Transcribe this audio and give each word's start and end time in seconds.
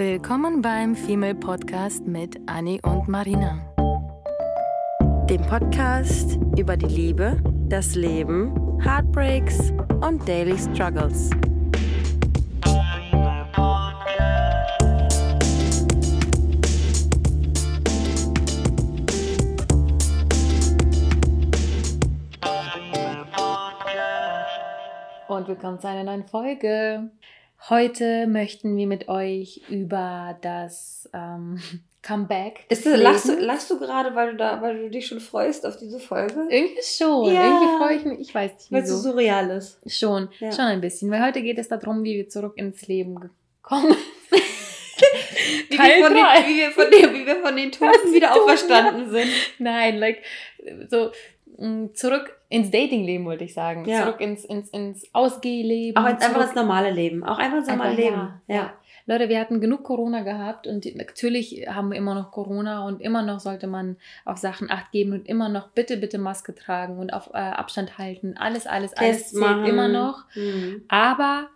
Willkommen 0.00 0.62
beim 0.62 0.96
Female 0.96 1.34
Podcast 1.34 2.06
mit 2.06 2.40
Annie 2.46 2.80
und 2.84 3.06
Marina. 3.06 3.58
Dem 5.28 5.42
Podcast 5.42 6.38
über 6.56 6.74
die 6.74 6.86
Liebe, 6.86 7.36
das 7.68 7.96
Leben, 7.96 8.80
Heartbreaks 8.82 9.74
und 10.00 10.26
Daily 10.26 10.56
Struggles. 10.56 11.28
Und 25.28 25.46
willkommen 25.46 25.78
zu 25.78 25.88
einer 25.88 26.04
neuen 26.04 26.26
Folge. 26.26 27.10
Heute 27.68 28.26
möchten 28.26 28.76
wir 28.76 28.86
mit 28.86 29.08
euch 29.08 29.60
über 29.68 30.38
das 30.40 31.08
ähm, 31.12 31.60
Comeback. 32.02 32.64
Ist 32.70 32.86
das, 32.86 32.98
lachst, 32.98 33.28
du, 33.28 33.34
lachst 33.34 33.70
du 33.70 33.78
gerade, 33.78 34.14
weil 34.14 34.32
du, 34.32 34.36
da, 34.38 34.62
weil 34.62 34.84
du 34.84 34.90
dich 34.90 35.06
schon 35.06 35.20
freust 35.20 35.66
auf 35.66 35.76
diese 35.76 36.00
Folge? 36.00 36.46
Irgendwie 36.48 36.82
schon. 36.82 37.34
Ja. 37.34 37.44
Irgendwie 37.44 37.76
freue 37.76 37.96
ich 37.96 38.04
mich. 38.04 38.20
Ich 38.20 38.34
weiß 38.34 38.52
nicht, 38.52 38.70
wieso. 38.70 38.74
Weil 38.74 38.82
es 38.82 38.88
so 38.88 38.96
surreal 38.96 39.50
ist. 39.50 39.78
Schon. 39.86 40.30
Ja. 40.38 40.50
Schon 40.50 40.64
ein 40.64 40.80
bisschen. 40.80 41.10
Weil 41.10 41.26
heute 41.26 41.42
geht 41.42 41.58
es 41.58 41.68
darum, 41.68 42.02
wie 42.02 42.16
wir 42.16 42.28
zurück 42.28 42.54
ins 42.56 42.86
Leben 42.86 43.20
gekommen 43.20 43.94
wie, 45.68 45.78
wir 45.78 46.06
von 46.06 46.14
den, 46.14 46.24
wie, 46.46 46.56
wir 46.56 46.70
von 46.70 46.90
den, 46.90 47.14
wie 47.14 47.26
wir 47.26 47.36
von 47.42 47.56
den 47.56 47.72
Toten 47.72 48.12
wieder 48.12 48.34
auferstanden 48.34 49.10
sind. 49.10 49.30
Nein, 49.58 49.98
like, 49.98 50.22
so 50.88 51.10
zurück 51.94 52.36
ins 52.48 52.70
Datingleben, 52.70 53.26
wollte 53.26 53.44
ich 53.44 53.54
sagen. 53.54 53.84
Ja. 53.84 54.02
Zurück 54.02 54.20
ins, 54.20 54.44
ins, 54.44 54.70
ins 54.70 55.06
Ausgehleben. 55.12 56.02
Auch 56.02 56.08
ins, 56.08 56.24
einfach 56.24 56.42
ins 56.42 56.54
normale 56.54 56.90
Leben. 56.90 57.22
Auch 57.22 57.38
einfach 57.38 57.58
ins 57.58 57.68
normale 57.68 57.90
einfach, 57.90 58.02
Leben. 58.02 58.28
Ja. 58.48 58.54
ja. 58.54 58.72
Leute, 59.06 59.28
wir 59.28 59.40
hatten 59.40 59.60
genug 59.60 59.82
Corona 59.82 60.22
gehabt 60.22 60.66
und 60.66 60.86
natürlich 60.96 61.66
haben 61.68 61.90
wir 61.90 61.98
immer 61.98 62.14
noch 62.14 62.30
Corona 62.30 62.86
und 62.86 63.00
immer 63.00 63.22
noch 63.22 63.40
sollte 63.40 63.66
man 63.66 63.96
auf 64.24 64.38
Sachen 64.38 64.70
Acht 64.70 64.92
geben 64.92 65.12
und 65.12 65.26
immer 65.26 65.48
noch 65.48 65.68
bitte, 65.68 65.96
bitte 65.96 66.18
Maske 66.18 66.54
tragen 66.54 66.98
und 66.98 67.12
auf 67.12 67.30
äh, 67.34 67.38
Abstand 67.38 67.98
halten. 67.98 68.36
Alles, 68.36 68.66
alles, 68.66 68.92
alles 68.94 69.30
zählt 69.30 69.40
machen. 69.40 69.64
immer 69.64 69.88
noch. 69.88 70.24
Mhm. 70.36 70.82
Aber 70.88 71.48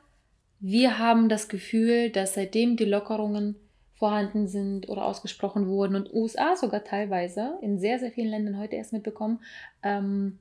wir 0.61 0.99
haben 0.99 1.29
das 1.29 1.49
Gefühl, 1.49 2.11
dass 2.11 2.35
seitdem 2.35 2.77
die 2.77 2.87
Lockerungen 2.87 3.57
vorhanden 4.05 4.49
sind 4.49 4.91
oder 4.91 5.07
ausgesprochen 5.07 5.67
wurden 5.67 5.97
und 5.97 6.13
USA 6.13 6.57
sogar 6.57 6.85
teilweise 6.85 7.57
in 7.63 7.79
sehr, 7.79 7.99
sehr 7.99 8.11
vielen 8.11 8.29
Ländern 8.29 8.59
heute 8.59 8.77
erst 8.77 8.93
mitbekommen, 8.93 9.41
ähm, 9.83 10.41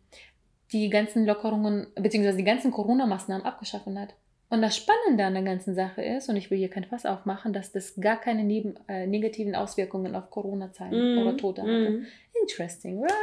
die 0.73 0.89
ganzen 0.89 1.25
Lockerungen 1.25 1.87
bzw. 1.95 2.35
die 2.35 2.43
ganzen 2.43 2.71
Corona-Maßnahmen 2.71 3.45
abgeschaffen 3.45 3.97
hat. 3.97 4.15
Und 4.49 4.61
das 4.61 4.75
Spannende 4.75 5.23
an 5.23 5.33
der 5.33 5.43
ganzen 5.43 5.75
Sache 5.75 6.03
ist, 6.03 6.27
und 6.27 6.35
ich 6.35 6.51
will 6.51 6.57
hier 6.57 6.69
kein 6.69 6.83
Fass 6.83 7.05
aufmachen, 7.05 7.53
dass 7.53 7.71
das 7.71 7.95
gar 8.01 8.17
keine 8.17 8.43
neben, 8.43 8.75
äh, 8.89 9.07
negativen 9.07 9.55
Auswirkungen 9.55 10.13
auf 10.13 10.29
Corona-Zahlen 10.29 11.15
mm, 11.15 11.17
oder 11.19 11.37
Tote 11.37 11.61
hatte. 11.61 11.89
Mm. 11.89 12.05
Interesting, 12.41 12.99
right? 12.99 13.13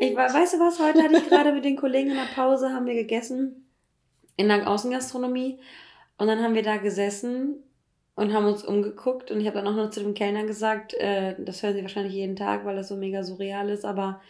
Ich, 0.00 0.14
weißt 0.14 0.52
du 0.52 0.58
was, 0.58 0.78
heute 0.78 1.02
hatte 1.02 1.16
ich 1.16 1.26
gerade 1.30 1.54
mit 1.54 1.64
den 1.64 1.76
Kollegen 1.76 2.10
in 2.10 2.16
der 2.16 2.34
Pause, 2.34 2.68
haben 2.68 2.84
wir 2.84 2.92
gegessen 2.92 3.66
in 4.36 4.48
der 4.48 4.68
Außengastronomie 4.68 5.58
und 6.18 6.26
dann 6.26 6.42
haben 6.42 6.54
wir 6.54 6.62
da 6.62 6.76
gesessen 6.76 7.62
und 8.16 8.32
haben 8.32 8.46
uns 8.46 8.64
umgeguckt 8.64 9.30
und 9.30 9.40
ich 9.40 9.46
habe 9.46 9.58
dann 9.58 9.68
auch 9.68 9.76
noch 9.76 9.90
zu 9.90 10.00
dem 10.00 10.14
Kellner 10.14 10.44
gesagt, 10.44 10.94
äh, 10.94 11.36
das 11.38 11.62
hören 11.62 11.74
sie 11.74 11.82
wahrscheinlich 11.82 12.14
jeden 12.14 12.34
Tag, 12.34 12.64
weil 12.64 12.76
das 12.76 12.88
so 12.88 12.96
mega 12.96 13.22
surreal 13.22 13.68
ist, 13.68 13.84
aber 13.84 14.20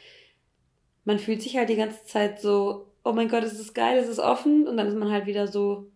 man 1.07 1.19
fühlt 1.19 1.41
sich 1.41 1.57
halt 1.57 1.71
die 1.71 1.77
ganze 1.77 2.05
Zeit 2.05 2.41
so, 2.41 2.89
oh 3.07 3.13
mein 3.13 3.29
Gott, 3.29 3.45
es 3.45 3.59
ist 3.59 3.75
geil, 3.75 3.97
es 3.99 4.09
ist 4.09 4.19
offen. 4.19 4.67
Und 4.67 4.77
dann 4.77 4.89
ist 4.89 4.97
man 4.97 5.11
halt 5.11 5.27
wieder 5.27 5.47
so, 5.47 5.87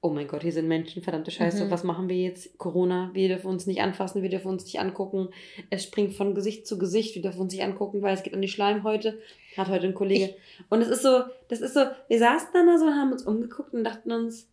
oh 0.00 0.08
mein 0.08 0.26
Gott, 0.26 0.42
hier 0.42 0.52
sind 0.52 0.66
Menschen, 0.66 1.02
verdammte 1.02 1.30
Scheiße, 1.30 1.66
mhm. 1.66 1.70
was 1.70 1.84
machen 1.84 2.08
wir 2.08 2.16
jetzt? 2.16 2.56
Corona, 2.56 3.10
wir 3.12 3.28
dürfen 3.28 3.48
uns 3.48 3.66
nicht 3.66 3.82
anfassen, 3.82 4.22
wir 4.22 4.30
dürfen 4.30 4.48
uns 4.48 4.64
nicht 4.64 4.80
angucken. 4.80 5.28
Es 5.68 5.84
springt 5.84 6.14
von 6.14 6.34
Gesicht 6.34 6.66
zu 6.66 6.78
Gesicht, 6.78 7.14
wir 7.14 7.22
dürfen 7.22 7.42
uns 7.42 7.52
nicht 7.52 7.62
angucken, 7.62 8.00
weil 8.00 8.14
es 8.14 8.22
geht 8.22 8.32
an 8.32 8.40
die 8.40 8.48
Schleimhäute. 8.48 9.18
Hat 9.56 9.68
heute 9.68 9.86
ein 9.86 9.94
Kollege. 9.94 10.24
Ich, 10.24 10.36
und 10.70 10.80
es 10.80 10.88
ist 10.88 11.02
so, 11.02 11.24
das 11.48 11.60
ist 11.60 11.74
so, 11.74 11.80
wir 12.08 12.18
saßen 12.18 12.48
dann 12.54 12.66
da 12.66 12.78
so 12.78 12.86
und 12.86 12.94
haben 12.94 13.12
uns 13.12 13.22
umgeguckt 13.22 13.74
und 13.74 13.84
dachten 13.84 14.10
uns, 14.10 14.48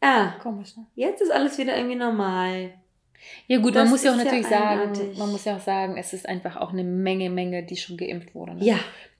ah, 0.00 0.32
Komisch, 0.42 0.76
ne? 0.76 0.86
jetzt 0.94 1.20
ist 1.20 1.30
alles 1.30 1.58
wieder 1.58 1.76
irgendwie 1.76 1.96
normal. 1.96 2.72
Ja 3.48 3.58
gut, 3.58 3.74
das 3.74 3.84
man 3.84 3.90
muss 3.90 4.04
ja 4.04 4.12
auch 4.12 4.16
natürlich 4.16 4.48
ja 4.48 4.58
sagen, 4.58 5.18
man 5.18 5.32
muss 5.32 5.44
ja 5.44 5.56
auch 5.56 5.60
sagen, 5.60 5.96
es 5.96 6.12
ist 6.12 6.28
einfach 6.28 6.56
auch 6.56 6.72
eine 6.72 6.84
Menge, 6.84 7.30
Menge, 7.30 7.64
die 7.64 7.76
schon 7.76 7.96
geimpft 7.96 8.34
wurde. 8.34 8.54
Ne? 8.54 8.64
Ja, 8.64 8.78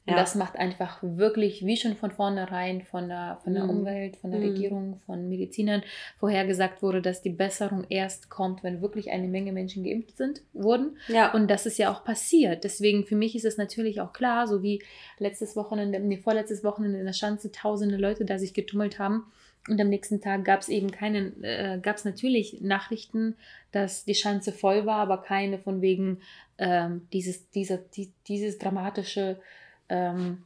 und 0.09 0.15
ja. 0.15 0.21
das 0.21 0.37
macht 0.37 0.56
einfach 0.56 1.00
wirklich, 1.03 1.67
wie 1.67 1.77
schon 1.77 1.94
von 1.94 2.11
vornherein 2.11 2.81
von 2.81 3.09
der, 3.09 3.41
von 3.44 3.53
der 3.53 3.65
mhm. 3.65 3.71
Umwelt, 3.71 4.17
von 4.17 4.31
der 4.31 4.41
mhm. 4.41 4.47
Regierung, 4.47 5.00
von 5.05 5.28
Medizinern 5.28 5.83
vorhergesagt 6.19 6.81
wurde, 6.81 7.03
dass 7.03 7.21
die 7.21 7.28
Besserung 7.28 7.84
erst 7.91 8.31
kommt, 8.31 8.62
wenn 8.62 8.81
wirklich 8.81 9.11
eine 9.11 9.28
Menge 9.28 9.53
Menschen 9.53 9.84
geimpft 9.84 10.17
sind, 10.17 10.41
wurden. 10.55 10.97
Ja. 11.09 11.34
Und 11.34 11.50
das 11.50 11.67
ist 11.67 11.77
ja 11.77 11.93
auch 11.93 12.05
passiert. 12.05 12.65
Deswegen 12.65 13.05
für 13.05 13.17
mich 13.17 13.37
ist 13.37 13.44
es 13.44 13.59
natürlich 13.59 14.00
auch 14.00 14.15
klar, 14.15 14.47
so 14.47 14.62
wie 14.62 14.83
letztes 15.19 15.56
Wochenende, 15.56 16.00
nee, 16.00 16.17
vorletztes 16.17 16.65
Wochenende 16.65 17.00
in 17.00 17.05
der 17.05 17.12
Schanze 17.12 17.53
tausende 17.53 17.99
Leute 17.99 18.25
da 18.25 18.38
sich 18.38 18.55
getummelt 18.55 18.99
haben. 18.99 19.31
Und 19.69 19.81
am 19.81 19.89
nächsten 19.89 20.21
Tag 20.21 20.45
gab 20.45 20.61
es 20.61 20.69
eben 20.69 20.91
keine, 20.91 21.33
äh, 21.43 21.79
gab 21.81 21.97
es 21.97 22.05
natürlich 22.05 22.61
Nachrichten, 22.61 23.37
dass 23.73 24.05
die 24.05 24.15
Schanze 24.15 24.53
voll 24.53 24.87
war, 24.87 24.99
aber 25.01 25.23
keine 25.23 25.59
von 25.59 25.83
wegen 25.83 26.21
ähm, 26.59 27.07
dieses, 27.13 27.51
dieser, 27.51 27.79
die, 27.79 28.11
dieses 28.27 28.59
dramatische 28.59 29.41
ähm, 29.89 30.45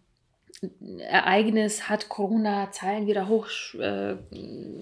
Ereignis 0.98 1.88
hat 1.88 2.08
Corona-Zahlen 2.08 3.06
wieder 3.08 3.28
hoch, 3.28 3.48
äh, 3.78 4.14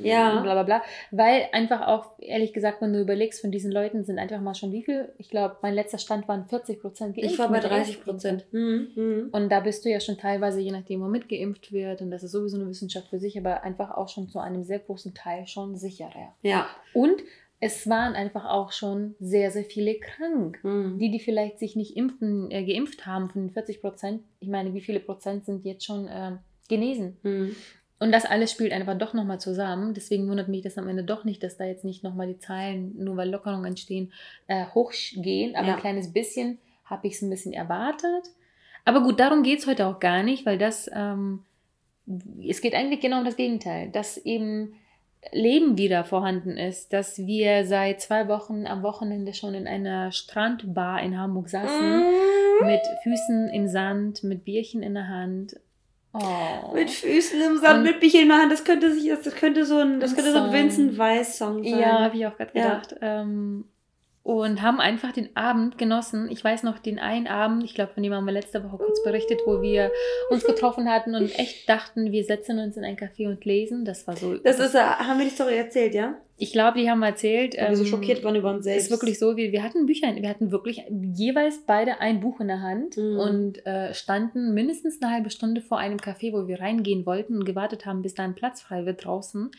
ja. 0.02 0.40
bla 0.40 0.52
bla 0.52 0.62
bla. 0.62 0.82
Weil 1.10 1.48
einfach 1.52 1.86
auch, 1.86 2.18
ehrlich 2.18 2.52
gesagt, 2.52 2.82
wenn 2.82 2.92
du 2.92 3.00
überlegst, 3.00 3.40
von 3.40 3.50
diesen 3.50 3.72
Leuten 3.72 4.04
sind 4.04 4.18
einfach 4.18 4.40
mal 4.40 4.54
schon 4.54 4.72
wie 4.72 4.82
viel? 4.82 5.12
Ich 5.16 5.30
glaube, 5.30 5.56
mein 5.62 5.74
letzter 5.74 5.98
Stand 5.98 6.28
waren 6.28 6.46
40 6.46 6.80
Prozent 6.80 7.16
geimpft. 7.16 7.32
Ich 7.32 7.38
war 7.38 7.48
bei 7.48 7.60
30 7.60 8.04
Prozent. 8.04 8.46
Mhm. 8.52 8.88
Mhm. 8.94 9.28
Und 9.32 9.48
da 9.50 9.60
bist 9.60 9.84
du 9.84 9.90
ja 9.90 10.00
schon 10.00 10.18
teilweise, 10.18 10.60
je 10.60 10.70
nachdem, 10.70 11.00
wo 11.00 11.06
mitgeimpft 11.06 11.72
wird, 11.72 12.02
und 12.02 12.10
das 12.10 12.22
ist 12.22 12.32
sowieso 12.32 12.58
eine 12.58 12.68
Wissenschaft 12.68 13.08
für 13.08 13.18
sich, 13.18 13.38
aber 13.38 13.62
einfach 13.62 13.90
auch 13.92 14.08
schon 14.08 14.28
zu 14.28 14.38
einem 14.38 14.62
sehr 14.64 14.80
großen 14.80 15.14
Teil 15.14 15.46
schon 15.46 15.76
sicherer. 15.76 16.34
Ja. 16.42 16.68
Und 16.92 17.22
es 17.60 17.88
waren 17.88 18.14
einfach 18.14 18.46
auch 18.46 18.72
schon 18.72 19.14
sehr, 19.20 19.50
sehr 19.50 19.64
viele 19.64 19.96
krank. 19.96 20.58
Mhm. 20.62 20.98
Die, 20.98 21.10
die 21.10 21.20
vielleicht 21.20 21.58
sich 21.58 21.76
nicht 21.76 21.96
impfen, 21.96 22.50
äh, 22.50 22.64
geimpft 22.64 23.06
haben 23.06 23.28
von 23.28 23.42
den 23.42 23.50
40 23.50 23.82
Prozent. 23.82 24.22
Ich 24.40 24.48
meine, 24.48 24.72
wie 24.72 24.80
viele 24.80 25.00
Prozent 25.00 25.44
sind 25.44 25.64
jetzt 25.66 25.84
schon 25.84 26.08
äh, 26.08 26.32
genesen? 26.68 27.18
Mhm. 27.22 27.54
Und 27.98 28.12
das 28.12 28.24
alles 28.24 28.50
spielt 28.50 28.72
einfach 28.72 28.96
doch 28.96 29.12
nochmal 29.12 29.40
zusammen. 29.40 29.92
Deswegen 29.92 30.26
wundert 30.26 30.48
mich 30.48 30.62
das 30.62 30.78
am 30.78 30.88
Ende 30.88 31.04
doch 31.04 31.24
nicht, 31.24 31.42
dass 31.42 31.58
da 31.58 31.64
jetzt 31.64 31.84
nicht 31.84 32.02
nochmal 32.02 32.28
die 32.28 32.38
Zahlen, 32.38 32.94
nur 32.96 33.18
weil 33.18 33.28
Lockerungen 33.28 33.66
entstehen, 33.66 34.10
äh, 34.46 34.64
hochgehen. 34.74 35.54
Aber 35.54 35.68
ja. 35.68 35.74
ein 35.74 35.80
kleines 35.80 36.10
bisschen 36.10 36.58
habe 36.86 37.06
ich 37.06 37.14
es 37.14 37.22
ein 37.22 37.28
bisschen 37.28 37.52
erwartet. 37.52 38.24
Aber 38.86 39.02
gut, 39.02 39.20
darum 39.20 39.42
geht 39.42 39.58
es 39.58 39.66
heute 39.66 39.86
auch 39.86 40.00
gar 40.00 40.22
nicht, 40.22 40.46
weil 40.46 40.56
das, 40.56 40.90
ähm, 40.94 41.44
es 42.42 42.62
geht 42.62 42.74
eigentlich 42.74 43.00
genau 43.00 43.18
um 43.18 43.26
das 43.26 43.36
Gegenteil. 43.36 43.90
Dass 43.90 44.16
eben 44.16 44.72
Leben 45.32 45.76
wieder 45.76 46.04
vorhanden 46.04 46.56
ist, 46.56 46.92
dass 46.92 47.18
wir 47.18 47.66
seit 47.66 48.00
zwei 48.00 48.26
Wochen 48.28 48.66
am 48.66 48.82
Wochenende 48.82 49.34
schon 49.34 49.54
in 49.54 49.66
einer 49.66 50.12
Strandbar 50.12 51.02
in 51.02 51.18
Hamburg 51.18 51.48
saßen, 51.48 51.98
mm. 52.00 52.66
mit 52.66 52.80
Füßen 53.02 53.48
im 53.48 53.68
Sand, 53.68 54.24
mit 54.24 54.44
Bierchen 54.44 54.82
in 54.82 54.94
der 54.94 55.08
Hand. 55.08 55.60
Oh. 56.12 56.74
Mit 56.74 56.90
Füßen 56.90 57.40
im 57.40 57.58
Sand, 57.58 57.78
Und 57.78 57.82
mit 57.84 58.00
Bierchen 58.00 58.22
in 58.22 58.28
der 58.28 58.38
Hand, 58.38 58.50
das 58.50 58.64
könnte 58.64 58.92
sich, 58.92 59.10
das 59.10 59.34
könnte 59.34 59.64
so 59.64 59.78
ein, 59.78 60.00
das 60.00 60.16
könnte 60.16 60.32
so 60.32 60.38
ein 60.38 60.52
Vincent 60.52 60.98
Weiss 60.98 61.36
Song 61.38 61.62
sein. 61.62 61.78
Ja, 61.78 62.00
habe 62.00 62.16
ich 62.16 62.26
auch 62.26 62.36
gerade 62.36 62.52
gedacht. 62.52 62.96
Ja. 63.00 63.20
Ähm, 63.20 63.66
und 64.22 64.60
haben 64.60 64.80
einfach 64.80 65.12
den 65.12 65.34
Abend 65.34 65.78
genossen. 65.78 66.30
Ich 66.30 66.44
weiß 66.44 66.62
noch, 66.62 66.78
den 66.78 66.98
einen 66.98 67.26
Abend, 67.26 67.64
ich 67.64 67.74
glaube, 67.74 67.94
von 67.94 68.02
dem 68.02 68.12
haben 68.12 68.26
wir 68.26 68.32
letzte 68.32 68.62
Woche 68.62 68.76
kurz 68.76 69.02
berichtet, 69.02 69.40
wo 69.46 69.62
wir 69.62 69.90
uns 70.28 70.44
getroffen 70.44 70.90
hatten 70.90 71.14
und 71.14 71.36
echt 71.38 71.66
dachten, 71.68 72.12
wir 72.12 72.22
setzen 72.24 72.58
uns 72.58 72.76
in 72.76 72.84
ein 72.84 72.96
Café 72.96 73.28
und 73.28 73.44
lesen. 73.46 73.86
Das 73.86 74.06
war 74.06 74.16
so. 74.16 74.36
Das 74.36 74.58
ist, 74.58 74.74
haben 74.74 75.18
wir 75.18 75.24
die 75.24 75.32
Story 75.32 75.56
erzählt, 75.56 75.94
ja? 75.94 76.16
Ich 76.36 76.52
glaube, 76.52 76.78
die 76.78 76.90
haben 76.90 77.00
wir 77.00 77.08
erzählt. 77.08 77.56
Weil 77.58 77.70
wir 77.70 77.76
so 77.76 77.84
ähm, 77.84 77.88
schockiert 77.88 78.22
waren 78.22 78.34
über 78.34 78.50
uns 78.50 78.64
selbst. 78.64 78.84
Ist 78.84 78.90
wirklich 78.90 79.18
so, 79.18 79.36
wir, 79.36 79.52
wir 79.52 79.62
hatten 79.62 79.86
Bücher, 79.86 80.14
wir 80.14 80.28
hatten 80.28 80.50
wirklich 80.50 80.82
jeweils 81.14 81.64
beide 81.66 82.00
ein 82.00 82.20
Buch 82.20 82.40
in 82.40 82.48
der 82.48 82.60
Hand 82.60 82.98
mhm. 82.98 83.18
und 83.18 83.66
äh, 83.66 83.94
standen 83.94 84.52
mindestens 84.52 85.00
eine 85.00 85.12
halbe 85.12 85.30
Stunde 85.30 85.62
vor 85.62 85.78
einem 85.78 85.98
Café, 85.98 86.32
wo 86.32 86.46
wir 86.46 86.60
reingehen 86.60 87.06
wollten 87.06 87.36
und 87.36 87.44
gewartet 87.46 87.86
haben, 87.86 88.02
bis 88.02 88.14
da 88.14 88.24
ein 88.24 88.34
Platz 88.34 88.60
frei 88.60 88.84
wird 88.84 89.04
draußen. 89.04 89.50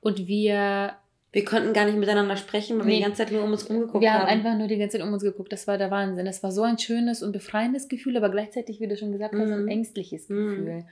Und 0.00 0.26
wir 0.26 0.94
wir 1.32 1.44
konnten 1.44 1.72
gar 1.72 1.84
nicht 1.84 1.96
miteinander 1.96 2.36
sprechen, 2.36 2.78
weil 2.78 2.86
nee. 2.86 2.92
wir 2.92 2.96
die 2.98 3.02
ganze 3.04 3.18
Zeit 3.18 3.32
nur 3.32 3.44
um 3.44 3.52
uns 3.52 3.68
rumgeguckt 3.68 3.94
haben. 3.94 4.02
Wir 4.02 4.12
haben 4.12 4.26
einfach 4.26 4.56
nur 4.56 4.66
die 4.66 4.78
ganze 4.78 4.98
Zeit 4.98 5.06
um 5.06 5.12
uns 5.12 5.22
geguckt. 5.22 5.52
Das 5.52 5.68
war 5.68 5.78
der 5.78 5.90
Wahnsinn. 5.90 6.26
Das 6.26 6.42
war 6.42 6.50
so 6.50 6.62
ein 6.62 6.78
schönes 6.78 7.22
und 7.22 7.30
befreiendes 7.32 7.88
Gefühl, 7.88 8.16
aber 8.16 8.30
gleichzeitig, 8.30 8.80
wie 8.80 8.88
du 8.88 8.96
schon 8.96 9.12
gesagt 9.12 9.34
hast, 9.34 9.48
mm. 9.48 9.52
ein 9.52 9.62
mhm. 9.62 9.68
ängstliches 9.68 10.28
mm. 10.28 10.34
Gefühl. 10.34 10.84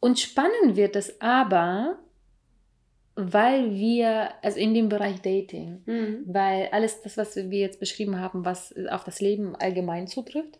Und 0.00 0.18
spannend 0.18 0.76
wird 0.76 0.94
es 0.94 1.20
aber, 1.22 1.98
weil 3.14 3.72
wir, 3.72 4.28
also 4.42 4.58
in 4.58 4.74
dem 4.74 4.90
Bereich 4.90 5.22
Dating, 5.22 5.80
mm. 5.86 6.24
weil 6.26 6.68
alles 6.72 7.00
das, 7.00 7.16
was 7.16 7.34
wir 7.34 7.58
jetzt 7.58 7.80
beschrieben 7.80 8.20
haben, 8.20 8.44
was 8.44 8.74
auf 8.90 9.04
das 9.04 9.22
Leben 9.22 9.56
allgemein 9.56 10.06
zutrifft, 10.06 10.58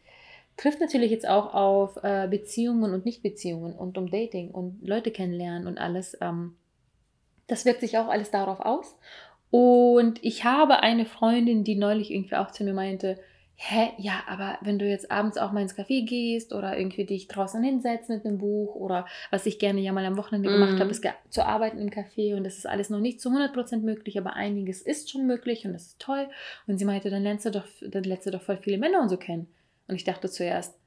trifft 0.56 0.80
natürlich 0.80 1.10
jetzt 1.10 1.28
auch 1.28 1.52
auf 1.52 2.02
äh, 2.02 2.26
Beziehungen 2.28 2.94
und 2.94 3.04
Nichtbeziehungen 3.04 3.74
und 3.74 3.98
um 3.98 4.10
Dating 4.10 4.50
und 4.52 4.80
Leute 4.82 5.10
kennenlernen 5.10 5.66
und 5.66 5.76
alles. 5.76 6.16
Ähm, 6.22 6.54
das 7.48 7.64
wirkt 7.64 7.80
sich 7.80 7.98
auch 7.98 8.08
alles 8.08 8.30
darauf 8.30 8.60
aus. 8.60 8.96
Und 9.50 10.22
ich 10.22 10.44
habe 10.44 10.80
eine 10.80 11.06
Freundin, 11.06 11.64
die 11.64 11.74
neulich 11.74 12.12
irgendwie 12.12 12.36
auch 12.36 12.50
zu 12.50 12.64
mir 12.64 12.74
meinte, 12.74 13.18
hä, 13.60 13.90
ja, 13.98 14.22
aber 14.28 14.56
wenn 14.60 14.78
du 14.78 14.88
jetzt 14.88 15.10
abends 15.10 15.36
auch 15.36 15.50
mal 15.50 15.62
ins 15.62 15.76
Café 15.76 16.06
gehst 16.06 16.52
oder 16.52 16.78
irgendwie 16.78 17.04
dich 17.04 17.26
draußen 17.26 17.60
hinsetzt 17.60 18.08
mit 18.08 18.24
einem 18.24 18.38
Buch 18.38 18.76
oder 18.76 19.04
was 19.32 19.46
ich 19.46 19.58
gerne 19.58 19.80
ja 19.80 19.92
mal 19.92 20.04
am 20.04 20.16
Wochenende 20.16 20.48
gemacht 20.48 20.78
habe, 20.78 20.90
ist 20.90 21.04
zu 21.30 21.44
arbeiten 21.44 21.78
im 21.78 21.90
Café 21.90 22.36
und 22.36 22.44
das 22.44 22.56
ist 22.56 22.68
alles 22.68 22.88
noch 22.88 23.00
nicht 23.00 23.20
zu 23.20 23.30
100% 23.30 23.78
möglich, 23.78 24.16
aber 24.16 24.34
einiges 24.34 24.80
ist 24.80 25.10
schon 25.10 25.26
möglich 25.26 25.66
und 25.66 25.72
das 25.72 25.88
ist 25.88 25.98
toll. 25.98 26.28
Und 26.68 26.78
sie 26.78 26.84
meinte, 26.84 27.10
dann 27.10 27.24
lernst 27.24 27.46
du 27.46 27.50
doch, 27.50 27.66
dann 27.80 28.04
lernst 28.04 28.26
du 28.26 28.30
doch 28.30 28.42
voll 28.42 28.58
viele 28.58 28.78
Männer 28.78 29.02
und 29.02 29.08
so 29.08 29.16
kennen. 29.16 29.48
Und 29.88 29.96
ich 29.96 30.04
dachte 30.04 30.30
zuerst, 30.30 30.78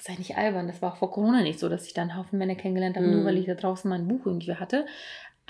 sei 0.00 0.14
nicht 0.14 0.38
albern, 0.38 0.68
das 0.68 0.80
war 0.80 0.94
auch 0.94 0.96
vor 0.96 1.10
Corona 1.10 1.42
nicht 1.42 1.58
so, 1.58 1.68
dass 1.68 1.86
ich 1.86 1.92
da 1.92 2.00
einen 2.00 2.16
Haufen 2.16 2.38
Männer 2.38 2.54
kennengelernt 2.54 2.96
habe, 2.96 3.06
mm. 3.06 3.10
nur 3.10 3.24
weil 3.26 3.36
ich 3.36 3.44
da 3.44 3.54
draußen 3.54 3.90
mein 3.90 4.08
Buch 4.08 4.24
irgendwie 4.24 4.54
hatte. 4.54 4.86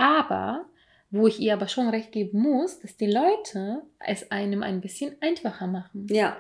Aber 0.01 0.67
wo 1.11 1.27
ich 1.27 1.41
ihr 1.41 1.53
aber 1.53 1.69
schon 1.69 1.89
recht 1.89 2.13
geben 2.13 2.41
muss, 2.41 2.79
dass 2.81 2.97
die 2.97 3.11
Leute 3.11 3.83
es 3.99 4.31
einem 4.31 4.63
ein 4.63 4.81
bisschen 4.81 5.17
einfacher 5.21 5.67
machen. 5.67 6.07
Ja. 6.09 6.37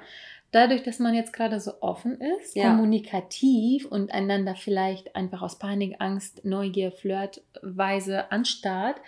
Dadurch, 0.52 0.82
dass 0.82 0.98
man 0.98 1.14
jetzt 1.14 1.32
gerade 1.32 1.60
so 1.60 1.80
offen 1.80 2.20
ist, 2.20 2.56
ja. 2.56 2.70
kommunikativ 2.70 3.86
und 3.86 4.12
einander 4.12 4.56
vielleicht 4.56 5.14
einfach 5.14 5.42
aus 5.42 5.58
Panik, 5.58 5.96
Angst, 6.00 6.44
Neugier, 6.44 6.90
Flirtweise 6.90 8.32
anstarrt, 8.32 9.00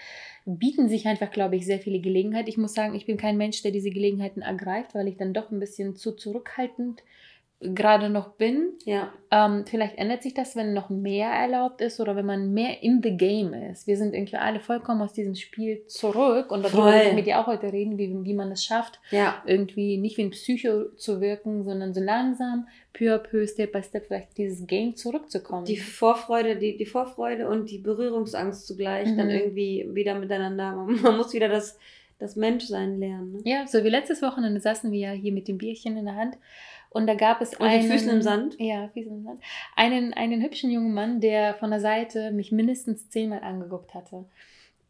bieten 0.44 0.88
sich 0.88 1.06
einfach, 1.06 1.32
glaube 1.32 1.56
ich, 1.56 1.66
sehr 1.66 1.80
viele 1.80 2.00
Gelegenheiten. 2.00 2.48
Ich 2.48 2.58
muss 2.58 2.74
sagen, 2.74 2.94
ich 2.94 3.06
bin 3.06 3.16
kein 3.16 3.36
Mensch, 3.36 3.60
der 3.62 3.72
diese 3.72 3.90
Gelegenheiten 3.90 4.42
ergreift, 4.42 4.94
weil 4.94 5.08
ich 5.08 5.16
dann 5.16 5.34
doch 5.34 5.50
ein 5.50 5.58
bisschen 5.58 5.96
zu 5.96 6.12
zurückhaltend 6.12 6.96
bin 6.98 7.06
gerade 7.62 8.10
noch 8.10 8.32
bin. 8.32 8.72
Ja. 8.84 9.12
Ähm, 9.30 9.64
vielleicht 9.66 9.96
ändert 9.96 10.22
sich 10.22 10.34
das, 10.34 10.56
wenn 10.56 10.74
noch 10.74 10.90
mehr 10.90 11.30
erlaubt 11.30 11.80
ist 11.80 12.00
oder 12.00 12.16
wenn 12.16 12.26
man 12.26 12.52
mehr 12.52 12.82
in 12.82 13.00
the 13.02 13.16
game 13.16 13.54
ist. 13.54 13.86
Wir 13.86 13.96
sind 13.96 14.14
irgendwie 14.14 14.36
alle 14.36 14.60
vollkommen 14.60 15.00
aus 15.00 15.12
diesem 15.12 15.34
Spiel 15.34 15.86
zurück 15.86 16.50
und 16.50 16.64
darüber 16.64 16.84
wollen 16.84 17.06
wir 17.06 17.12
mit 17.14 17.26
dir 17.26 17.40
auch 17.40 17.46
heute 17.46 17.72
reden, 17.72 17.98
wie, 17.98 18.12
wie 18.24 18.34
man 18.34 18.50
es 18.50 18.64
schafft, 18.64 19.00
ja. 19.10 19.42
irgendwie 19.46 19.96
nicht 19.96 20.16
wie 20.16 20.24
ein 20.24 20.30
Psycho 20.30 20.90
zu 20.96 21.20
wirken, 21.20 21.62
sondern 21.64 21.94
so 21.94 22.00
langsam, 22.00 22.66
peu 22.92 23.14
à 23.14 23.18
peu, 23.18 23.46
Step 23.46 23.72
by 23.72 23.82
Step 23.82 24.06
vielleicht 24.06 24.36
dieses 24.36 24.66
Game 24.66 24.96
zurückzukommen. 24.96 25.64
Die 25.64 25.78
Vorfreude, 25.78 26.56
die, 26.56 26.76
die 26.76 26.86
Vorfreude 26.86 27.48
und 27.48 27.70
die 27.70 27.78
Berührungsangst 27.78 28.66
zugleich 28.66 29.08
mhm. 29.08 29.18
dann 29.18 29.30
irgendwie 29.30 29.88
wieder 29.92 30.18
miteinander. 30.18 30.74
Man 30.74 31.16
muss 31.16 31.32
wieder 31.32 31.48
das, 31.48 31.78
das 32.18 32.36
Menschsein 32.36 32.98
lernen. 32.98 33.32
Ne? 33.32 33.40
Ja, 33.44 33.66
so 33.66 33.82
wie 33.84 33.88
letztes 33.88 34.20
Wochenende 34.20 34.60
saßen 34.60 34.90
wir 34.90 34.98
ja 34.98 35.10
hier 35.12 35.32
mit 35.32 35.48
dem 35.48 35.58
Bierchen 35.58 35.96
in 35.96 36.04
der 36.04 36.16
Hand 36.16 36.36
und 36.92 37.06
da 37.06 37.14
gab 37.14 37.40
es 37.40 37.54
und 37.54 37.66
einen. 37.66 37.90
Füßen 37.90 38.10
im 38.10 38.22
Sand? 38.22 38.56
Ja, 38.58 38.88
Füße 38.88 39.08
im 39.08 39.24
Sand. 39.24 39.42
Einen, 39.76 40.12
einen 40.14 40.42
hübschen 40.42 40.70
jungen 40.70 40.94
Mann, 40.94 41.20
der 41.20 41.54
von 41.54 41.70
der 41.70 41.80
Seite 41.80 42.30
mich 42.30 42.52
mindestens 42.52 43.08
zehnmal 43.10 43.40
angeguckt 43.40 43.94
hatte. 43.94 44.24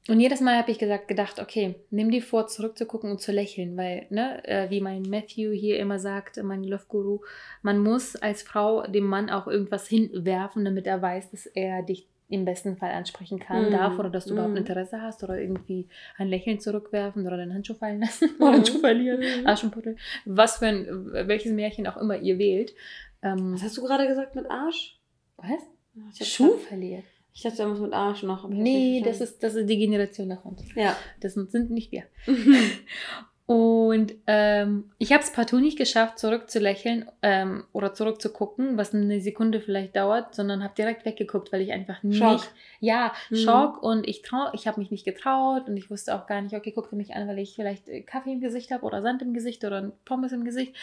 Und 0.08 0.18
jedes 0.18 0.40
Mal 0.40 0.58
habe 0.58 0.72
ich 0.72 0.80
gesagt, 0.80 1.06
gedacht, 1.06 1.38
okay, 1.38 1.76
nimm 1.90 2.10
dir 2.10 2.22
vor, 2.22 2.48
zurückzugucken 2.48 3.12
und 3.12 3.20
zu 3.20 3.30
lächeln, 3.30 3.76
weil, 3.76 4.06
ne, 4.10 4.44
äh, 4.44 4.68
wie 4.68 4.80
mein 4.80 5.02
Matthew 5.02 5.52
hier 5.52 5.78
immer 5.78 6.00
sagt, 6.00 6.42
mein 6.42 6.64
Love 6.64 6.86
Guru, 6.88 7.20
man 7.62 7.78
muss 7.78 8.16
als 8.16 8.42
Frau 8.42 8.82
dem 8.82 9.04
Mann 9.04 9.30
auch 9.30 9.46
irgendwas 9.46 9.86
hinwerfen, 9.86 10.64
damit 10.64 10.88
er 10.88 11.00
weiß, 11.00 11.30
dass 11.30 11.46
er 11.46 11.82
dich 11.82 12.08
im 12.32 12.44
besten 12.44 12.76
Fall 12.76 12.92
ansprechen 12.92 13.38
kann, 13.38 13.68
mm. 13.68 13.72
darf 13.72 13.98
oder 13.98 14.10
dass 14.10 14.24
du 14.24 14.34
mm. 14.34 14.36
überhaupt 14.36 14.56
Interesse 14.56 15.00
hast 15.00 15.22
oder 15.22 15.38
irgendwie 15.38 15.88
ein 16.16 16.28
Lächeln 16.28 16.60
zurückwerfen 16.60 17.26
oder 17.26 17.36
den 17.36 17.52
Handschuh 17.52 17.74
fallen 17.74 18.00
lassen 18.00 18.30
mm. 18.30 18.36
oder 18.42 18.52
Handschuh 18.52 18.78
verlieren, 18.78 19.20
mm. 19.20 19.46
Aschenputtel, 19.46 19.96
was 20.24 20.58
für 20.58 20.66
ein, 20.66 21.12
welches 21.12 21.52
Märchen 21.52 21.86
auch 21.86 21.96
immer 21.96 22.16
ihr 22.16 22.38
wählt. 22.38 22.74
Ähm, 23.22 23.54
was 23.54 23.62
hast 23.62 23.76
du 23.76 23.82
gerade 23.82 24.06
gesagt 24.06 24.34
mit 24.34 24.50
Arsch? 24.50 24.98
Was? 25.36 26.26
Schuh 26.26 26.56
verliert. 26.56 27.04
Ich 27.34 27.42
dachte, 27.42 27.62
er 27.62 27.68
muss 27.68 27.80
mit 27.80 27.92
Arsch 27.92 28.22
noch. 28.22 28.48
Nee, 28.48 29.02
das 29.04 29.20
ist, 29.20 29.42
das 29.42 29.54
ist 29.54 29.68
die 29.68 29.78
Generation 29.78 30.28
nach 30.28 30.44
uns. 30.44 30.62
Ja. 30.74 30.96
Das 31.20 31.34
sind 31.34 31.70
nicht 31.70 31.92
wir. 31.92 32.04
Und 33.52 34.14
ähm, 34.28 34.84
ich 34.96 35.12
habe 35.12 35.22
es 35.22 35.30
partout 35.30 35.58
nicht 35.58 35.76
geschafft, 35.76 36.18
zurückzulächeln 36.18 37.04
ähm, 37.20 37.64
oder 37.74 37.92
zurückzugucken, 37.92 38.78
was 38.78 38.94
eine 38.94 39.20
Sekunde 39.20 39.60
vielleicht 39.60 39.94
dauert, 39.94 40.34
sondern 40.34 40.64
habe 40.64 40.72
direkt 40.74 41.04
weggeguckt, 41.04 41.52
weil 41.52 41.60
ich 41.60 41.70
einfach 41.70 42.02
nicht. 42.02 42.16
Schock. 42.16 42.40
Ja, 42.80 43.12
mhm. 43.28 43.36
Schock 43.36 43.82
und 43.82 44.08
ich 44.08 44.22
trau, 44.22 44.46
ich 44.54 44.66
habe 44.66 44.80
mich 44.80 44.90
nicht 44.90 45.04
getraut 45.04 45.68
und 45.68 45.76
ich 45.76 45.90
wusste 45.90 46.14
auch 46.14 46.26
gar 46.26 46.40
nicht, 46.40 46.54
okay, 46.54 46.70
guckte 46.70 46.96
mich 46.96 47.14
an, 47.14 47.28
weil 47.28 47.40
ich 47.40 47.54
vielleicht 47.54 47.90
äh, 47.90 48.00
Kaffee 48.00 48.32
im 48.32 48.40
Gesicht 48.40 48.70
habe 48.70 48.86
oder 48.86 49.02
Sand 49.02 49.20
im 49.20 49.34
Gesicht 49.34 49.62
oder 49.66 49.92
Pommes 50.06 50.32
im 50.32 50.44
Gesicht. 50.44 50.74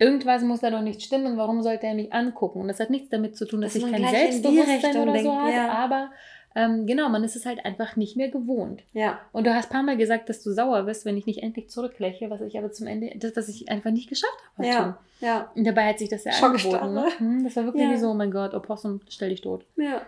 Irgendwas 0.00 0.42
muss 0.42 0.62
da 0.62 0.70
doch 0.70 0.82
nicht 0.82 1.02
stimmen. 1.02 1.36
Warum 1.36 1.62
sollte 1.62 1.86
er 1.86 1.94
mich 1.94 2.12
angucken? 2.12 2.60
Und 2.60 2.66
das 2.66 2.80
hat 2.80 2.90
nichts 2.90 3.10
damit 3.10 3.36
zu 3.36 3.46
tun, 3.46 3.60
dass, 3.60 3.74
dass 3.74 3.84
ich 3.84 3.88
kein 3.88 4.04
Selbstbewusstsein 4.04 4.96
oder 4.96 5.22
so 5.22 5.32
habe, 5.32 5.52
ja. 5.52 5.68
aber 5.68 6.10
ähm, 6.54 6.86
genau, 6.86 7.08
man 7.08 7.22
ist 7.22 7.36
es 7.36 7.46
halt 7.46 7.64
einfach 7.64 7.96
nicht 7.96 8.16
mehr 8.16 8.28
gewohnt. 8.28 8.82
Ja. 8.92 9.20
Und 9.32 9.46
du 9.46 9.54
hast 9.54 9.66
ein 9.66 9.72
paar 9.72 9.82
Mal 9.82 9.96
gesagt, 9.96 10.28
dass 10.28 10.42
du 10.42 10.52
sauer 10.52 10.82
bist, 10.82 11.04
wenn 11.04 11.16
ich 11.16 11.26
nicht 11.26 11.42
endlich 11.42 11.70
zurücklächle, 11.70 12.28
was 12.30 12.40
ich 12.40 12.58
aber 12.58 12.72
zum 12.72 12.86
Ende, 12.86 13.12
das, 13.16 13.36
was 13.36 13.48
ich 13.48 13.68
einfach 13.68 13.92
nicht 13.92 14.08
geschafft 14.08 14.38
habe. 14.58 14.66
Ja. 14.66 14.98
ja. 15.20 15.50
Und 15.54 15.64
dabei 15.64 15.88
hat 15.88 15.98
sich 15.98 16.08
das 16.08 16.24
ja 16.24 16.32
angeboten. 16.42 16.94
Ne? 16.94 17.06
Hm, 17.18 17.44
das 17.44 17.54
war 17.56 17.64
wirklich 17.64 17.84
ja. 17.84 17.92
wie 17.92 17.98
so, 17.98 18.10
oh 18.10 18.14
mein 18.14 18.32
Gott, 18.32 18.54
Opossum, 18.54 19.00
stell 19.08 19.30
dich 19.30 19.42
tot. 19.42 19.64
Ja. 19.76 20.02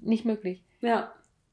Nicht 0.00 0.24
möglich. 0.24 0.62
Ja. 0.80 1.12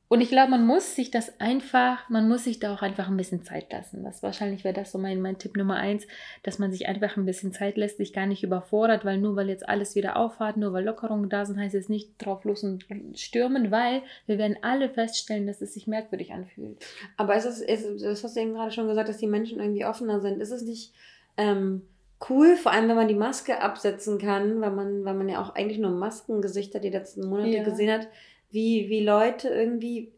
Und 0.09 0.21
ich 0.21 0.29
glaube, 0.29 0.51
man 0.51 0.67
muss 0.67 0.95
sich 0.95 1.09
das 1.09 1.39
einfach, 1.39 2.07
man 2.07 2.27
muss 2.27 2.44
sich 2.44 2.59
da 2.59 2.73
auch 2.73 2.83
einfach 2.83 3.07
ein 3.07 3.17
bisschen 3.17 3.44
Zeit 3.44 3.71
lassen. 3.71 4.03
Das 4.03 4.21
wahrscheinlich 4.21 4.63
wäre 4.63 4.73
das 4.73 4.91
so 4.91 5.00
mein, 5.00 5.21
mein 5.21 5.39
Tipp 5.39 5.55
Nummer 5.55 5.77
eins, 5.77 6.05
dass 6.44 6.59
man 6.59 6.71
sich 6.71 6.88
einfach 6.88 7.17
ein 7.17 7.25
bisschen 7.25 7.51
Zeit 7.51 7.77
lässt, 7.77 7.97
sich 7.97 8.13
gar 8.13 8.27
nicht 8.27 8.44
überfordert, 8.44 9.05
weil 9.05 9.17
nur 9.17 9.35
weil 9.35 9.50
jetzt 9.50 9.67
alles 9.67 9.95
wieder 9.95 10.17
aufhat, 10.17 10.57
nur 10.57 10.71
weil 10.71 10.85
Lockerungen 10.85 11.29
da 11.29 11.45
sind, 11.45 11.57
heißt 11.57 11.73
es 11.73 11.89
nicht 11.89 12.11
drauf 12.19 12.44
los 12.44 12.63
und 12.63 12.85
stürmen, 13.15 13.71
weil 13.71 14.03
wir 14.27 14.38
werden 14.38 14.57
alle 14.61 14.89
feststellen, 14.89 15.47
dass 15.47 15.61
es 15.61 15.73
sich 15.73 15.88
merkwürdig 15.88 16.31
anfühlt. 16.31 16.77
Aber 17.17 17.35
ist 17.35 17.45
es, 17.45 17.61
ist, 17.61 18.03
das 18.03 18.23
hast 18.23 18.35
du 18.35 18.41
eben 18.41 18.53
gerade 18.53 18.71
schon 18.71 18.88
gesagt, 18.88 19.09
dass 19.09 19.17
die 19.17 19.27
Menschen 19.27 19.59
irgendwie 19.59 19.85
offener 19.85 20.19
sind. 20.19 20.41
Ist 20.41 20.51
es 20.51 20.61
nicht 20.63 20.94
ähm, 21.38 21.81
cool, 22.29 22.56
vor 22.56 22.71
allem 22.71 22.88
wenn 22.88 22.95
man 22.95 23.07
die 23.07 23.15
Maske 23.15 23.61
absetzen 23.61 24.19
kann, 24.19 24.61
weil 24.61 24.71
man, 24.71 25.06
weil 25.06 25.15
man 25.15 25.29
ja 25.29 25.41
auch 25.41 25.56
eigentlich 25.56 25.79
nur 25.79 25.91
Maskengesichter 25.91 26.79
die 26.79 26.89
letzten 26.89 27.27
Monate 27.27 27.49
ja. 27.49 27.63
gesehen 27.63 27.91
hat 27.91 28.07
wie, 28.53 28.88
wie 28.88 29.03
Leute 29.03 29.50
irgendwie, 29.50 30.11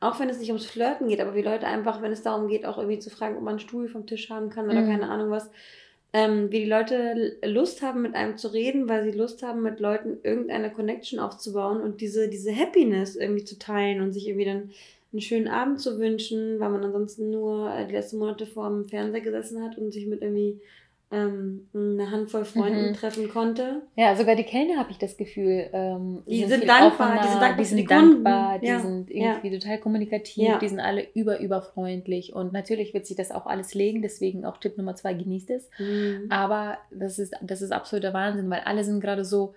auch 0.00 0.20
wenn 0.20 0.28
es 0.28 0.38
nicht 0.38 0.50
ums 0.50 0.66
Flirten 0.66 1.08
geht, 1.08 1.20
aber 1.20 1.34
wie 1.34 1.42
Leute 1.42 1.66
einfach, 1.66 2.02
wenn 2.02 2.12
es 2.12 2.22
darum 2.22 2.46
geht, 2.46 2.66
auch 2.66 2.78
irgendwie 2.78 2.98
zu 2.98 3.10
fragen, 3.10 3.36
ob 3.36 3.42
man 3.42 3.52
einen 3.52 3.58
Stuhl 3.58 3.88
vom 3.88 4.06
Tisch 4.06 4.30
haben 4.30 4.50
kann 4.50 4.66
oder 4.66 4.82
mhm. 4.82 4.90
keine 4.90 5.08
Ahnung 5.08 5.30
was, 5.30 5.50
ähm, 6.12 6.50
wie 6.52 6.60
die 6.60 6.70
Leute 6.70 7.38
Lust 7.42 7.82
haben, 7.82 8.02
mit 8.02 8.14
einem 8.14 8.36
zu 8.36 8.48
reden, 8.48 8.88
weil 8.88 9.04
sie 9.04 9.16
Lust 9.16 9.42
haben, 9.42 9.62
mit 9.62 9.80
Leuten 9.80 10.18
irgendeine 10.22 10.70
Connection 10.70 11.18
aufzubauen 11.18 11.80
und 11.80 12.00
diese, 12.00 12.28
diese 12.28 12.54
Happiness 12.54 13.16
irgendwie 13.16 13.44
zu 13.44 13.58
teilen 13.58 14.02
und 14.02 14.12
sich 14.12 14.28
irgendwie 14.28 14.46
dann 14.46 14.70
einen 15.12 15.22
schönen 15.22 15.48
Abend 15.48 15.80
zu 15.80 15.98
wünschen, 15.98 16.60
weil 16.60 16.68
man 16.68 16.84
ansonsten 16.84 17.30
nur 17.30 17.72
die 17.88 17.92
letzten 17.92 18.18
Monate 18.18 18.46
vor 18.46 18.68
dem 18.68 18.86
Fernseher 18.86 19.22
gesessen 19.22 19.62
hat 19.62 19.78
und 19.78 19.92
sich 19.92 20.06
mit 20.06 20.22
irgendwie 20.22 20.60
ähm, 21.12 21.68
eine 21.74 22.10
Handvoll 22.10 22.44
Freunden 22.44 22.90
mhm. 22.90 22.94
treffen 22.94 23.28
konnte. 23.28 23.82
Ja, 23.96 24.14
sogar 24.14 24.36
die 24.36 24.44
Kellner 24.44 24.78
habe 24.78 24.92
ich 24.92 24.98
das 24.98 25.16
Gefühl. 25.16 25.68
Ähm, 25.72 26.22
die 26.26 26.40
sind, 26.40 26.60
sind 26.60 26.68
dankbar, 26.68 27.20
die 27.20 27.28
sind 27.28 27.40
dankbar, 27.40 27.56
die 27.56 27.64
sind 27.64 27.90
dankbar, 27.90 28.58
die 28.60 28.66
ja. 28.66 28.80
sind 28.80 29.10
irgendwie 29.10 29.48
ja. 29.48 29.58
total 29.58 29.78
kommunikativ, 29.78 30.44
ja. 30.44 30.58
die 30.58 30.68
sind 30.68 30.78
alle 30.78 31.06
über, 31.14 31.40
überfreundlich 31.40 32.32
und 32.32 32.52
natürlich 32.52 32.94
wird 32.94 33.06
sich 33.06 33.16
das 33.16 33.32
auch 33.32 33.46
alles 33.46 33.74
legen, 33.74 34.02
deswegen 34.02 34.44
auch 34.44 34.58
Tipp 34.58 34.78
Nummer 34.78 34.94
zwei, 34.94 35.14
genießt 35.14 35.50
es. 35.50 35.68
Mhm. 35.78 36.26
Aber 36.30 36.78
das 36.92 37.18
ist, 37.18 37.34
das 37.42 37.60
ist 37.60 37.72
absoluter 37.72 38.14
Wahnsinn, 38.14 38.48
weil 38.48 38.60
alle 38.60 38.84
sind 38.84 39.00
gerade 39.00 39.24
so 39.24 39.54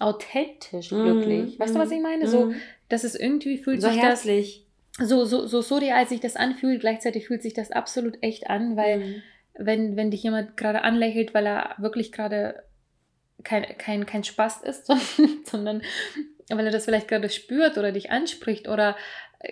authentisch 0.00 0.90
mhm. 0.90 1.04
glücklich. 1.04 1.58
Weißt 1.60 1.74
du, 1.74 1.78
was 1.78 1.92
ich 1.92 2.02
meine? 2.02 2.26
So, 2.26 2.46
mhm. 2.46 2.56
dass 2.88 3.04
es 3.04 3.14
irgendwie 3.14 3.58
fühlt 3.58 3.80
so 3.80 3.88
sich 3.88 4.02
herzlich. 4.02 4.66
das 4.98 5.08
so, 5.08 5.24
so, 5.24 5.46
so 5.46 5.60
surreal 5.60 6.08
sich 6.08 6.18
das 6.18 6.34
anfühlt, 6.34 6.80
gleichzeitig 6.80 7.28
fühlt 7.28 7.42
sich 7.42 7.54
das 7.54 7.70
absolut 7.70 8.20
echt 8.22 8.50
an, 8.50 8.76
weil 8.76 8.98
mhm 8.98 9.22
wenn, 9.58 9.96
wenn 9.96 10.10
dich 10.10 10.22
jemand 10.22 10.56
gerade 10.56 10.82
anlächelt, 10.82 11.34
weil 11.34 11.46
er 11.46 11.74
wirklich 11.78 12.12
gerade 12.12 12.62
kein, 13.42 13.64
kein, 13.78 14.06
kein 14.06 14.24
Spaß 14.24 14.62
ist, 14.62 14.86
sondern 15.44 15.82
weil 16.48 16.66
er 16.66 16.72
das 16.72 16.84
vielleicht 16.84 17.08
gerade 17.08 17.28
spürt 17.28 17.76
oder 17.76 17.92
dich 17.92 18.10
anspricht 18.10 18.68
oder 18.68 18.96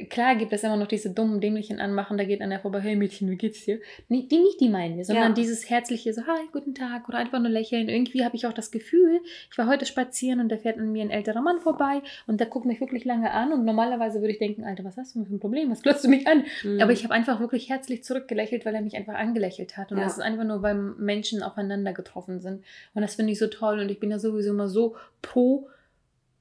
klar 0.09 0.35
gibt 0.37 0.53
es 0.53 0.63
immer 0.65 0.77
noch 0.77 0.87
diese 0.87 1.11
dummen, 1.11 1.41
dämlichen 1.41 1.81
Anmachen, 1.81 2.17
da 2.17 2.25
geht 2.25 2.41
einer 2.41 2.59
vorbei, 2.61 2.81
hey 2.81 2.97
Mädchen, 2.97 3.31
wie 3.31 3.37
geht's 3.37 3.65
dir? 3.65 3.81
Die, 4.09 4.27
die 4.29 4.39
nicht 4.39 4.61
die 4.61 4.69
meinen 4.69 4.97
wir, 4.97 5.05
sondern 5.05 5.29
ja. 5.29 5.35
dieses 5.35 5.69
herzliche, 5.69 6.13
so, 6.13 6.23
hi, 6.27 6.41
guten 6.53 6.75
Tag 6.75 7.09
oder 7.09 7.19
einfach 7.19 7.39
nur 7.39 7.51
lächeln. 7.51 7.89
Irgendwie 7.89 8.25
habe 8.25 8.37
ich 8.37 8.47
auch 8.47 8.53
das 8.53 8.71
Gefühl, 8.71 9.21
ich 9.51 9.59
war 9.59 9.67
heute 9.67 9.87
spazieren 9.87 10.41
und 10.41 10.49
da 10.51 10.57
fährt 10.57 10.79
an 10.79 10.93
mir 10.93 11.03
ein 11.03 11.11
älterer 11.11 11.43
Mann 11.43 11.61
vorbei 11.61 12.03
und 12.27 12.41
der 12.41 12.47
guckt 12.47 12.67
mich 12.67 12.81
wirklich 12.81 13.05
lange 13.05 13.31
an 13.31 13.53
und 13.53 13.65
normalerweise 13.65 14.21
würde 14.21 14.33
ich 14.33 14.39
denken, 14.39 14.65
Alter, 14.65 14.85
was 14.85 14.97
hast 14.97 15.15
du 15.15 15.25
für 15.25 15.35
ein 15.35 15.41
Problem? 15.41 15.71
Was 15.71 15.83
glotzt 15.83 16.05
du 16.05 16.09
mich 16.09 16.27
an? 16.27 16.45
Mhm. 16.63 16.81
Aber 16.81 16.93
ich 16.93 17.05
habe 17.05 17.15
einfach 17.15 17.41
wirklich 17.41 17.69
herzlich 17.69 18.05
zurückgelächelt, 18.05 18.65
weil 18.65 18.75
er 18.75 18.83
mich 18.83 18.97
einfach 18.97 19.15
angelächelt 19.15 19.77
hat 19.77 19.93
und 19.93 19.99
ja. 19.99 20.05
das 20.05 20.15
ist 20.15 20.23
einfach 20.23 20.45
nur, 20.45 20.63
weil 20.63 20.75
Menschen 20.75 21.43
aufeinander 21.43 21.93
getroffen 21.93 22.41
sind 22.41 22.65
und 22.95 23.03
das 23.03 23.15
finde 23.17 23.33
ich 23.33 23.39
so 23.39 23.47
toll 23.47 23.81
und 23.81 23.91
ich 23.91 24.01
bin 24.01 24.11
ja 24.11 24.19
sowieso 24.19 24.51
immer 24.51 24.69
so 24.69 24.97
pro 25.23 25.69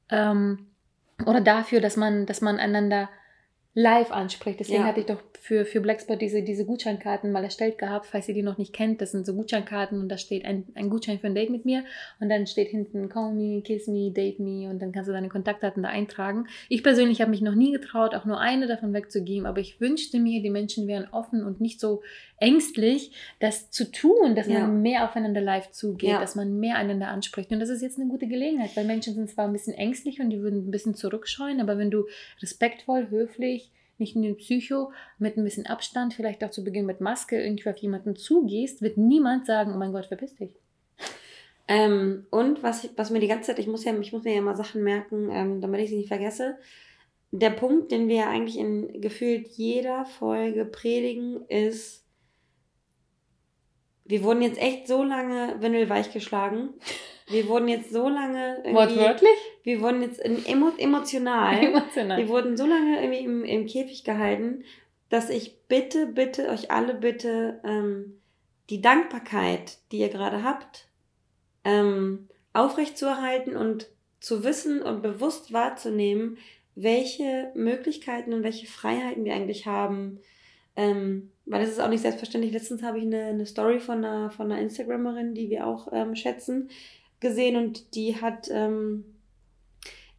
ähm, 0.10 0.68
oder 1.26 1.42
dafür, 1.42 1.80
dass 1.80 1.98
man, 1.98 2.26
dass 2.26 2.42
man 2.42 2.58
einander 2.58 3.10
live 3.76 4.12
anspricht. 4.12 4.60
Deswegen 4.60 4.82
ja. 4.82 4.88
hatte 4.88 5.00
ich 5.00 5.08
doch 5.08 5.22
für, 5.40 5.66
für 5.66 5.82
Blackspot 5.82 6.22
diese, 6.22 6.44
diese 6.44 6.64
Gutscheinkarten 6.64 7.32
mal 7.32 7.44
erstellt 7.44 7.80
gehabt, 7.80 8.06
falls 8.06 8.30
ihr 8.30 8.36
die 8.36 8.44
noch 8.44 8.60
nicht 8.60 8.72
kennt. 8.72 9.02
Das 9.02 9.12
sind 9.12 9.26
so 9.26 9.34
Gutscheinkarten 9.34 10.00
und 10.00 10.10
da 10.10 10.18
steht 10.18 10.46
ein, 10.46 10.66
ein 10.76 10.90
Gutschein 10.90 11.20
für 11.20 11.28
ein 11.28 11.36
Date 11.36 11.50
mit 11.50 11.66
mir 11.66 11.84
und 12.20 12.30
dann 12.30 12.46
steht 12.46 12.70
hinten 12.70 13.10
Call 13.10 13.34
me, 13.34 13.62
kiss 13.62 13.88
me, 13.88 14.12
date 14.12 14.40
me 14.40 14.70
und 14.70 14.80
dann 14.80 14.92
kannst 14.92 15.10
du 15.10 15.14
deine 15.14 15.30
Kontaktdaten 15.30 15.84
da 15.84 15.90
eintragen. 15.90 16.48
Ich 16.70 16.84
persönlich 16.84 17.20
habe 17.20 17.32
mich 17.32 17.42
noch 17.42 17.56
nie 17.56 17.72
getraut, 17.72 18.14
auch 18.14 18.26
nur 18.26 18.40
eine 18.40 18.68
davon 18.68 18.94
wegzugeben, 18.94 19.48
aber 19.48 19.60
ich 19.60 19.82
wünschte 19.82 20.20
mir, 20.20 20.42
die 20.44 20.52
Menschen 20.52 20.88
wären 20.88 21.08
offen 21.12 21.44
und 21.44 21.60
nicht 21.60 21.80
so 21.80 22.04
ängstlich, 22.38 23.12
das 23.40 23.72
zu 23.72 23.90
tun, 23.92 24.36
dass 24.36 24.48
ja. 24.48 24.60
man 24.60 24.82
mehr 24.82 25.06
aufeinander 25.06 25.42
live 25.42 25.72
zugeht, 25.72 26.10
ja. 26.10 26.20
dass 26.20 26.36
man 26.36 26.60
mehr 26.60 26.76
einander 26.76 27.08
anspricht. 27.08 27.52
Und 27.52 27.60
das 27.60 27.70
ist 27.70 27.82
jetzt 27.82 27.98
eine 28.00 28.10
gute 28.10 28.28
Gelegenheit, 28.28 28.76
weil 28.76 28.86
Menschen 28.86 29.14
sind 29.14 29.30
zwar 29.30 29.46
ein 29.46 29.54
bisschen 29.54 29.74
ängstlich 29.74 30.20
und 30.20 30.30
die 30.30 30.42
würden 30.42 30.68
ein 30.68 30.72
bisschen 30.72 30.94
zurückscheuen, 30.94 31.62
aber 31.62 31.78
wenn 31.78 31.90
du 31.90 32.06
respektvoll, 32.42 33.10
höflich, 33.10 33.63
nicht 33.98 34.16
nur 34.16 34.36
Psycho, 34.38 34.92
mit 35.20 35.38
ein 35.38 35.44
bisschen 35.44 35.66
Abstand, 35.66 36.14
vielleicht 36.14 36.44
auch 36.44 36.50
zu 36.50 36.64
Beginn 36.64 36.86
mit 36.86 37.02
Maske 37.02 37.42
irgendwie 37.42 37.70
auf 37.70 37.78
jemanden 37.78 38.16
zugehst, 38.16 38.82
wird 38.82 38.98
niemand 38.98 39.46
sagen, 39.46 39.74
oh 39.74 39.78
mein 39.78 39.92
Gott, 39.94 40.08
verpiss 40.08 40.36
dich. 40.36 40.56
Ähm, 41.68 42.26
und 42.30 42.62
was, 42.62 42.90
was 42.98 43.10
mir 43.10 43.20
die 43.20 43.28
ganze 43.28 43.48
Zeit, 43.48 43.60
ich 43.60 43.68
muss, 43.68 43.86
ja, 43.86 43.98
ich 43.98 44.12
muss 44.12 44.24
mir 44.24 44.36
ja 44.36 44.42
mal 44.42 44.56
Sachen 44.56 44.84
merken, 44.84 45.30
ähm, 45.32 45.62
damit 45.62 45.82
ich 45.82 45.90
sie 45.90 45.98
nicht 45.98 46.10
vergesse. 46.10 46.58
Der 47.32 47.52
Punkt, 47.52 47.92
den 47.92 48.08
wir 48.10 48.16
ja 48.16 48.30
eigentlich 48.30 48.60
in 48.60 49.02
gefühlt 49.02 49.48
jeder 49.48 50.06
Folge 50.06 50.66
predigen, 50.66 51.46
ist, 51.48 52.06
wir 54.06 54.24
wurden 54.24 54.42
jetzt 54.42 54.62
echt 54.62 54.88
so 54.88 55.04
lange 55.04 55.56
windelweich 55.62 56.12
geschlagen. 56.12 56.70
Wir 57.28 57.48
wurden 57.48 57.68
jetzt 57.68 57.92
so 57.92 58.10
lange. 58.10 58.64
Wortwörtlich? 58.72 59.38
Wir 59.64 59.82
wurden 59.82 60.02
jetzt 60.02 60.20
emo, 60.24 60.72
emotional. 60.78 61.64
emotional. 61.64 62.18
Wir 62.18 62.28
wurden 62.28 62.58
so 62.58 62.66
lange 62.66 63.02
irgendwie 63.02 63.24
im, 63.24 63.44
im 63.44 63.66
Käfig 63.66 64.04
gehalten, 64.04 64.64
dass 65.10 65.30
ich 65.30 65.62
bitte, 65.68 66.08
bitte, 66.08 66.50
euch 66.50 66.72
alle 66.72 66.94
bitte 66.94 67.62
ähm, 67.64 68.20
die 68.70 68.82
Dankbarkeit, 68.82 69.78
die 69.92 70.00
ihr 70.00 70.10
gerade 70.10 70.44
habt, 70.44 70.88
ähm, 71.64 72.28
aufrechtzuerhalten 72.54 73.56
und 73.56 73.90
zu 74.20 74.44
wissen 74.44 74.82
und 74.82 75.02
bewusst 75.02 75.54
wahrzunehmen, 75.54 76.38
welche 76.76 77.52
Möglichkeiten 77.56 78.34
und 78.34 78.44
welche 78.44 78.68
Freiheiten 78.68 79.26
wir 79.26 79.34
eigentlich 79.34 79.66
haben, 79.66 80.20
ähm, 80.76 81.32
weil 81.46 81.62
es 81.62 81.72
ist 81.72 81.80
auch 81.80 81.90
nicht 81.90 82.02
selbstverständlich. 82.02 82.54
Letztens 82.54 82.84
habe 82.84 82.98
ich 82.98 83.04
eine, 83.04 83.26
eine 83.26 83.46
Story 83.46 83.80
von 83.80 84.04
einer, 84.04 84.32
von 84.32 84.52
einer 84.52 84.62
Instagramerin, 84.62 85.36
die 85.36 85.50
wir 85.50 85.68
auch 85.68 85.90
ähm, 85.92 86.16
schätzen, 86.16 86.70
gesehen 87.24 87.56
und 87.56 87.96
die 87.96 88.22
hat 88.22 88.48
ähm, 88.52 89.06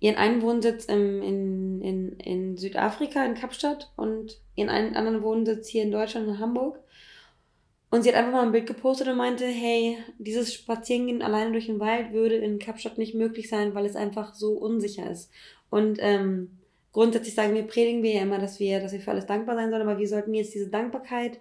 ihren 0.00 0.16
einen 0.16 0.42
Wohnsitz 0.42 0.86
im, 0.86 1.22
in, 1.22 1.80
in, 1.80 2.12
in 2.18 2.56
Südafrika, 2.56 3.24
in 3.24 3.34
Kapstadt 3.34 3.92
und 3.96 4.40
ihren 4.56 4.68
einen 4.68 4.96
anderen 4.96 5.22
Wohnsitz 5.22 5.68
hier 5.68 5.84
in 5.84 5.92
Deutschland, 5.92 6.26
in 6.26 6.40
Hamburg. 6.40 6.80
Und 7.90 8.02
sie 8.02 8.08
hat 8.08 8.16
einfach 8.16 8.32
mal 8.32 8.42
ein 8.42 8.52
Bild 8.52 8.66
gepostet 8.66 9.06
und 9.06 9.16
meinte, 9.16 9.46
hey, 9.46 9.98
dieses 10.18 10.52
Spazierengehen 10.52 11.22
alleine 11.22 11.52
durch 11.52 11.66
den 11.66 11.78
Wald 11.78 12.12
würde 12.12 12.34
in 12.34 12.58
Kapstadt 12.58 12.98
nicht 12.98 13.14
möglich 13.14 13.48
sein, 13.48 13.74
weil 13.74 13.86
es 13.86 13.94
einfach 13.94 14.34
so 14.34 14.54
unsicher 14.54 15.08
ist. 15.08 15.30
Und 15.70 15.98
ähm, 16.00 16.58
grundsätzlich 16.92 17.34
sagen 17.34 17.54
wir, 17.54 17.62
predigen 17.62 18.02
wir 18.02 18.14
ja 18.14 18.22
immer, 18.22 18.38
dass 18.38 18.58
wir, 18.58 18.80
dass 18.80 18.92
wir 18.92 19.00
für 19.00 19.12
alles 19.12 19.26
dankbar 19.26 19.54
sein 19.54 19.70
sollen, 19.70 19.82
aber 19.82 19.98
wir 19.98 20.08
sollten 20.08 20.34
jetzt 20.34 20.54
diese 20.54 20.70
Dankbarkeit 20.70 21.38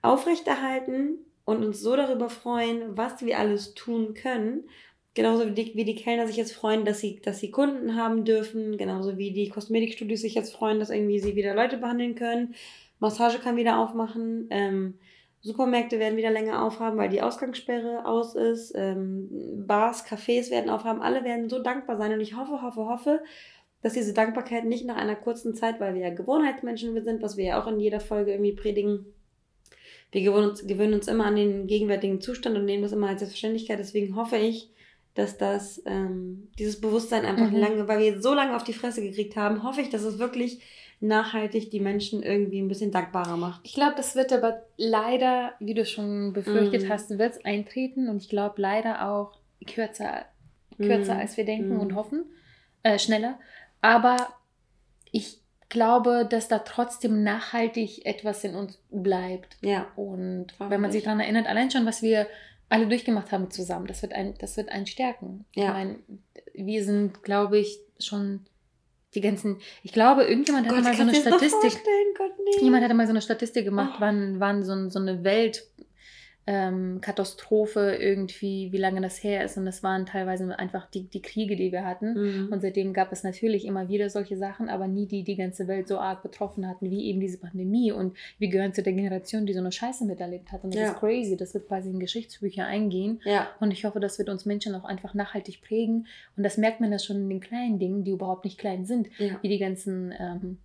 aufrechterhalten 0.00 1.18
und 1.48 1.64
uns 1.64 1.80
so 1.80 1.96
darüber 1.96 2.28
freuen, 2.28 2.94
was 2.94 3.24
wir 3.24 3.38
alles 3.38 3.72
tun 3.72 4.12
können. 4.12 4.68
Genauso 5.14 5.46
wie 5.46 5.52
die, 5.52 5.74
wie 5.74 5.86
die 5.86 5.94
Kellner 5.94 6.26
sich 6.26 6.36
jetzt 6.36 6.52
freuen, 6.52 6.84
dass 6.84 7.00
sie, 7.00 7.22
dass 7.24 7.40
sie 7.40 7.50
Kunden 7.50 7.96
haben 7.96 8.26
dürfen, 8.26 8.76
genauso 8.76 9.16
wie 9.16 9.32
die 9.32 9.48
Kosmetikstudios 9.48 10.20
sich 10.20 10.34
jetzt 10.34 10.52
freuen, 10.52 10.78
dass 10.78 10.90
irgendwie 10.90 11.20
sie 11.20 11.36
wieder 11.36 11.54
Leute 11.54 11.78
behandeln 11.78 12.16
können. 12.16 12.54
Massage 12.98 13.38
kann 13.38 13.56
wieder 13.56 13.78
aufmachen. 13.78 14.48
Ähm, 14.50 14.98
Supermärkte 15.40 15.98
werden 15.98 16.18
wieder 16.18 16.30
länger 16.30 16.62
aufhaben, 16.62 16.98
weil 16.98 17.08
die 17.08 17.22
Ausgangssperre 17.22 18.04
aus 18.04 18.34
ist. 18.34 18.74
Ähm, 18.76 19.30
Bars, 19.66 20.04
Cafés 20.04 20.50
werden 20.50 20.68
aufhaben. 20.68 21.00
Alle 21.00 21.24
werden 21.24 21.48
so 21.48 21.62
dankbar 21.62 21.96
sein. 21.96 22.12
Und 22.12 22.20
ich 22.20 22.36
hoffe, 22.36 22.60
hoffe, 22.60 22.84
hoffe, 22.84 23.20
dass 23.80 23.94
diese 23.94 24.12
Dankbarkeit 24.12 24.66
nicht 24.66 24.84
nach 24.84 24.96
einer 24.96 25.16
kurzen 25.16 25.54
Zeit, 25.54 25.80
weil 25.80 25.94
wir 25.94 26.02
ja 26.02 26.14
Gewohnheitsmenschen 26.14 27.02
sind, 27.02 27.22
was 27.22 27.38
wir 27.38 27.46
ja 27.46 27.62
auch 27.62 27.68
in 27.68 27.80
jeder 27.80 28.00
Folge 28.00 28.32
irgendwie 28.32 28.52
predigen, 28.52 29.14
wir 30.10 30.22
gewöhnen 30.22 30.50
uns, 30.50 30.66
gewöhnen 30.66 30.94
uns 30.94 31.08
immer 31.08 31.26
an 31.26 31.36
den 31.36 31.66
gegenwärtigen 31.66 32.20
Zustand 32.20 32.56
und 32.56 32.64
nehmen 32.64 32.82
das 32.82 32.92
immer 32.92 33.08
als 33.08 33.20
Selbstverständlichkeit. 33.20 33.78
Deswegen 33.78 34.16
hoffe 34.16 34.36
ich, 34.36 34.70
dass 35.14 35.36
das, 35.36 35.82
ähm, 35.84 36.48
dieses 36.58 36.80
Bewusstsein 36.80 37.24
einfach 37.24 37.50
mhm. 37.50 37.58
lange, 37.58 37.88
weil 37.88 37.98
wir 37.98 38.22
so 38.22 38.34
lange 38.34 38.56
auf 38.56 38.64
die 38.64 38.72
Fresse 38.72 39.02
gekriegt 39.02 39.36
haben, 39.36 39.62
hoffe 39.62 39.80
ich, 39.80 39.90
dass 39.90 40.02
es 40.02 40.18
wirklich 40.18 40.60
nachhaltig 41.00 41.70
die 41.70 41.80
Menschen 41.80 42.22
irgendwie 42.22 42.60
ein 42.60 42.68
bisschen 42.68 42.90
dankbarer 42.90 43.36
macht. 43.36 43.60
Ich 43.64 43.74
glaube, 43.74 43.94
das 43.96 44.16
wird 44.16 44.32
aber 44.32 44.62
leider, 44.76 45.52
wie 45.60 45.74
du 45.74 45.84
schon 45.84 46.32
befürchtet 46.32 46.84
mhm. 46.84 46.88
hast, 46.88 47.10
wird 47.18 47.34
es 47.34 47.44
eintreten 47.44 48.08
und 48.08 48.22
ich 48.22 48.28
glaube 48.28 48.60
leider 48.60 49.08
auch 49.08 49.38
kürzer, 49.66 50.24
kürzer 50.76 51.14
mhm. 51.14 51.20
als 51.20 51.36
wir 51.36 51.44
denken 51.44 51.76
und 51.78 51.92
mhm. 51.92 51.96
hoffen, 51.96 52.24
äh, 52.82 52.98
schneller. 52.98 53.38
Aber 53.80 54.16
ich 55.12 55.38
glaube, 55.68 56.26
dass 56.28 56.48
da 56.48 56.60
trotzdem 56.60 57.22
nachhaltig 57.22 58.06
etwas 58.06 58.44
in 58.44 58.54
uns 58.54 58.80
bleibt. 58.90 59.56
Ja. 59.60 59.86
Und 59.96 60.48
wenn 60.58 60.80
man 60.80 60.92
sich 60.92 61.04
daran 61.04 61.20
erinnert, 61.20 61.46
allein 61.46 61.70
schon, 61.70 61.86
was 61.86 62.02
wir 62.02 62.26
alle 62.68 62.86
durchgemacht 62.86 63.32
haben 63.32 63.50
zusammen, 63.50 63.86
das 63.86 64.02
wird 64.02 64.12
ein, 64.12 64.34
das 64.38 64.56
wird 64.56 64.70
einen 64.70 64.86
stärken. 64.86 65.44
Ja. 65.54 65.64
Ich 65.64 65.70
meine, 65.70 65.98
wir 66.54 66.84
sind, 66.84 67.22
glaube 67.22 67.58
ich, 67.58 67.78
schon 67.98 68.46
die 69.14 69.20
ganzen, 69.20 69.58
ich 69.82 69.92
glaube, 69.92 70.24
irgendjemand 70.24 70.66
hatte 70.66 70.76
Gott, 70.76 70.84
mal 70.84 70.94
so 70.94 71.02
eine 71.02 71.14
Statistik. 71.14 71.82
Gott, 72.16 72.32
nee. 72.44 72.64
Jemand 72.64 72.84
hatte 72.84 72.94
mal 72.94 73.06
so 73.06 73.12
eine 73.12 73.22
Statistik 73.22 73.64
gemacht, 73.64 73.94
oh. 73.96 74.00
wann, 74.00 74.40
wann 74.40 74.62
so, 74.64 74.88
so 74.88 74.98
eine 74.98 75.24
Welt 75.24 75.64
ähm, 76.50 77.02
Katastrophe 77.02 77.98
irgendwie, 78.00 78.72
wie 78.72 78.78
lange 78.78 79.02
das 79.02 79.22
her 79.22 79.44
ist. 79.44 79.58
Und 79.58 79.66
das 79.66 79.82
waren 79.82 80.06
teilweise 80.06 80.58
einfach 80.58 80.86
die, 80.86 81.02
die 81.02 81.20
Kriege, 81.20 81.56
die 81.56 81.72
wir 81.72 81.84
hatten. 81.84 82.14
Mhm. 82.14 82.48
Und 82.50 82.62
seitdem 82.62 82.94
gab 82.94 83.12
es 83.12 83.22
natürlich 83.22 83.66
immer 83.66 83.90
wieder 83.90 84.08
solche 84.08 84.38
Sachen, 84.38 84.70
aber 84.70 84.88
nie 84.88 85.04
die 85.04 85.24
die 85.24 85.36
ganze 85.36 85.68
Welt 85.68 85.88
so 85.88 85.98
arg 85.98 86.22
betroffen 86.22 86.66
hatten, 86.66 86.90
wie 86.90 87.04
eben 87.04 87.20
diese 87.20 87.36
Pandemie. 87.36 87.92
Und 87.92 88.16
wir 88.38 88.48
gehören 88.48 88.72
zu 88.72 88.82
der 88.82 88.94
Generation, 88.94 89.44
die 89.44 89.52
so 89.52 89.58
eine 89.58 89.70
Scheiße 89.72 90.06
miterlebt 90.06 90.50
hat. 90.50 90.64
Und 90.64 90.72
das 90.72 90.80
ja. 90.80 90.92
ist 90.92 91.00
crazy. 91.00 91.36
Das 91.36 91.52
wird 91.52 91.68
quasi 91.68 91.90
in 91.90 92.00
Geschichtsbücher 92.00 92.64
eingehen. 92.64 93.20
Ja. 93.26 93.48
Und 93.60 93.70
ich 93.70 93.84
hoffe, 93.84 94.00
das 94.00 94.18
wird 94.18 94.30
uns 94.30 94.46
Menschen 94.46 94.74
auch 94.74 94.84
einfach 94.84 95.12
nachhaltig 95.12 95.60
prägen. 95.60 96.06
Und 96.34 96.44
das 96.44 96.56
merkt 96.56 96.80
man 96.80 96.90
das 96.90 97.04
schon 97.04 97.16
in 97.16 97.28
den 97.28 97.40
kleinen 97.40 97.78
Dingen, 97.78 98.04
die 98.04 98.12
überhaupt 98.12 98.46
nicht 98.46 98.56
klein 98.56 98.86
sind. 98.86 99.08
Ja. 99.18 99.38
Wie 99.42 99.48
die 99.48 99.58
ganzen 99.58 100.14
ähm, 100.18 100.58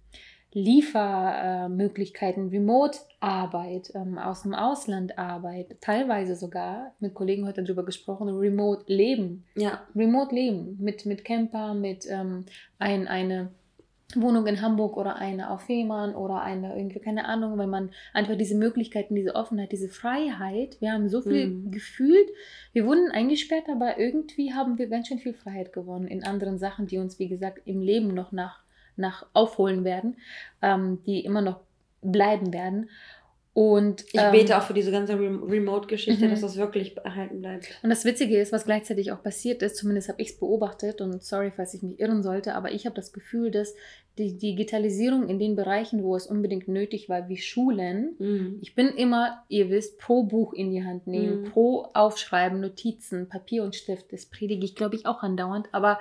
Liefermöglichkeiten, 0.53 2.50
Remote-Arbeit, 2.50 3.91
ähm, 3.95 4.17
aus 4.17 4.43
dem 4.43 4.53
Ausland 4.53 5.17
Arbeit, 5.17 5.77
teilweise 5.81 6.36
sogar, 6.36 6.93
mit 7.00 7.13
Kollegen 7.13 7.48
heute 7.48 7.63
darüber 7.63 7.83
gesprochen, 7.83 8.29
Remote-Leben. 8.29 9.45
Ja. 9.55 9.81
Remote-Leben 9.95 10.77
mit, 10.79 11.05
mit 11.05 11.25
Camper, 11.25 11.74
mit 11.74 12.05
ähm, 12.10 12.45
ein, 12.77 13.07
eine 13.07 13.50
Wohnung 14.15 14.45
in 14.48 14.62
Hamburg 14.62 14.98
oder 14.98 15.15
eine 15.15 15.50
auf 15.50 15.62
Fehmarn 15.62 16.15
oder 16.15 16.41
eine 16.41 16.75
irgendwie, 16.75 17.00
keine 17.00 17.25
Ahnung, 17.25 17.57
weil 17.57 17.67
man 17.67 17.89
einfach 18.13 18.38
diese 18.38 18.55
Möglichkeiten, 18.55 19.15
diese 19.15 19.36
Offenheit, 19.36 19.72
diese 19.72 19.89
Freiheit, 19.89 20.79
wir 20.81 20.91
haben 20.91 21.10
so 21.10 21.22
viel 21.22 21.48
mhm. 21.48 21.72
gefühlt, 21.72 22.29
wir 22.74 22.86
wurden 22.86 23.12
eingesperrt, 23.12 23.65
aber 23.69 23.98
irgendwie 23.98 24.53
haben 24.53 24.77
wir 24.77 24.88
ganz 24.88 25.07
schön 25.07 25.19
viel 25.19 25.33
Freiheit 25.33 25.74
gewonnen 25.74 26.07
in 26.07 26.24
anderen 26.24 26.57
Sachen, 26.60 26.88
die 26.88 26.98
uns, 26.98 27.19
wie 27.19 27.27
gesagt, 27.27 27.62
im 27.65 27.81
Leben 27.81 28.13
noch 28.13 28.31
nach 28.31 28.62
nach 28.95 29.25
aufholen 29.33 29.83
werden, 29.83 30.17
ähm, 30.62 31.00
die 31.05 31.25
immer 31.25 31.41
noch 31.41 31.59
bleiben 32.01 32.53
werden. 32.53 32.89
Und, 33.55 34.03
ich 34.12 34.19
ähm, 34.19 34.31
bete 34.31 34.57
auch 34.57 34.63
für 34.63 34.73
diese 34.73 34.91
ganze 34.91 35.13
Remote-Geschichte, 35.13 36.25
mhm. 36.25 36.31
dass 36.31 36.41
das 36.41 36.57
wirklich 36.57 36.97
erhalten 36.97 37.39
bleibt. 37.39 37.67
Und 37.83 37.91
das 37.91 38.03
Witzige 38.03 38.39
ist, 38.39 38.51
was 38.51 38.65
gleichzeitig 38.65 39.12
auch 39.12 39.21
passiert 39.21 39.62
ist, 39.62 39.75
zumindest 39.75 40.09
habe 40.09 40.19
ich 40.23 40.29
es 40.29 40.39
beobachtet 40.39 41.01
und 41.01 41.21
sorry, 41.21 41.51
falls 41.55 41.75
ich 41.75 41.83
mich 41.83 42.00
irren 42.00 42.23
sollte, 42.23 42.55
aber 42.55 42.71
ich 42.71 42.88
habe 42.88 42.95
das 42.95 43.13
Gefühl, 43.13 43.51
dass 43.51 43.75
die 44.17 44.38
Digitalisierung 44.39 45.29
in 45.29 45.38
den 45.38 45.55
Bereichen, 45.55 46.01
wo 46.01 46.15
es 46.15 46.25
unbedingt 46.25 46.67
nötig 46.67 47.09
war, 47.09 47.29
wie 47.29 47.38
Schulen, 47.38 48.15
mhm. 48.17 48.57
ich 48.62 48.73
bin 48.73 48.88
immer, 48.88 49.43
ihr 49.50 49.69
wisst, 49.69 50.00
pro 50.00 50.23
Buch 50.23 50.53
in 50.53 50.71
die 50.71 50.83
Hand 50.83 51.05
nehmen, 51.05 51.41
mhm. 51.41 51.45
pro 51.45 51.89
Aufschreiben, 51.93 52.59
Notizen, 52.59 53.29
Papier 53.29 53.63
und 53.63 53.75
Stift. 53.75 54.12
Das 54.13 54.25
predige 54.25 54.65
ich, 54.65 54.75
glaube 54.75 54.95
ich, 54.95 55.05
auch 55.05 55.21
andauernd, 55.21 55.67
aber 55.71 56.00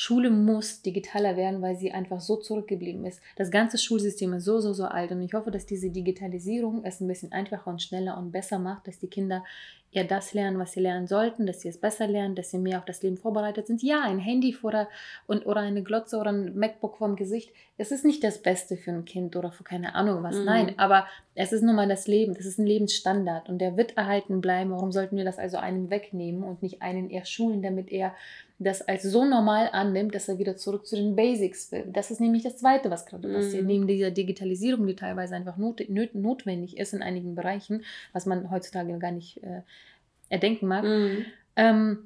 Schule 0.00 0.30
muss 0.30 0.80
digitaler 0.80 1.36
werden, 1.36 1.60
weil 1.60 1.74
sie 1.74 1.90
einfach 1.90 2.20
so 2.20 2.36
zurückgeblieben 2.36 3.04
ist. 3.04 3.20
Das 3.34 3.50
ganze 3.50 3.78
Schulsystem 3.78 4.32
ist 4.34 4.44
so, 4.44 4.60
so, 4.60 4.72
so 4.72 4.84
alt 4.84 5.10
und 5.10 5.20
ich 5.22 5.34
hoffe, 5.34 5.50
dass 5.50 5.66
diese 5.66 5.90
Digitalisierung 5.90 6.84
es 6.84 7.00
ein 7.00 7.08
bisschen 7.08 7.32
einfacher 7.32 7.68
und 7.68 7.82
schneller 7.82 8.16
und 8.16 8.30
besser 8.30 8.60
macht, 8.60 8.86
dass 8.86 9.00
die 9.00 9.08
Kinder 9.08 9.44
eher 9.90 10.04
das 10.04 10.34
lernen, 10.34 10.58
was 10.58 10.72
sie 10.72 10.80
lernen 10.80 11.06
sollten, 11.06 11.46
dass 11.46 11.62
sie 11.62 11.68
es 11.68 11.78
besser 11.78 12.06
lernen, 12.06 12.34
dass 12.34 12.50
sie 12.50 12.58
mehr 12.58 12.78
auf 12.78 12.84
das 12.84 13.02
Leben 13.02 13.16
vorbereitet 13.16 13.66
sind. 13.66 13.82
Ja, 13.82 14.02
ein 14.02 14.18
Handy 14.18 14.52
vor 14.52 14.70
der, 14.70 14.88
und, 15.26 15.46
oder 15.46 15.60
eine 15.60 15.82
Glotze 15.82 16.18
oder 16.18 16.30
ein 16.30 16.58
MacBook 16.58 16.98
vorm 16.98 17.16
Gesicht, 17.16 17.50
es 17.78 17.92
ist 17.92 18.04
nicht 18.04 18.22
das 18.24 18.42
Beste 18.42 18.76
für 18.76 18.90
ein 18.90 19.04
Kind 19.04 19.36
oder 19.36 19.52
für 19.52 19.64
keine 19.64 19.94
Ahnung 19.94 20.22
was. 20.22 20.36
Mhm. 20.36 20.44
Nein, 20.44 20.74
aber 20.78 21.06
es 21.34 21.52
ist 21.52 21.62
nun 21.62 21.76
mal 21.76 21.88
das 21.88 22.06
Leben, 22.06 22.34
das 22.34 22.44
ist 22.44 22.58
ein 22.58 22.66
Lebensstandard 22.66 23.48
und 23.48 23.58
der 23.58 23.76
wird 23.76 23.96
erhalten 23.96 24.40
bleiben. 24.40 24.72
Warum 24.72 24.92
sollten 24.92 25.16
wir 25.16 25.24
das 25.24 25.38
also 25.38 25.56
einem 25.56 25.88
wegnehmen 25.88 26.42
und 26.42 26.62
nicht 26.62 26.82
einen 26.82 27.08
eher 27.08 27.24
schulen, 27.24 27.62
damit 27.62 27.90
er 27.90 28.14
das 28.58 28.82
als 28.82 29.04
so 29.04 29.24
normal 29.24 29.70
annimmt, 29.72 30.14
dass 30.14 30.28
er 30.28 30.38
wieder 30.38 30.56
zurück 30.56 30.86
zu 30.86 30.96
den 30.96 31.14
Basics 31.14 31.70
will. 31.70 31.84
Das 31.92 32.10
ist 32.10 32.20
nämlich 32.20 32.42
das 32.42 32.58
Zweite, 32.58 32.90
was 32.90 33.06
gerade 33.06 33.28
passiert. 33.32 33.62
Mhm. 33.62 33.68
Neben 33.68 33.86
dieser 33.86 34.10
Digitalisierung, 34.10 34.86
die 34.86 34.96
teilweise 34.96 35.36
einfach 35.36 35.56
not, 35.56 35.88
not, 35.88 36.14
notwendig 36.14 36.76
ist 36.76 36.92
in 36.92 37.02
einigen 37.02 37.36
Bereichen, 37.36 37.84
was 38.12 38.26
man 38.26 38.50
heutzutage 38.50 38.98
gar 38.98 39.12
nicht 39.12 39.42
äh, 39.44 39.62
erdenken 40.28 40.66
mag. 40.66 40.84
Mhm. 40.84 41.24
Ähm, 41.56 41.98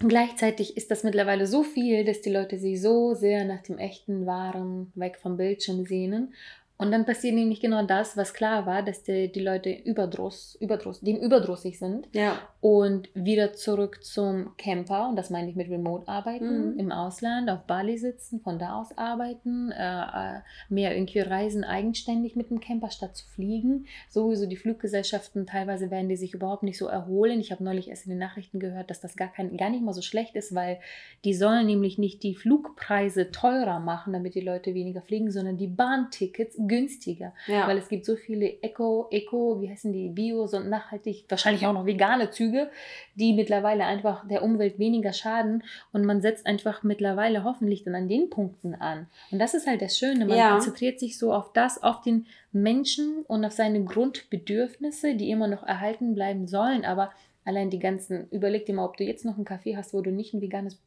Gleichzeitig 0.00 0.76
ist 0.76 0.92
das 0.92 1.02
mittlerweile 1.02 1.48
so 1.48 1.64
viel, 1.64 2.04
dass 2.04 2.20
die 2.20 2.30
Leute 2.30 2.56
sich 2.56 2.80
so 2.80 3.14
sehr 3.14 3.44
nach 3.44 3.62
dem 3.62 3.78
echten, 3.78 4.26
wahren, 4.26 4.92
weg 4.94 5.18
vom 5.20 5.36
Bildschirm 5.36 5.86
sehnen 5.86 6.34
und 6.80 6.92
dann 6.92 7.04
passiert 7.04 7.34
nämlich 7.34 7.60
genau 7.60 7.84
das, 7.84 8.16
was 8.16 8.32
klar 8.32 8.64
war, 8.64 8.84
dass 8.84 9.02
die, 9.02 9.32
die 9.32 9.40
Leute 9.40 9.68
überdruss, 9.70 10.56
überdruss, 10.60 11.00
dem 11.00 11.16
überdrüssig 11.16 11.76
sind. 11.76 12.08
Ja. 12.12 12.38
Und 12.60 13.08
wieder 13.14 13.52
zurück 13.52 14.04
zum 14.04 14.56
Camper, 14.56 15.08
und 15.08 15.16
das 15.16 15.28
meine 15.30 15.50
ich 15.50 15.56
mit 15.56 15.68
Remote-Arbeiten, 15.68 16.74
mhm. 16.74 16.78
im 16.78 16.92
Ausland, 16.92 17.50
auf 17.50 17.64
Bali 17.64 17.98
sitzen, 17.98 18.40
von 18.40 18.60
da 18.60 18.80
aus 18.80 18.96
arbeiten, 18.96 19.72
äh, 19.72 20.02
äh, 20.02 20.40
mehr 20.68 20.94
irgendwie 20.94 21.18
reisen 21.18 21.64
eigenständig 21.64 22.36
mit 22.36 22.50
dem 22.50 22.60
Camper 22.60 22.92
statt 22.92 23.16
zu 23.16 23.26
fliegen. 23.26 23.86
Sowieso 24.08 24.46
die 24.46 24.56
Fluggesellschaften, 24.56 25.46
teilweise 25.46 25.90
werden 25.90 26.08
die 26.08 26.16
sich 26.16 26.32
überhaupt 26.32 26.62
nicht 26.62 26.78
so 26.78 26.86
erholen. 26.86 27.40
Ich 27.40 27.50
habe 27.50 27.64
neulich 27.64 27.88
erst 27.88 28.06
in 28.06 28.10
den 28.10 28.20
Nachrichten 28.20 28.60
gehört, 28.60 28.90
dass 28.90 29.00
das 29.00 29.16
gar, 29.16 29.28
kein, 29.28 29.56
gar 29.56 29.70
nicht 29.70 29.82
mal 29.82 29.94
so 29.94 30.02
schlecht 30.02 30.36
ist, 30.36 30.54
weil 30.54 30.78
die 31.24 31.34
sollen 31.34 31.66
nämlich 31.66 31.98
nicht 31.98 32.22
die 32.22 32.36
Flugpreise 32.36 33.32
teurer 33.32 33.80
machen, 33.80 34.12
damit 34.12 34.36
die 34.36 34.40
Leute 34.42 34.74
weniger 34.74 35.02
fliegen, 35.02 35.32
sondern 35.32 35.56
die 35.56 35.66
Bahntickets 35.66 36.56
günstiger. 36.68 37.34
Ja. 37.46 37.66
Weil 37.66 37.78
es 37.78 37.88
gibt 37.88 38.04
so 38.04 38.16
viele 38.16 38.62
Eco, 38.62 39.08
Eco, 39.10 39.60
wie 39.60 39.70
heißen 39.70 39.92
die, 39.92 40.08
Bio, 40.10 40.46
so 40.46 40.60
nachhaltig, 40.60 41.24
wahrscheinlich 41.28 41.66
auch 41.66 41.72
noch 41.72 41.86
vegane 41.86 42.30
Züge, 42.30 42.70
die 43.14 43.32
mittlerweile 43.32 43.84
einfach 43.84 44.26
der 44.28 44.42
Umwelt 44.42 44.78
weniger 44.78 45.12
schaden. 45.12 45.64
Und 45.92 46.04
man 46.04 46.20
setzt 46.20 46.46
einfach 46.46 46.82
mittlerweile 46.82 47.44
hoffentlich 47.44 47.84
dann 47.84 47.94
an 47.94 48.08
den 48.08 48.30
Punkten 48.30 48.74
an. 48.74 49.06
Und 49.30 49.38
das 49.38 49.54
ist 49.54 49.66
halt 49.66 49.82
das 49.82 49.98
Schöne. 49.98 50.26
Man 50.26 50.36
ja. 50.36 50.52
konzentriert 50.52 51.00
sich 51.00 51.18
so 51.18 51.32
auf 51.32 51.52
das, 51.52 51.82
auf 51.82 52.02
den 52.02 52.26
Menschen 52.52 53.24
und 53.26 53.44
auf 53.44 53.52
seine 53.52 53.82
Grundbedürfnisse, 53.84 55.14
die 55.14 55.30
immer 55.30 55.48
noch 55.48 55.62
erhalten 55.62 56.14
bleiben 56.14 56.46
sollen. 56.46 56.84
Aber 56.84 57.10
allein 57.44 57.70
die 57.70 57.78
ganzen, 57.78 58.28
überleg 58.30 58.66
dir 58.66 58.74
mal, 58.74 58.84
ob 58.84 58.96
du 58.96 59.04
jetzt 59.04 59.24
noch 59.24 59.36
einen 59.36 59.44
Kaffee 59.44 59.76
hast, 59.76 59.94
wo 59.94 60.00
du 60.00 60.10
nicht 60.10 60.34
ein 60.34 60.40
veganes 60.40 60.78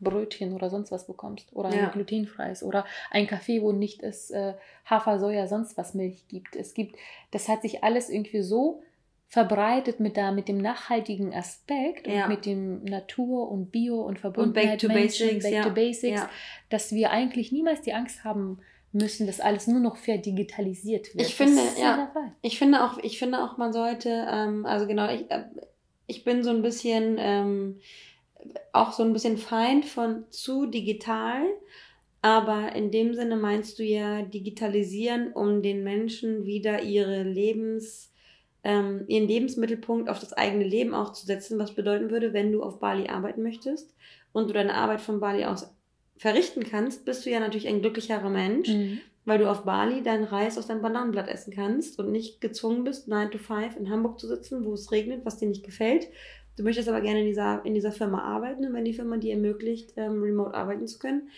Brötchen 0.00 0.52
oder 0.52 0.70
sonst 0.70 0.90
was 0.92 1.06
bekommst 1.06 1.48
oder 1.54 1.68
ein 1.68 1.78
ja. 1.78 1.88
glutenfreies 1.88 2.62
oder 2.62 2.84
ein 3.10 3.26
Kaffee, 3.26 3.62
wo 3.62 3.72
nicht 3.72 4.02
es 4.02 4.30
äh, 4.30 4.54
Hafer, 4.84 5.18
Soja, 5.18 5.46
sonst 5.46 5.76
was 5.76 5.94
Milch 5.94 6.28
gibt. 6.28 6.56
Es 6.56 6.74
gibt, 6.74 6.96
das 7.30 7.48
hat 7.48 7.62
sich 7.62 7.82
alles 7.82 8.10
irgendwie 8.10 8.42
so 8.42 8.82
verbreitet 9.28 9.98
mit, 9.98 10.16
da, 10.16 10.30
mit 10.30 10.48
dem 10.48 10.58
nachhaltigen 10.58 11.34
Aspekt 11.34 12.06
ja. 12.06 12.24
und 12.24 12.28
mit 12.28 12.46
dem 12.46 12.84
Natur 12.84 13.50
und 13.50 13.72
Bio 13.72 14.00
und 14.02 14.20
Verbundenheit 14.20 14.84
und 14.84 14.88
back 14.88 14.94
to 14.94 15.00
Menschen, 15.00 15.26
basics, 15.26 15.44
back 15.44 15.52
ja. 15.52 15.62
to 15.62 15.70
basics, 15.70 16.22
dass 16.68 16.92
wir 16.92 17.10
eigentlich 17.10 17.50
niemals 17.50 17.82
die 17.82 17.92
Angst 17.92 18.24
haben 18.24 18.58
müssen, 18.92 19.26
dass 19.26 19.40
alles 19.40 19.66
nur 19.66 19.80
noch 19.80 19.96
verdigitalisiert 19.96 21.14
wird. 21.14 21.26
Ich 21.26 21.34
finde, 21.34 21.60
ja, 21.78 22.12
ich 22.40 22.58
finde 22.58 22.84
auch, 22.84 22.98
ich 22.98 23.18
finde 23.18 23.42
auch, 23.42 23.58
man 23.58 23.72
sollte, 23.72 24.26
ähm, 24.30 24.64
also 24.64 24.86
genau, 24.86 25.12
ich, 25.12 25.30
äh, 25.30 25.44
ich 26.06 26.24
bin 26.24 26.42
so 26.42 26.50
ein 26.50 26.62
bisschen 26.62 27.16
ähm, 27.18 27.80
auch 28.72 28.92
so 28.92 29.02
ein 29.02 29.12
bisschen 29.12 29.38
Feind 29.38 29.84
von 29.84 30.24
zu 30.30 30.66
digital. 30.66 31.42
Aber 32.22 32.74
in 32.74 32.90
dem 32.90 33.14
Sinne 33.14 33.36
meinst 33.36 33.78
du 33.78 33.84
ja 33.84 34.22
digitalisieren, 34.22 35.32
um 35.32 35.62
den 35.62 35.84
Menschen 35.84 36.44
wieder 36.44 36.82
ihre 36.82 37.22
Lebens, 37.22 38.12
ähm, 38.64 39.04
ihren 39.06 39.28
Lebensmittelpunkt 39.28 40.08
auf 40.08 40.18
das 40.18 40.32
eigene 40.32 40.64
Leben 40.64 40.92
auch 40.94 41.12
zu 41.12 41.24
setzen, 41.24 41.58
was 41.58 41.74
bedeuten 41.74 42.10
würde, 42.10 42.32
wenn 42.32 42.50
du 42.50 42.62
auf 42.62 42.80
Bali 42.80 43.08
arbeiten 43.08 43.42
möchtest 43.42 43.94
und 44.32 44.48
du 44.48 44.54
deine 44.54 44.74
Arbeit 44.74 45.00
von 45.00 45.20
Bali 45.20 45.44
aus 45.44 45.70
verrichten 46.16 46.64
kannst, 46.64 47.04
bist 47.04 47.26
du 47.26 47.30
ja 47.30 47.40
natürlich 47.40 47.68
ein 47.68 47.80
glücklicherer 47.80 48.30
Mensch, 48.30 48.68
mhm. 48.68 49.00
Weil 49.26 49.38
du 49.38 49.50
auf 49.50 49.64
Bali 49.64 50.02
deinen 50.02 50.24
Reis 50.24 50.56
aus 50.56 50.68
deinem 50.68 50.80
Bananenblatt 50.80 51.28
essen 51.28 51.52
kannst 51.52 51.98
und 51.98 52.10
nicht 52.10 52.40
gezwungen 52.40 52.84
bist, 52.84 53.08
9 53.08 53.30
to 53.30 53.38
5 53.38 53.76
in 53.76 53.90
Hamburg 53.90 54.18
zu 54.18 54.26
sitzen, 54.26 54.64
wo 54.64 54.72
es 54.72 54.90
regnet, 54.90 55.26
was 55.26 55.36
dir 55.36 55.48
nicht 55.48 55.64
gefällt, 55.64 56.08
Du 56.56 56.62
möchtest 56.62 56.88
aber 56.88 57.02
gerne 57.02 57.20
in 57.20 57.26
dieser, 57.26 57.64
in 57.64 57.74
dieser 57.74 57.92
Firma 57.92 58.22
arbeiten 58.22 58.64
und 58.64 58.72
wenn 58.72 58.84
die 58.84 58.94
Firma 58.94 59.18
dir 59.18 59.34
ermöglicht, 59.34 59.92
ähm, 59.96 60.22
remote 60.22 60.54
arbeiten 60.54 60.86
zu 60.86 60.98
können, 60.98 61.28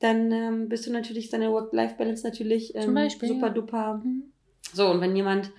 dann 0.00 0.30
ähm, 0.30 0.68
bist 0.68 0.86
du 0.86 0.92
natürlich 0.92 1.30
deine 1.30 1.50
Work-Life-Balance 1.50 2.26
natürlich 2.26 2.74
ähm, 2.74 2.92
Beispiel, 2.92 3.28
super 3.28 3.46
ja. 3.46 3.52
duper. 3.52 4.02
Mhm. 4.04 4.24
So, 4.74 4.90
und 4.90 5.00
wenn 5.00 5.16
jemand 5.16 5.50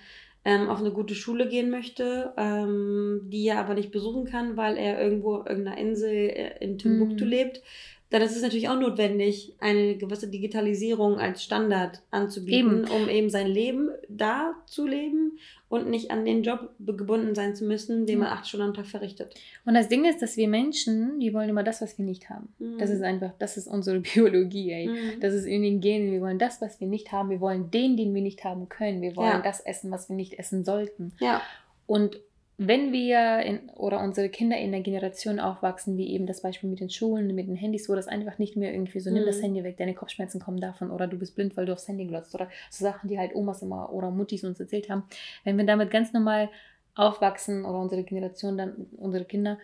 ähm, 0.44 0.68
auf 0.68 0.78
eine 0.78 0.92
gute 0.92 1.16
Schule 1.16 1.48
gehen 1.48 1.68
möchte, 1.68 2.32
ähm, 2.36 3.22
die 3.24 3.48
er 3.48 3.58
aber 3.58 3.74
nicht 3.74 3.90
besuchen 3.90 4.24
kann, 4.24 4.56
weil 4.56 4.76
er 4.76 5.02
irgendwo 5.02 5.34
auf 5.34 5.48
irgendeiner 5.48 5.78
Insel 5.78 6.12
äh, 6.12 6.64
in 6.64 6.78
Timbuktu 6.78 7.24
mhm. 7.24 7.30
lebt, 7.30 7.62
dann 8.10 8.22
ist 8.22 8.34
es 8.34 8.42
natürlich 8.42 8.68
auch 8.68 8.78
notwendig, 8.78 9.54
eine 9.60 9.96
gewisse 9.96 10.28
Digitalisierung 10.28 11.18
als 11.18 11.42
Standard 11.42 12.00
anzubieten, 12.10 12.84
eben. 12.84 12.90
um 12.90 13.08
eben 13.08 13.28
sein 13.28 13.46
Leben 13.46 13.90
da 14.08 14.54
zu 14.66 14.86
leben 14.86 15.38
und 15.68 15.90
nicht 15.90 16.10
an 16.10 16.24
den 16.24 16.42
Job 16.42 16.70
gebunden 16.78 17.34
sein 17.34 17.54
zu 17.54 17.66
müssen, 17.66 18.06
den 18.06 18.20
man 18.20 18.28
acht 18.28 18.48
Stunden 18.48 18.68
am 18.68 18.74
Tag 18.74 18.86
verrichtet. 18.86 19.34
Und 19.66 19.74
das 19.74 19.88
Ding 19.88 20.06
ist, 20.06 20.22
dass 20.22 20.38
wir 20.38 20.48
Menschen, 20.48 21.20
die 21.20 21.34
wollen 21.34 21.50
immer 21.50 21.62
das, 21.62 21.82
was 21.82 21.98
wir 21.98 22.04
nicht 22.06 22.30
haben. 22.30 22.48
Mhm. 22.58 22.78
Das 22.78 22.88
ist 22.88 23.02
einfach, 23.02 23.32
das 23.38 23.58
ist 23.58 23.66
unsere 23.66 24.00
Biologie, 24.14 24.72
ey. 24.72 24.88
Mhm. 24.88 25.20
Das 25.20 25.34
ist 25.34 25.44
in 25.44 25.62
den 25.62 25.82
Genen. 25.82 26.10
Wir 26.10 26.22
wollen 26.22 26.38
das, 26.38 26.62
was 26.62 26.80
wir 26.80 26.88
nicht 26.88 27.12
haben. 27.12 27.28
Wir 27.28 27.40
wollen 27.40 27.70
den, 27.70 27.98
den 27.98 28.14
wir 28.14 28.22
nicht 28.22 28.42
haben 28.44 28.70
können. 28.70 29.02
Wir 29.02 29.16
wollen 29.16 29.28
ja. 29.28 29.42
das 29.42 29.60
essen, 29.60 29.90
was 29.90 30.08
wir 30.08 30.16
nicht 30.16 30.38
essen 30.38 30.64
sollten. 30.64 31.12
Ja. 31.20 31.42
Und 31.86 32.18
wenn 32.60 32.92
wir 32.92 33.38
in, 33.38 33.70
oder 33.70 34.00
unsere 34.00 34.28
Kinder 34.28 34.58
in 34.58 34.72
der 34.72 34.80
Generation 34.80 35.38
aufwachsen, 35.38 35.96
wie 35.96 36.10
eben 36.10 36.26
das 36.26 36.42
Beispiel 36.42 36.68
mit 36.68 36.80
den 36.80 36.90
Schulen, 36.90 37.32
mit 37.32 37.46
den 37.46 37.54
Handys, 37.54 37.88
wo 37.88 37.94
das 37.94 38.08
einfach 38.08 38.38
nicht 38.38 38.56
mehr 38.56 38.72
irgendwie 38.72 38.98
so, 38.98 39.10
nimm 39.10 39.24
das 39.24 39.38
mhm. 39.38 39.42
Handy 39.42 39.64
weg, 39.64 39.76
deine 39.76 39.94
Kopfschmerzen 39.94 40.40
kommen 40.40 40.60
davon 40.60 40.90
oder 40.90 41.06
du 41.06 41.16
bist 41.16 41.36
blind, 41.36 41.56
weil 41.56 41.66
du 41.66 41.72
aufs 41.72 41.86
Handy 41.86 42.06
glotzt 42.06 42.34
oder 42.34 42.48
so 42.68 42.84
Sachen, 42.84 43.08
die 43.08 43.16
halt 43.16 43.36
Omas 43.36 43.62
immer 43.62 43.92
oder 43.92 44.10
Muttis 44.10 44.42
uns 44.42 44.58
erzählt 44.58 44.90
haben. 44.90 45.04
Wenn 45.44 45.56
wir 45.56 45.66
damit 45.66 45.92
ganz 45.92 46.12
normal 46.12 46.50
aufwachsen 46.96 47.64
oder 47.64 47.78
unsere 47.78 48.02
Generation, 48.02 48.58
dann 48.58 48.88
unsere 48.96 49.24
Kinder, 49.24 49.58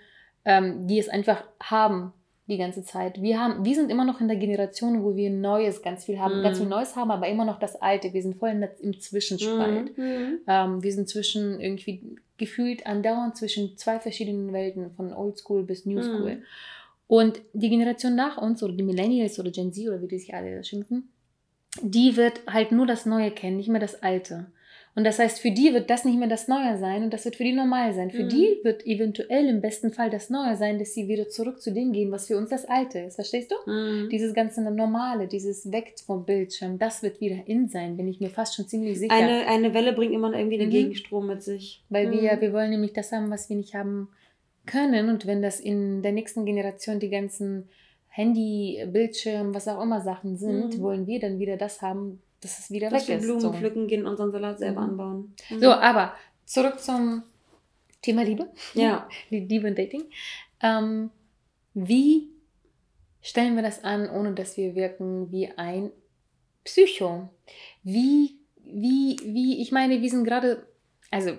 ähm, 0.45 0.87
die 0.87 1.01
es 1.01 1.09
einfach 1.09 1.43
haben, 1.61 2.13
die 2.47 2.59
ganze 2.59 2.85
Zeit. 2.85 3.23
Wir, 3.23 3.41
haben, 3.41 3.65
wir 3.65 3.75
sind 3.75 3.91
immer 3.91 4.05
noch 4.05 4.21
in 4.21 4.29
der 4.29 4.37
Generation, 4.37 5.03
wo 5.03 5.17
wir 5.17 5.31
Neues 5.31 5.81
ganz 5.81 6.05
viel 6.05 6.19
haben, 6.19 6.41
mm. 6.41 6.43
ganz 6.43 6.59
viel 6.59 6.67
mhm. 6.67 6.73
Neues 6.73 6.95
haben, 6.95 7.11
aber 7.11 7.27
immer 7.29 7.47
noch 7.47 7.59
das 7.59 7.77
Alte. 7.77 8.13
Wir 8.13 8.23
sind 8.23 8.37
voll 8.37 8.51
im 8.81 9.01
Zwischenspalt. 9.01 9.97
Mm. 9.97 10.41
Ähm, 10.47 10.83
wir 10.83 10.93
sind 10.93 11.09
zwischen 11.09 11.59
irgendwie 11.59 12.19
gefühlt 12.37 12.87
andauernd 12.87 13.37
zwischen 13.37 13.79
zwei 13.79 13.99
verschiedenen 13.99 14.53
Welten, 14.53 14.91
von 14.91 15.15
Oldschool 15.15 15.63
bis 15.63 15.87
New 15.87 16.03
School. 16.03 16.37
Mm. 16.37 16.43
Und 17.07 17.41
die 17.55 17.71
Generation 17.71 18.15
nach 18.15 18.37
uns, 18.37 18.63
oder 18.63 18.75
die 18.75 18.83
Millennials 18.83 19.39
oder 19.39 19.51
Gen 19.51 19.73
Z 19.73 19.89
oder 19.89 20.03
wie 20.03 20.09
die 20.09 20.19
sich 20.19 20.35
alle 20.35 20.63
schimpfen, 20.65 21.09
die 21.81 22.17
wird 22.17 22.43
halt 22.47 22.73
nur 22.73 22.87
das 22.87 23.07
Neue 23.07 23.31
kennen, 23.31 23.57
nicht 23.57 23.69
mehr 23.69 23.81
das 23.81 24.03
Alte. 24.03 24.47
Und 24.97 25.03
das 25.03 25.19
heißt, 25.19 25.41
für 25.41 25.51
die 25.51 25.75
wird 25.75 25.91
das 25.91 26.05
nicht 26.05 26.19
mehr 26.19 26.29
das 26.29 26.47
Neue 26.47 26.79
sein 26.79 27.03
und 27.03 27.13
das 27.13 27.25
wird 27.25 27.35
für 27.35 27.43
die 27.43 27.53
normal 27.53 27.93
sein. 27.95 28.13
Für 28.13 28.25
mhm. 28.25 28.29
die 28.29 28.61
wird 28.63 28.87
eventuell 28.87 29.49
im 29.49 29.61
besten 29.61 29.93
Fall 29.93 30.09
das 30.09 30.31
Neue 30.31 30.57
sein, 30.57 30.79
dass 30.79 30.95
sie 30.95 31.09
wieder 31.09 31.29
zurück 31.29 31.61
zu 31.61 31.73
dem 31.73 31.93
gehen, 31.93 32.13
was 32.13 32.29
für 32.29 32.37
uns 32.37 32.51
das 32.51 32.65
Alte 32.65 33.01
ist. 33.01 33.17
Verstehst 33.17 33.51
du? 33.51 33.71
Mhm. 33.71 34.09
Dieses 34.11 34.35
ganze 34.35 34.63
Normale, 34.63 35.27
dieses 35.27 35.73
Weg 35.73 35.95
vom 36.07 36.25
Bildschirm, 36.25 36.79
das 36.79 37.03
wird 37.03 37.21
wieder 37.21 37.39
in 37.47 37.69
sein, 37.69 37.97
bin 37.97 38.07
ich 38.07 38.21
mir 38.21 38.31
fast 38.31 38.55
schon 38.55 38.69
ziemlich 38.69 38.99
sicher. 39.01 39.13
Eine, 39.13 39.49
eine 39.49 39.75
Welle 39.75 39.95
bringt 39.95 40.13
immer 40.13 40.33
irgendwie 40.33 40.61
einen 40.61 40.69
mhm. 40.69 40.75
Gegenstrom 40.75 41.27
mit 41.27 41.43
sich. 41.43 41.83
Weil 41.89 42.07
mhm. 42.07 42.13
wir, 42.13 42.41
wir 42.41 42.53
wollen 42.53 42.71
nämlich 42.71 42.93
das 42.93 43.11
haben, 43.11 43.31
was 43.31 43.49
wir 43.49 43.57
nicht 43.57 43.75
haben 43.75 44.09
können. 44.65 45.09
Und 45.09 45.27
wenn 45.27 45.43
das 45.43 45.59
in 45.59 46.03
der 46.03 46.13
nächsten 46.13 46.45
Generation 46.45 47.01
die 47.01 47.11
ganzen 47.11 47.69
Handy, 48.09 48.81
Bildschirm, 48.93 49.57
was 49.57 49.67
auch 49.67 49.83
immer 49.83 50.01
Sachen 50.01 50.37
sind, 50.37 50.79
mhm. 50.79 50.83
wollen 50.83 51.07
wir 51.09 51.19
dann 51.19 51.41
wieder 51.41 51.57
das 51.57 51.83
haben, 51.83 52.23
dass 52.45 52.59
es 52.59 52.71
wieder 52.71 52.91
dass 52.91 53.09
weg 53.09 53.21
wir 53.21 53.27
Blumen 53.27 53.41
so. 53.41 53.53
pflücken 53.53 53.87
gehen, 53.87 54.07
unseren 54.07 54.31
Salat 54.31 54.59
selber 54.59 54.83
mhm. 54.83 54.91
anbauen. 54.91 55.35
Mhm. 55.51 55.61
So, 55.61 55.73
aber 55.73 56.15
zurück 56.45 56.79
zum 56.79 57.23
Thema 58.03 58.23
Liebe. 58.23 58.51
Ja. 58.75 59.09
Liebe 59.31 59.67
und 59.67 59.79
Dating. 59.79 60.05
Ähm, 60.61 61.11
wie 61.73 62.31
stellen 63.23 63.57
wir 63.57 63.63
das 63.63 63.83
an, 63.83 64.09
ohne 64.11 64.35
dass 64.35 64.57
wir 64.57 64.75
wirken 64.75 65.33
wie 65.33 65.49
ein 65.57 65.91
Psycho? 66.65 67.31
Wie, 67.83 68.39
wie, 68.65 69.17
wie, 69.25 69.63
ich 69.63 69.73
meine, 69.73 70.03
wir 70.03 70.11
sind 70.11 70.25
gerade, 70.25 70.67
also 71.11 71.33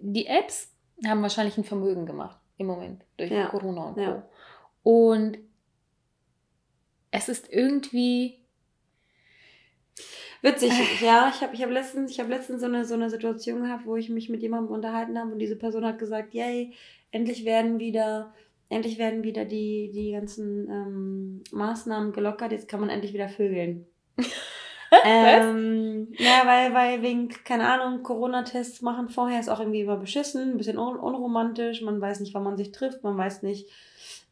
die 0.00 0.26
Apps 0.26 0.72
haben 1.06 1.22
wahrscheinlich 1.22 1.58
ein 1.58 1.64
Vermögen 1.64 2.06
gemacht 2.06 2.40
im 2.56 2.66
Moment 2.66 3.04
durch 3.18 3.30
ja. 3.30 3.46
Corona 3.48 3.88
und 3.88 3.94
Co. 3.94 4.00
Ja. 4.00 4.28
Und 4.82 5.38
es 7.10 7.28
ist 7.28 7.52
irgendwie 7.52 8.38
Witzig, 10.46 11.00
ja. 11.00 11.32
Ich 11.34 11.42
habe 11.42 11.54
ich 11.54 11.62
hab 11.62 11.70
letztens, 11.70 12.12
ich 12.12 12.20
hab 12.20 12.28
letztens 12.28 12.60
so, 12.60 12.66
eine, 12.66 12.84
so 12.84 12.94
eine 12.94 13.10
Situation 13.10 13.62
gehabt, 13.62 13.84
wo 13.84 13.96
ich 13.96 14.08
mich 14.10 14.28
mit 14.28 14.42
jemandem 14.42 14.72
unterhalten 14.72 15.18
habe 15.18 15.32
und 15.32 15.40
diese 15.40 15.56
Person 15.56 15.84
hat 15.84 15.98
gesagt, 15.98 16.34
yay, 16.34 16.72
endlich 17.10 17.44
werden 17.44 17.80
wieder, 17.80 18.32
endlich 18.68 18.96
werden 18.96 19.24
wieder 19.24 19.44
die, 19.44 19.90
die 19.92 20.12
ganzen 20.12 20.70
ähm, 20.70 21.44
Maßnahmen 21.50 22.12
gelockert, 22.12 22.52
jetzt 22.52 22.68
kann 22.68 22.78
man 22.78 22.90
endlich 22.90 23.12
wieder 23.12 23.28
vögeln. 23.28 23.86
ähm, 25.04 26.12
ja, 26.16 26.42
weil, 26.44 26.72
weil 26.74 27.02
wegen, 27.02 27.28
keine 27.28 27.68
Ahnung, 27.68 28.04
Corona-Tests 28.04 28.82
machen 28.82 29.08
vorher 29.08 29.40
ist 29.40 29.48
auch 29.48 29.58
irgendwie 29.58 29.80
immer 29.80 29.96
beschissen, 29.96 30.52
ein 30.52 30.58
bisschen 30.58 30.78
un 30.78 30.96
unromantisch, 30.96 31.82
man 31.82 32.00
weiß 32.00 32.20
nicht, 32.20 32.34
wann 32.34 32.44
man 32.44 32.56
sich 32.56 32.70
trifft, 32.70 33.02
man 33.02 33.18
weiß 33.18 33.42
nicht, 33.42 33.68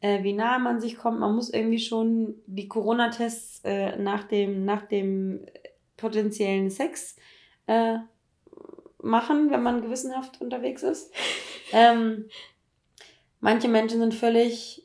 äh, 0.01 0.23
wie 0.23 0.33
nah 0.33 0.61
man 0.61 0.81
sich 0.81 0.97
kommt. 0.97 1.19
Man 1.19 1.35
muss 1.35 1.51
irgendwie 1.51 1.81
schon 1.81 2.37
die 2.47 2.69
Corona-Tests 2.69 3.63
äh, 3.65 3.97
nach, 3.97 4.23
dem, 4.23 4.65
nach 4.65 4.83
dem 4.83 5.41
potenziellen 5.97 6.71
Sex 6.71 7.17
äh, 7.67 7.97
machen, 9.03 9.51
wenn 9.51 9.63
man 9.63 9.83
gewissenhaft 9.83 10.41
unterwegs 10.41 10.83
ist. 10.83 11.13
Ähm, 11.73 12.27
manche 13.41 13.69
Menschen 13.69 13.99
sind 13.99 14.15
völlig 14.15 14.85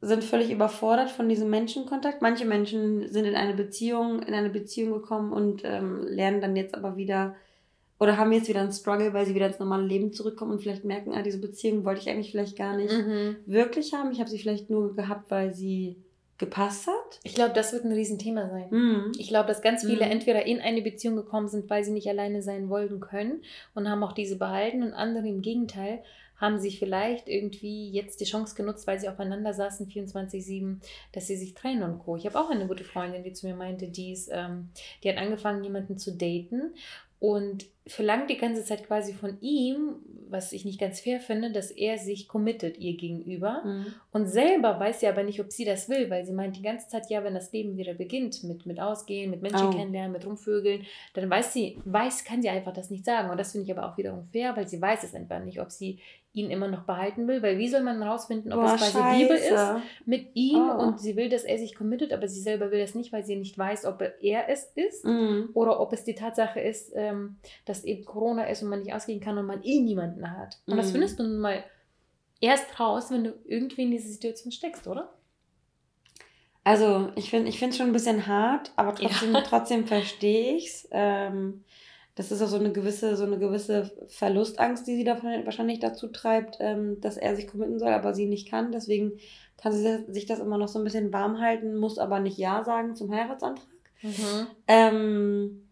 sind 0.00 0.22
völlig 0.22 0.50
überfordert 0.50 1.10
von 1.10 1.28
diesem 1.28 1.48
Menschenkontakt. 1.50 2.22
Manche 2.22 2.44
Menschen 2.44 3.08
sind 3.08 3.24
in 3.24 3.34
eine 3.34 3.54
Beziehung, 3.54 4.22
in 4.22 4.34
eine 4.34 4.50
Beziehung 4.50 4.92
gekommen 4.92 5.32
und 5.32 5.62
ähm, 5.64 6.02
lernen 6.02 6.40
dann 6.40 6.54
jetzt 6.54 6.74
aber 6.74 6.96
wieder 6.96 7.34
oder 7.98 8.16
haben 8.16 8.30
jetzt 8.30 8.48
wieder 8.48 8.60
einen 8.60 8.72
Struggle, 8.72 9.12
weil 9.12 9.26
sie 9.26 9.34
wieder 9.34 9.46
ins 9.46 9.58
normale 9.58 9.84
Leben 9.84 10.12
zurückkommen 10.12 10.52
und 10.52 10.60
vielleicht 10.60 10.84
merken, 10.84 11.14
ah, 11.14 11.22
diese 11.22 11.40
Beziehung 11.40 11.84
wollte 11.84 12.00
ich 12.00 12.08
eigentlich 12.08 12.30
vielleicht 12.30 12.56
gar 12.56 12.76
nicht 12.76 12.92
mhm. 12.92 13.36
wirklich 13.46 13.92
haben. 13.92 14.12
Ich 14.12 14.20
habe 14.20 14.30
sie 14.30 14.38
vielleicht 14.38 14.70
nur 14.70 14.94
gehabt, 14.94 15.30
weil 15.30 15.52
sie 15.52 15.96
gepasst 16.38 16.86
hat. 16.86 17.20
Ich 17.24 17.34
glaube, 17.34 17.52
das 17.52 17.72
wird 17.72 17.84
ein 17.84 17.92
Riesenthema 17.92 18.48
sein. 18.48 18.68
Mhm. 18.70 19.12
Ich 19.18 19.28
glaube, 19.28 19.48
dass 19.48 19.60
ganz 19.60 19.84
viele 19.84 20.06
mhm. 20.06 20.12
entweder 20.12 20.46
in 20.46 20.60
eine 20.60 20.82
Beziehung 20.82 21.16
gekommen 21.16 21.48
sind, 21.48 21.68
weil 21.68 21.84
sie 21.84 21.90
nicht 21.90 22.08
alleine 22.08 22.42
sein 22.42 22.68
wollten 22.68 23.00
können 23.00 23.42
und 23.74 23.90
haben 23.90 24.04
auch 24.04 24.12
diese 24.12 24.36
behalten 24.36 24.82
und 24.82 24.94
andere 24.94 25.28
im 25.28 25.42
Gegenteil 25.42 26.02
haben 26.36 26.60
sich 26.60 26.78
vielleicht 26.78 27.28
irgendwie 27.28 27.90
jetzt 27.90 28.20
die 28.20 28.24
Chance 28.24 28.54
genutzt, 28.54 28.86
weil 28.86 29.00
sie 29.00 29.08
aufeinander 29.08 29.52
saßen 29.52 29.88
24-7, 29.88 30.76
dass 31.12 31.26
sie 31.26 31.36
sich 31.36 31.54
trennen 31.54 31.82
und 31.82 31.98
Co. 31.98 32.16
Ich 32.16 32.26
habe 32.26 32.38
auch 32.38 32.50
eine 32.50 32.68
gute 32.68 32.84
Freundin, 32.84 33.24
die 33.24 33.32
zu 33.32 33.46
mir 33.46 33.56
meinte, 33.56 33.88
die, 33.88 34.12
ist, 34.12 34.30
ähm, 34.32 34.70
die 35.02 35.08
hat 35.08 35.18
angefangen, 35.18 35.64
jemanden 35.64 35.98
zu 35.98 36.16
daten 36.16 36.74
und 37.18 37.66
verlangt 37.88 38.30
die 38.30 38.36
ganze 38.36 38.64
Zeit 38.64 38.86
quasi 38.86 39.12
von 39.12 39.40
ihm, 39.40 39.96
was 40.30 40.52
ich 40.52 40.64
nicht 40.64 40.78
ganz 40.78 41.00
fair 41.00 41.20
finde, 41.20 41.50
dass 41.50 41.70
er 41.70 41.98
sich 41.98 42.28
committet 42.28 42.78
ihr 42.78 42.96
gegenüber. 42.96 43.62
Mhm. 43.64 43.86
Und 44.12 44.26
selber 44.26 44.78
weiß 44.78 45.00
sie 45.00 45.08
aber 45.08 45.22
nicht, 45.22 45.40
ob 45.40 45.50
sie 45.50 45.64
das 45.64 45.88
will, 45.88 46.10
weil 46.10 46.24
sie 46.24 46.32
meint 46.32 46.56
die 46.56 46.62
ganze 46.62 46.88
Zeit, 46.88 47.08
ja, 47.08 47.24
wenn 47.24 47.34
das 47.34 47.52
Leben 47.52 47.76
wieder 47.76 47.94
beginnt, 47.94 48.44
mit, 48.44 48.66
mit 48.66 48.80
Ausgehen, 48.80 49.30
mit 49.30 49.42
Menschen 49.42 49.68
oh. 49.68 49.70
kennenlernen, 49.70 50.12
mit 50.12 50.26
Rumvögeln, 50.26 50.84
dann 51.14 51.30
weiß 51.30 51.52
sie, 51.52 51.78
weiß, 51.84 52.24
kann 52.24 52.42
sie 52.42 52.50
einfach 52.50 52.72
das 52.72 52.90
nicht 52.90 53.04
sagen. 53.04 53.30
Und 53.30 53.38
das 53.38 53.52
finde 53.52 53.64
ich 53.64 53.76
aber 53.76 53.90
auch 53.90 53.96
wiederum 53.96 54.28
fair, 54.30 54.54
weil 54.56 54.68
sie 54.68 54.80
weiß 54.80 55.02
es 55.04 55.14
einfach 55.14 55.42
nicht, 55.42 55.60
ob 55.60 55.70
sie 55.70 55.98
ihn 56.38 56.50
immer 56.50 56.68
noch 56.68 56.84
behalten 56.84 57.26
will, 57.26 57.42
weil 57.42 57.58
wie 57.58 57.68
soll 57.68 57.82
man 57.82 58.02
herausfinden, 58.02 58.52
ob 58.52 58.60
Boah, 58.60 58.74
es 58.74 58.80
quasi 58.80 58.98
Scheiße. 58.98 59.18
Liebe 59.18 59.34
ist 59.34 60.06
mit 60.06 60.28
ihm 60.34 60.70
oh. 60.70 60.82
und 60.82 61.00
sie 61.00 61.16
will, 61.16 61.28
dass 61.28 61.44
er 61.44 61.58
sich 61.58 61.74
committet, 61.74 62.12
aber 62.12 62.28
sie 62.28 62.40
selber 62.40 62.70
will 62.70 62.80
das 62.80 62.94
nicht, 62.94 63.12
weil 63.12 63.24
sie 63.24 63.36
nicht 63.36 63.56
weiß, 63.58 63.86
ob 63.86 64.02
er 64.20 64.48
es 64.48 64.70
ist 64.74 65.04
mhm. 65.04 65.50
oder 65.54 65.80
ob 65.80 65.92
es 65.92 66.04
die 66.04 66.14
Tatsache 66.14 66.60
ist, 66.60 66.92
ähm, 66.94 67.38
dass 67.78 67.84
eben 67.84 68.04
Corona 68.04 68.44
ist 68.44 68.62
und 68.62 68.68
man 68.68 68.80
nicht 68.80 68.94
ausgehen 68.94 69.20
kann 69.20 69.38
und 69.38 69.46
man 69.46 69.62
eh 69.62 69.80
niemanden 69.80 70.30
hat. 70.30 70.58
Und 70.66 70.74
mhm. 70.74 70.78
das 70.78 70.90
findest 70.90 71.18
du 71.18 71.22
nun 71.22 71.38
mal 71.38 71.64
erst 72.40 72.78
raus, 72.78 73.10
wenn 73.10 73.24
du 73.24 73.34
irgendwie 73.44 73.82
in 73.82 73.90
diese 73.90 74.08
Situation 74.08 74.52
steckst, 74.52 74.86
oder? 74.86 75.12
Also 76.64 77.10
ich 77.14 77.30
finde 77.30 77.50
es 77.50 77.76
schon 77.76 77.86
ein 77.86 77.92
bisschen 77.92 78.26
hart, 78.26 78.72
aber 78.76 78.94
trotzdem, 78.94 79.32
ja. 79.32 79.40
trotzdem 79.40 79.86
verstehe 79.86 80.56
ich 80.56 80.66
es. 80.66 80.88
Ähm, 80.90 81.64
das 82.14 82.32
ist 82.32 82.42
auch 82.42 82.48
so 82.48 82.58
eine 82.58 82.72
gewisse, 82.72 83.16
so 83.16 83.24
eine 83.24 83.38
gewisse 83.38 83.92
Verlustangst, 84.08 84.86
die 84.86 84.96
sie 84.96 85.04
da 85.04 85.22
wahrscheinlich 85.44 85.78
dazu 85.78 86.08
treibt, 86.08 86.56
ähm, 86.58 87.00
dass 87.00 87.16
er 87.16 87.36
sich 87.36 87.46
committen 87.46 87.78
soll, 87.78 87.92
aber 87.92 88.12
sie 88.12 88.26
nicht 88.26 88.50
kann. 88.50 88.72
Deswegen 88.72 89.12
kann 89.56 89.72
sie 89.72 90.04
sich 90.08 90.26
das 90.26 90.40
immer 90.40 90.58
noch 90.58 90.68
so 90.68 90.80
ein 90.80 90.84
bisschen 90.84 91.12
warm 91.12 91.40
halten, 91.40 91.76
muss 91.76 91.98
aber 91.98 92.18
nicht 92.18 92.36
Ja 92.36 92.64
sagen 92.64 92.96
zum 92.96 93.12
Heiratsantrag. 93.14 93.66
Mhm. 94.02 94.46
Ähm, 94.66 95.67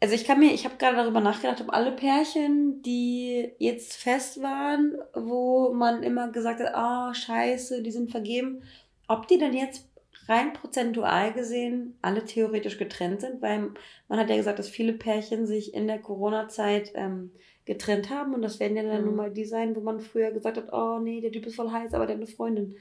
also 0.00 0.14
ich 0.14 0.24
kann 0.24 0.38
mir, 0.40 0.52
ich 0.52 0.64
habe 0.64 0.76
gerade 0.78 0.96
darüber 0.96 1.20
nachgedacht, 1.20 1.60
ob 1.60 1.74
alle 1.74 1.92
Pärchen, 1.92 2.80
die 2.82 3.52
jetzt 3.58 3.96
fest 3.96 4.42
waren, 4.42 4.96
wo 5.14 5.72
man 5.74 6.02
immer 6.02 6.32
gesagt 6.32 6.60
hat, 6.60 6.74
ah, 6.74 7.10
oh, 7.10 7.14
scheiße, 7.14 7.82
die 7.82 7.90
sind 7.90 8.10
vergeben, 8.10 8.62
ob 9.08 9.28
die 9.28 9.38
dann 9.38 9.52
jetzt 9.52 9.90
rein 10.26 10.52
prozentual 10.52 11.32
gesehen 11.32 11.98
alle 12.02 12.24
theoretisch 12.24 12.78
getrennt 12.78 13.20
sind, 13.20 13.42
weil 13.42 13.70
man 14.08 14.18
hat 14.18 14.30
ja 14.30 14.36
gesagt, 14.36 14.58
dass 14.58 14.68
viele 14.68 14.92
Pärchen 14.92 15.46
sich 15.46 15.74
in 15.74 15.86
der 15.86 15.98
Corona-Zeit 15.98 16.92
ähm, 16.94 17.32
getrennt 17.66 18.10
haben 18.10 18.32
und 18.32 18.42
das 18.42 18.58
werden 18.58 18.76
ja 18.76 18.82
dann 18.82 19.00
mhm. 19.00 19.06
nun 19.06 19.16
mal 19.16 19.30
die 19.30 19.44
sein, 19.44 19.76
wo 19.76 19.80
man 19.80 20.00
früher 20.00 20.30
gesagt 20.30 20.56
hat, 20.56 20.72
oh 20.72 20.98
nee, 20.98 21.20
der 21.20 21.32
Typ 21.32 21.46
ist 21.46 21.56
voll 21.56 21.70
heiß, 21.70 21.92
aber 21.92 22.06
der 22.06 22.16
hat 22.16 22.22
eine 22.22 22.30
Freundin. 22.30 22.76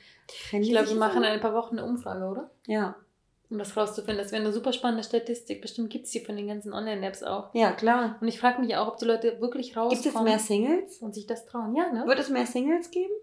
Ich 0.52 0.70
glaube, 0.70 0.90
wir 0.90 0.96
machen 0.96 1.24
in 1.24 1.30
ein 1.30 1.42
paar 1.42 1.54
Wochen 1.54 1.78
eine 1.78 1.88
Umfrage, 1.88 2.26
oder? 2.26 2.50
Ja. 2.66 2.96
Um 3.50 3.58
das 3.58 3.76
rauszufinden. 3.76 4.18
Das 4.22 4.32
wäre 4.32 4.44
eine 4.44 4.54
super 4.54 4.74
spannende 4.74 5.04
Statistik. 5.04 5.62
Bestimmt 5.62 5.90
gibt 5.90 6.06
es 6.06 6.12
die 6.12 6.20
von 6.20 6.36
den 6.36 6.48
ganzen 6.48 6.72
Online-Apps 6.72 7.24
auch. 7.24 7.54
Ja, 7.54 7.72
klar. 7.72 8.18
Und 8.22 8.28
ich 8.28 8.40
frage 8.40 8.62
mich 8.62 8.76
auch, 8.76 8.88
ob 8.88 8.98
die 8.98 9.06
Leute 9.06 9.42
wirklich 9.42 9.76
rauskommen. 9.76 10.04
Gibt 10.04 10.16
es 10.16 10.22
mehr 10.22 10.40
Singles? 10.40 10.98
Und 11.00 11.16
sich 11.16 11.26
das 11.26 11.46
trauen, 11.46 11.76
ja, 11.76 11.92
ne? 11.92 12.06
Wird 12.06 12.20
es 12.20 12.30
mehr 12.30 12.46
Singles 12.46 12.92
geben? 12.92 13.14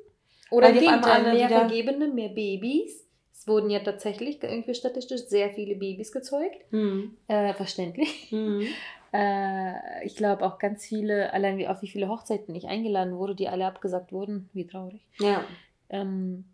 Oder 0.51 0.73
die 0.73 0.81
Gegenteil, 0.81 1.33
mehr 1.33 1.49
Vergebene, 1.49 2.09
mehr 2.09 2.29
Babys? 2.31 3.07
wurden 3.47 3.71
ja 3.71 3.79
tatsächlich 3.81 4.43
irgendwie 4.43 4.75
statistisch 4.75 5.23
sehr 5.27 5.51
viele 5.51 5.77
Babys 5.77 6.13
gezeugt. 6.13 6.61
Mhm. 6.71 7.17
Äh, 7.29 7.55
verständlich. 7.55 8.31
Mhm. 8.31 8.67
Äh, 9.13 10.05
ich 10.05 10.17
glaube 10.17 10.45
auch 10.45 10.59
ganz 10.59 10.85
viele, 10.85 11.33
allein 11.33 11.57
wie 11.57 11.69
auf 11.69 11.81
wie 11.81 11.89
viele 11.89 12.09
Hochzeiten 12.09 12.55
ich 12.55 12.67
eingeladen 12.67 13.17
wurde, 13.17 13.37
die 13.37 13.49
alle 13.49 13.65
abgesagt 13.65 14.13
wurden. 14.13 14.51
Wie 14.53 14.67
traurig. 14.67 15.01
Ja. 15.19 15.43
Ähm, 15.89 16.45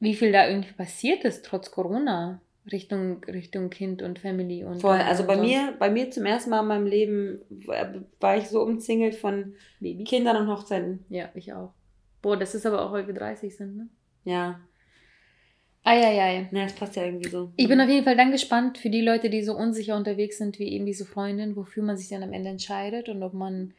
wie 0.00 0.14
viel 0.14 0.32
da 0.32 0.48
irgendwie 0.48 0.72
passiert 0.72 1.24
ist, 1.24 1.44
trotz 1.44 1.70
Corona. 1.70 2.40
Richtung, 2.70 3.22
Richtung 3.24 3.70
Kind 3.70 4.02
und 4.02 4.18
Family 4.18 4.64
und. 4.64 4.80
Voll, 4.80 4.98
also 4.98 5.24
bei 5.24 5.36
mir, 5.36 5.74
bei 5.78 5.90
mir 5.90 6.10
zum 6.10 6.26
ersten 6.26 6.50
Mal 6.50 6.60
in 6.60 6.66
meinem 6.66 6.86
Leben 6.86 7.40
war 8.20 8.36
ich 8.36 8.48
so 8.48 8.62
umzingelt 8.62 9.14
von 9.14 9.54
Babys. 9.80 10.08
Kindern 10.08 10.36
und 10.36 10.48
Hochzeiten. 10.48 11.04
Ja, 11.08 11.28
ich 11.34 11.52
auch. 11.52 11.72
Boah, 12.22 12.36
das 12.36 12.54
ist 12.54 12.66
aber 12.66 12.84
auch, 12.84 12.92
weil 12.92 13.06
wir 13.06 13.14
30 13.14 13.56
sind, 13.56 13.76
ne? 13.76 13.88
Ja. 14.24 14.60
Eieiei. 15.84 16.48
Ja, 16.50 16.64
das 16.64 16.72
passt 16.72 16.96
ja 16.96 17.04
irgendwie 17.04 17.28
so. 17.28 17.52
Ich 17.56 17.68
bin 17.68 17.80
auf 17.80 17.88
jeden 17.88 18.04
Fall 18.04 18.16
dann 18.16 18.32
gespannt 18.32 18.78
für 18.78 18.90
die 18.90 19.02
Leute, 19.02 19.30
die 19.30 19.44
so 19.44 19.56
unsicher 19.56 19.96
unterwegs 19.96 20.38
sind, 20.38 20.58
wie 20.58 20.72
eben 20.72 20.84
diese 20.84 21.04
Freundin, 21.04 21.54
wofür 21.54 21.84
man 21.84 21.96
sich 21.96 22.08
dann 22.08 22.24
am 22.24 22.32
Ende 22.32 22.50
entscheidet 22.50 23.08
und 23.08 23.22
ob 23.22 23.34
man. 23.34 23.74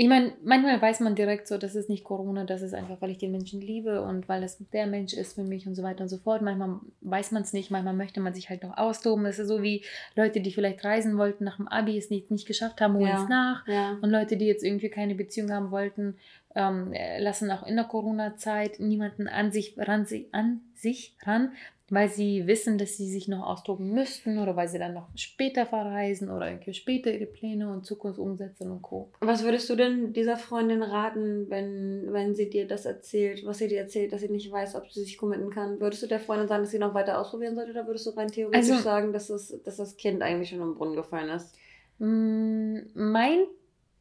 Ich 0.00 0.06
meine, 0.06 0.32
manchmal 0.44 0.80
weiß 0.80 1.00
man 1.00 1.16
direkt 1.16 1.48
so, 1.48 1.58
das 1.58 1.74
ist 1.74 1.88
nicht 1.88 2.04
Corona, 2.04 2.44
das 2.44 2.62
ist 2.62 2.72
einfach, 2.72 3.00
weil 3.00 3.10
ich 3.10 3.18
den 3.18 3.32
Menschen 3.32 3.60
liebe 3.60 4.00
und 4.00 4.28
weil 4.28 4.40
das 4.40 4.56
der 4.72 4.86
Mensch 4.86 5.12
ist 5.12 5.32
für 5.32 5.42
mich 5.42 5.66
und 5.66 5.74
so 5.74 5.82
weiter 5.82 6.02
und 6.02 6.08
so 6.08 6.18
fort. 6.18 6.40
Manchmal 6.40 6.78
weiß 7.00 7.32
man 7.32 7.42
es 7.42 7.52
nicht, 7.52 7.72
manchmal 7.72 7.94
möchte 7.94 8.20
man 8.20 8.32
sich 8.32 8.48
halt 8.48 8.62
noch 8.62 8.78
austoben. 8.78 9.24
Das 9.24 9.40
ist 9.40 9.48
so 9.48 9.60
wie 9.60 9.82
Leute, 10.14 10.40
die 10.40 10.52
vielleicht 10.52 10.84
reisen 10.84 11.18
wollten 11.18 11.42
nach 11.42 11.56
dem 11.56 11.66
Abi, 11.66 11.98
es 11.98 12.10
nicht, 12.10 12.30
nicht 12.30 12.46
geschafft 12.46 12.80
haben, 12.80 12.94
holen 12.94 13.08
ja. 13.08 13.22
es 13.24 13.28
nach. 13.28 13.66
Ja. 13.66 13.98
Und 14.00 14.10
Leute, 14.10 14.36
die 14.36 14.46
jetzt 14.46 14.62
irgendwie 14.62 14.88
keine 14.88 15.16
Beziehung 15.16 15.50
haben 15.50 15.72
wollten, 15.72 16.14
ähm, 16.54 16.94
lassen 17.18 17.50
auch 17.50 17.66
in 17.66 17.74
der 17.74 17.86
Corona-Zeit 17.86 18.78
niemanden 18.78 19.26
an 19.26 19.50
sich, 19.50 19.74
ran, 19.78 20.06
an 20.30 20.60
sich 20.76 21.16
ran, 21.24 21.50
weil 21.90 22.08
sie 22.08 22.46
wissen, 22.46 22.76
dass 22.76 22.96
sie 22.96 23.10
sich 23.10 23.28
noch 23.28 23.46
austoben 23.46 23.92
müssten 23.92 24.38
oder 24.38 24.56
weil 24.56 24.68
sie 24.68 24.78
dann 24.78 24.94
noch 24.94 25.08
später 25.14 25.64
verreisen 25.64 26.30
oder 26.30 26.48
irgendwie 26.48 26.74
später 26.74 27.10
ihre 27.10 27.26
Pläne 27.26 27.72
und 27.72 27.86
Zukunft 27.86 28.18
umsetzen 28.18 28.70
und 28.70 28.82
Co. 28.82 29.10
Was 29.20 29.42
würdest 29.42 29.70
du 29.70 29.76
denn 29.76 30.12
dieser 30.12 30.36
Freundin 30.36 30.82
raten, 30.82 31.48
wenn, 31.48 32.12
wenn 32.12 32.34
sie 32.34 32.50
dir 32.50 32.66
das 32.66 32.84
erzählt, 32.84 33.44
was 33.46 33.58
sie 33.58 33.68
dir 33.68 33.80
erzählt, 33.80 34.12
dass 34.12 34.20
sie 34.20 34.28
nicht 34.28 34.52
weiß, 34.52 34.74
ob 34.74 34.90
sie 34.90 35.02
sich 35.02 35.16
committen 35.16 35.50
kann? 35.50 35.80
Würdest 35.80 36.02
du 36.02 36.06
der 36.06 36.20
Freundin 36.20 36.48
sagen, 36.48 36.62
dass 36.62 36.70
sie 36.70 36.78
noch 36.78 36.94
weiter 36.94 37.18
ausprobieren 37.18 37.54
sollte 37.54 37.70
oder 37.70 37.86
würdest 37.86 38.06
du 38.06 38.10
rein 38.10 38.28
theoretisch 38.28 38.70
also, 38.70 38.82
sagen, 38.82 39.12
dass, 39.12 39.30
es, 39.30 39.62
dass 39.64 39.76
das 39.76 39.96
Kind 39.96 40.22
eigentlich 40.22 40.50
schon 40.50 40.60
im 40.60 40.74
Brunnen 40.74 40.96
gefallen 40.96 41.30
ist? 41.30 41.54
Mm, 41.98 42.78
mein 42.94 43.46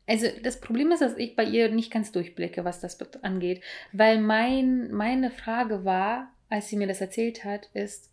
also 0.09 0.27
das 0.41 0.61
Problem 0.61 0.91
ist, 0.91 1.01
dass 1.01 1.17
ich 1.17 1.35
bei 1.35 1.43
ihr 1.43 1.69
nicht 1.69 1.91
ganz 1.91 2.13
durchblicke, 2.13 2.63
was 2.63 2.79
das 2.79 2.97
angeht. 3.23 3.61
Weil 3.91 4.21
mein, 4.21 4.89
meine 4.93 5.29
Frage 5.29 5.83
war, 5.83 6.31
als 6.49 6.69
sie 6.69 6.77
mir 6.77 6.87
das 6.87 7.01
erzählt 7.01 7.43
hat, 7.43 7.69
ist, 7.73 8.09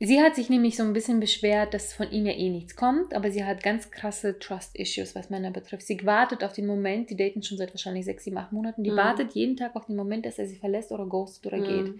sie 0.00 0.20
hat 0.20 0.34
sich 0.34 0.50
nämlich 0.50 0.76
so 0.76 0.82
ein 0.82 0.92
bisschen 0.92 1.20
beschwert, 1.20 1.72
dass 1.72 1.92
von 1.92 2.10
ihm 2.10 2.26
ja 2.26 2.32
eh 2.32 2.50
nichts 2.50 2.76
kommt, 2.76 3.14
aber 3.14 3.30
sie 3.30 3.44
hat 3.44 3.62
ganz 3.62 3.90
krasse 3.90 4.38
Trust-Issues, 4.38 5.14
was 5.14 5.30
Männer 5.30 5.50
betrifft. 5.50 5.86
Sie 5.86 6.04
wartet 6.04 6.44
auf 6.44 6.52
den 6.52 6.66
Moment, 6.66 7.10
die 7.10 7.16
daten 7.16 7.42
schon 7.42 7.58
seit 7.58 7.72
wahrscheinlich 7.72 8.04
sechs, 8.04 8.24
sieben, 8.24 8.38
acht 8.38 8.52
Monaten, 8.52 8.82
die 8.82 8.90
mhm. 8.90 8.96
wartet 8.96 9.32
jeden 9.32 9.56
Tag 9.56 9.76
auf 9.76 9.86
den 9.86 9.96
Moment, 9.96 10.26
dass 10.26 10.38
er 10.38 10.46
sie 10.46 10.56
verlässt 10.56 10.92
oder 10.92 11.06
ghostet 11.06 11.46
oder 11.52 11.58
mhm. 11.58 11.64
geht. 11.64 11.94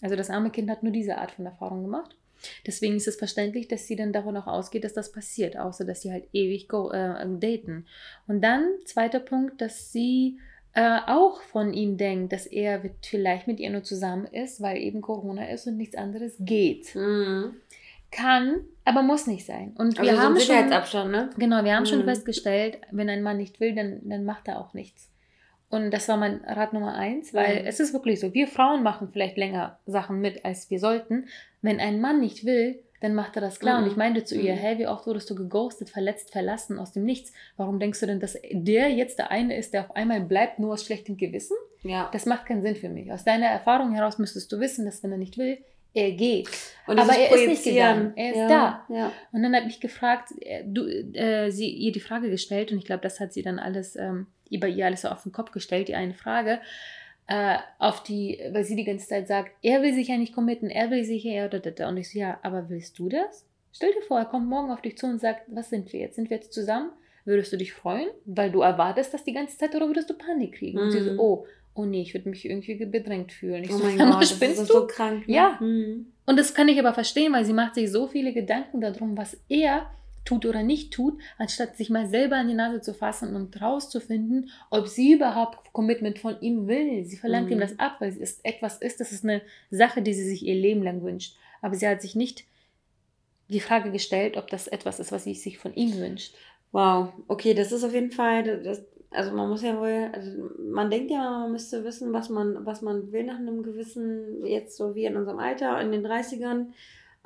Also 0.00 0.16
das 0.16 0.30
arme 0.30 0.50
Kind 0.50 0.70
hat 0.70 0.82
nur 0.82 0.92
diese 0.92 1.18
Art 1.18 1.32
von 1.32 1.46
Erfahrung 1.46 1.82
gemacht. 1.82 2.16
Deswegen 2.66 2.96
ist 2.96 3.08
es 3.08 3.16
verständlich, 3.16 3.68
dass 3.68 3.86
sie 3.86 3.96
dann 3.96 4.12
davon 4.12 4.36
auch 4.36 4.46
ausgeht, 4.46 4.84
dass 4.84 4.92
das 4.92 5.10
passiert, 5.10 5.56
außer 5.56 5.84
dass 5.84 6.02
sie 6.02 6.12
halt 6.12 6.28
ewig 6.32 6.68
go, 6.68 6.90
äh, 6.90 7.26
daten. 7.40 7.86
Und 8.26 8.42
dann, 8.42 8.68
zweiter 8.84 9.20
Punkt, 9.20 9.60
dass 9.60 9.92
sie 9.92 10.38
äh, 10.74 10.98
auch 11.06 11.40
von 11.42 11.72
ihm 11.72 11.96
denkt, 11.96 12.32
dass 12.32 12.46
er 12.46 12.82
vielleicht 13.02 13.46
mit 13.46 13.58
ihr 13.60 13.70
nur 13.70 13.82
zusammen 13.82 14.26
ist, 14.26 14.60
weil 14.60 14.76
eben 14.78 15.00
Corona 15.00 15.48
ist 15.50 15.66
und 15.66 15.76
nichts 15.76 15.96
anderes 15.96 16.36
geht. 16.38 16.94
Mhm. 16.94 17.56
Kann, 18.10 18.60
aber 18.86 19.02
muss 19.02 19.26
nicht 19.26 19.44
sein. 19.44 19.74
Und 19.76 19.98
wir 19.98 20.00
Also 20.10 20.14
so 20.16 20.22
haben 20.22 20.32
schon, 20.36 20.40
Sicherheitsabstand, 20.40 21.10
ne? 21.10 21.30
genau, 21.36 21.62
wir 21.64 21.76
haben 21.76 21.84
schon 21.84 22.00
Mhm. 22.00 22.04
festgestellt, 22.04 22.78
wenn 22.90 23.10
ein 23.10 23.22
Mann 23.22 23.36
nicht 23.36 23.60
will, 23.60 23.74
dann, 23.74 24.00
dann 24.08 24.24
macht 24.24 24.48
er 24.48 24.58
auch 24.60 24.72
nichts. 24.72 25.10
Und 25.68 25.90
das 25.90 26.08
war 26.08 26.16
mein 26.16 26.40
Rat 26.46 26.72
Nummer 26.72 26.94
eins, 26.94 27.34
weil 27.34 27.60
Mhm. 27.62 27.66
es 27.66 27.80
ist 27.80 27.92
wirklich 27.92 28.18
so, 28.20 28.32
wir 28.32 28.46
Frauen 28.48 28.82
machen 28.82 29.10
vielleicht 29.12 29.36
länger 29.36 29.78
Sachen 29.84 30.20
mit, 30.22 30.42
als 30.46 30.70
wir 30.70 30.78
sollten. 30.78 31.26
Wenn 31.60 31.80
ein 31.80 32.00
Mann 32.00 32.20
nicht 32.20 32.46
will, 32.46 32.78
dann 33.00 33.14
macht 33.14 33.36
er 33.36 33.40
das 33.40 33.60
klar. 33.60 33.78
Mhm. 33.78 33.84
Und 33.84 33.90
ich 33.90 33.96
meinte 33.96 34.24
zu 34.24 34.34
ihr, 34.36 34.54
Mhm. 34.54 34.58
hey, 34.58 34.78
wie 34.78 34.86
oft 34.86 35.06
wurdest 35.06 35.30
du 35.30 35.34
geghostet, 35.34 35.90
verletzt, 35.90 36.30
verlassen 36.32 36.78
aus 36.78 36.92
dem 36.92 37.04
Nichts? 37.04 37.32
Warum 37.56 37.78
denkst 37.78 38.00
du 38.00 38.06
denn, 38.06 38.20
dass 38.20 38.36
der 38.50 38.90
jetzt 38.90 39.18
der 39.18 39.30
eine 39.30 39.56
ist, 39.56 39.72
der 39.74 39.82
auf 39.82 39.96
einmal 39.96 40.20
bleibt, 40.20 40.58
nur 40.58 40.72
aus 40.72 40.84
schlechtem 40.84 41.16
Gewissen? 41.16 41.56
Ja. 41.82 42.08
Das 42.12 42.26
macht 42.26 42.46
keinen 42.46 42.62
Sinn 42.62 42.74
für 42.76 42.88
mich. 42.88 43.12
Aus 43.12 43.24
deiner 43.24 43.46
Erfahrung 43.46 43.92
heraus 43.94 44.18
müsstest 44.18 44.50
du 44.52 44.58
wissen, 44.60 44.84
dass 44.84 45.02
wenn 45.02 45.12
er 45.12 45.18
nicht 45.18 45.38
will, 45.38 45.58
er 45.94 46.10
geht. 46.12 46.48
Und 46.86 46.98
Aber 46.98 47.12
er 47.16 47.34
ist 47.34 47.46
nicht 47.48 47.64
gegangen. 47.64 48.12
Er 48.16 48.30
ist 48.30 48.36
ja. 48.36 48.48
da. 48.48 48.84
Ja. 48.94 49.12
Und 49.32 49.42
dann 49.42 49.54
habe 49.56 49.68
ich 49.68 49.80
gefragt, 49.80 50.30
äh, 50.40 50.62
du, 50.66 50.84
äh, 50.86 51.50
sie 51.50 51.70
ihr 51.70 51.92
die 51.92 52.00
Frage 52.00 52.30
gestellt 52.30 52.72
und 52.72 52.78
ich 52.78 52.84
glaube, 52.84 53.00
das 53.02 53.20
hat 53.20 53.32
sie 53.32 53.42
dann 53.42 53.58
alles 53.58 53.96
ähm, 53.96 54.26
über 54.50 54.68
ihr 54.68 54.86
alles 54.86 55.02
so 55.02 55.08
auf 55.08 55.22
den 55.22 55.32
Kopf 55.32 55.50
gestellt, 55.50 55.88
die 55.88 55.94
eine 55.94 56.14
Frage, 56.14 56.60
äh, 57.28 57.58
auf 57.78 58.02
die, 58.02 58.40
weil 58.52 58.64
sie 58.64 58.74
die 58.76 58.84
ganze 58.84 59.06
Zeit 59.06 59.28
sagt, 59.28 59.52
er 59.62 59.82
will 59.82 59.94
sich 59.94 60.08
ja 60.08 60.16
nicht 60.16 60.34
committen, 60.34 60.68
er 60.70 60.90
will 60.90 61.04
sich 61.04 61.22
ja, 61.24 61.46
und 61.46 61.96
ich 61.96 62.10
so, 62.10 62.18
ja, 62.18 62.38
aber 62.42 62.68
willst 62.68 62.98
du 62.98 63.08
das? 63.08 63.46
Stell 63.72 63.92
dir 63.92 64.02
vor, 64.02 64.18
er 64.18 64.24
kommt 64.24 64.48
morgen 64.48 64.70
auf 64.70 64.80
dich 64.82 64.96
zu 64.96 65.06
und 65.06 65.20
sagt, 65.20 65.42
was 65.48 65.70
sind 65.70 65.92
wir 65.92 66.00
jetzt? 66.00 66.16
Sind 66.16 66.30
wir 66.30 66.38
jetzt 66.38 66.52
zusammen? 66.52 66.90
Würdest 67.24 67.52
du 67.52 67.58
dich 67.58 67.72
freuen, 67.74 68.08
weil 68.24 68.50
du 68.50 68.62
erwartest 68.62 69.12
das 69.12 69.24
die 69.24 69.34
ganze 69.34 69.58
Zeit 69.58 69.74
oder 69.74 69.86
würdest 69.86 70.08
du 70.08 70.14
Panik 70.14 70.54
kriegen? 70.54 70.78
Und 70.78 70.90
sie 70.90 71.00
so, 71.02 71.12
Mhm. 71.12 71.20
oh, 71.20 71.46
oh 71.74 71.84
nee, 71.84 72.00
ich 72.00 72.14
würde 72.14 72.30
mich 72.30 72.44
irgendwie 72.48 72.74
bedrängt 72.86 73.30
fühlen. 73.30 73.62
Ich 73.62 73.70
Oh 73.70 73.76
so, 73.76 73.84
mein 73.84 73.98
Gott, 73.98 74.22
das 74.22 74.32
ist 74.32 74.58
du? 74.60 74.64
so 74.64 74.86
krank. 74.86 75.28
Ne? 75.28 75.34
Ja. 75.34 75.58
Mhm. 75.60 76.06
Und 76.24 76.38
das 76.38 76.54
kann 76.54 76.68
ich 76.68 76.78
aber 76.78 76.94
verstehen, 76.94 77.32
weil 77.34 77.44
sie 77.44 77.52
macht 77.52 77.74
sich 77.74 77.90
so 77.92 78.06
viele 78.08 78.32
Gedanken 78.32 78.80
darum, 78.80 79.16
was 79.18 79.36
er 79.50 79.90
tut 80.24 80.44
oder 80.46 80.62
nicht 80.62 80.92
tut, 80.92 81.18
anstatt 81.38 81.76
sich 81.76 81.90
mal 81.90 82.06
selber 82.08 82.36
an 82.36 82.48
die 82.48 82.54
Nase 82.54 82.80
zu 82.80 82.92
fassen 82.94 83.34
und 83.34 83.60
rauszufinden, 83.60 84.50
ob 84.70 84.88
sie 84.88 85.12
überhaupt 85.14 85.72
Commitment 85.72 86.18
von 86.18 86.40
ihm 86.40 86.66
will. 86.68 87.04
Sie 87.04 87.16
verlangt 87.16 87.46
Mhm. 87.46 87.52
ihm 87.54 87.60
das 87.60 87.78
ab, 87.78 87.96
weil 88.00 88.16
es 88.20 88.40
etwas 88.42 88.78
ist, 88.78 89.00
das 89.00 89.12
ist 89.12 89.24
eine 89.24 89.40
Sache, 89.70 90.02
die 90.02 90.14
sie 90.14 90.24
sich 90.28 90.44
ihr 90.44 90.54
Leben 90.54 90.82
lang 90.82 91.02
wünscht. 91.02 91.36
Aber 91.62 91.74
sie 91.74 91.88
hat 91.88 92.02
sich 92.02 92.14
nicht 92.14 92.44
die 93.48 93.60
Frage 93.60 93.90
gestellt, 93.90 94.36
ob 94.36 94.48
das 94.48 94.68
etwas 94.68 95.00
ist, 95.00 95.10
was 95.12 95.24
sie 95.24 95.34
sich 95.34 95.58
von 95.58 95.74
ihm 95.74 95.96
wünscht. 95.98 96.34
Wow, 96.72 97.12
okay, 97.28 97.54
das 97.54 97.72
ist 97.72 97.82
auf 97.82 97.94
jeden 97.94 98.10
Fall, 98.12 98.62
das, 98.62 98.84
also 99.10 99.32
man 99.32 99.48
muss 99.48 99.62
ja 99.62 99.78
wohl, 99.80 100.10
also 100.12 100.30
man 100.70 100.90
denkt 100.90 101.10
ja, 101.10 101.22
man 101.40 101.52
müsste 101.52 101.82
wissen, 101.82 102.12
was 102.12 102.28
man, 102.28 102.66
was 102.66 102.82
man 102.82 103.10
will 103.10 103.24
nach 103.24 103.38
einem 103.38 103.62
gewissen, 103.62 104.44
jetzt 104.44 104.76
so 104.76 104.94
wie 104.94 105.06
in 105.06 105.16
unserem 105.16 105.38
Alter, 105.38 105.80
in 105.80 105.92
den 105.92 106.04
30ern, 106.06 106.66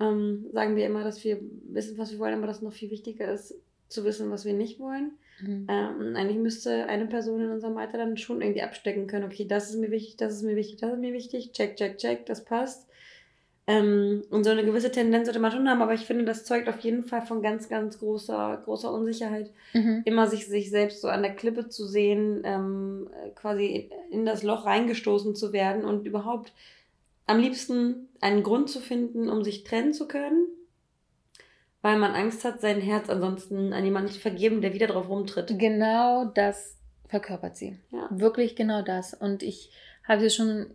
ähm, 0.03 0.47
sagen 0.53 0.77
wir 0.77 0.87
immer, 0.87 1.05
dass 1.05 1.23
wir 1.25 1.41
wissen, 1.69 1.97
was 1.99 2.12
wir 2.12 2.19
wollen, 2.19 2.35
aber 2.35 2.47
dass 2.47 2.62
noch 2.62 2.73
viel 2.73 2.91
wichtiger 2.91 3.33
ist, 3.33 3.55
zu 3.88 4.05
wissen, 4.05 4.31
was 4.31 4.45
wir 4.45 4.55
nicht 4.55 4.81
wollen. 4.81 5.12
Mhm. 5.41 5.67
Ähm, 5.69 6.17
eigentlich 6.17 6.38
müsste 6.38 6.87
eine 6.87 7.07
Person 7.07 7.43
in 7.43 7.51
unserem 7.51 7.77
Alter 7.77 7.99
dann 7.99 8.17
schon 8.17 8.43
irgendwie 8.43 8.62
abstecken 8.62 9.07
können, 9.07 9.25
okay, 9.25 9.47
das 9.47 9.71
ist 9.71 9.77
mir 9.79 9.91
wichtig, 9.91 10.17
das 10.17 10.35
ist 10.35 10.43
mir 10.43 10.57
wichtig, 10.57 10.79
das 10.79 10.93
ist 10.93 10.99
mir 10.99 11.12
wichtig, 11.12 11.53
check, 11.53 11.77
check, 11.77 11.99
check, 11.99 12.27
das 12.27 12.45
passt. 12.45 12.88
Ähm, 13.69 14.25
und 14.31 14.43
so 14.43 14.51
eine 14.51 14.65
gewisse 14.65 14.91
Tendenz 14.91 15.27
sollte 15.27 15.38
man 15.38 15.53
schon 15.53 15.69
haben, 15.69 15.83
aber 15.83 15.95
ich 15.95 16.01
finde, 16.01 16.25
das 16.25 16.45
zeugt 16.45 16.69
auf 16.69 16.81
jeden 16.81 17.05
Fall 17.05 17.23
von 17.23 17.43
ganz, 17.43 17.69
ganz 17.69 17.99
großer, 18.01 18.61
großer 18.65 18.93
Unsicherheit. 18.93 19.51
Mhm. 19.73 20.03
Immer 20.05 20.27
sich, 20.27 20.49
sich 20.49 20.71
selbst 20.71 21.01
so 21.01 21.09
an 21.09 21.23
der 21.23 21.37
Klippe 21.37 21.69
zu 21.69 21.87
sehen, 21.87 22.43
ähm, 22.45 23.09
quasi 23.37 23.91
in 24.11 24.27
das 24.27 24.43
Loch 24.43 24.67
reingestoßen 24.67 25.37
zu 25.37 25.53
werden 25.53 25.85
und 25.85 26.07
überhaupt 26.07 26.53
am 27.27 27.39
liebsten 27.39 28.09
einen 28.21 28.43
Grund 28.43 28.69
zu 28.69 28.81
finden, 28.81 29.29
um 29.29 29.43
sich 29.43 29.65
trennen 29.65 29.93
zu 29.93 30.07
können, 30.07 30.47
weil 31.81 31.99
man 31.99 32.13
Angst 32.13 32.45
hat, 32.45 32.61
sein 32.61 32.81
Herz 32.81 33.11
ansonsten 33.11 33.73
an 33.73 33.85
jemanden 33.85 34.11
zu 34.11 34.21
vergeben, 34.21 34.61
der 34.61 34.75
wieder 34.75 34.87
drauf 34.87 35.09
rumtritt. 35.09 35.59
Genau 35.59 36.25
das 36.27 36.79
verkörpert 37.09 37.57
sie. 37.57 37.79
Ja. 37.91 38.09
Wirklich 38.11 38.57
genau 38.57 38.83
das. 38.83 39.15
Und 39.15 39.43
ich 39.43 39.71
habe 40.07 40.21
sie 40.21 40.31
schon 40.31 40.75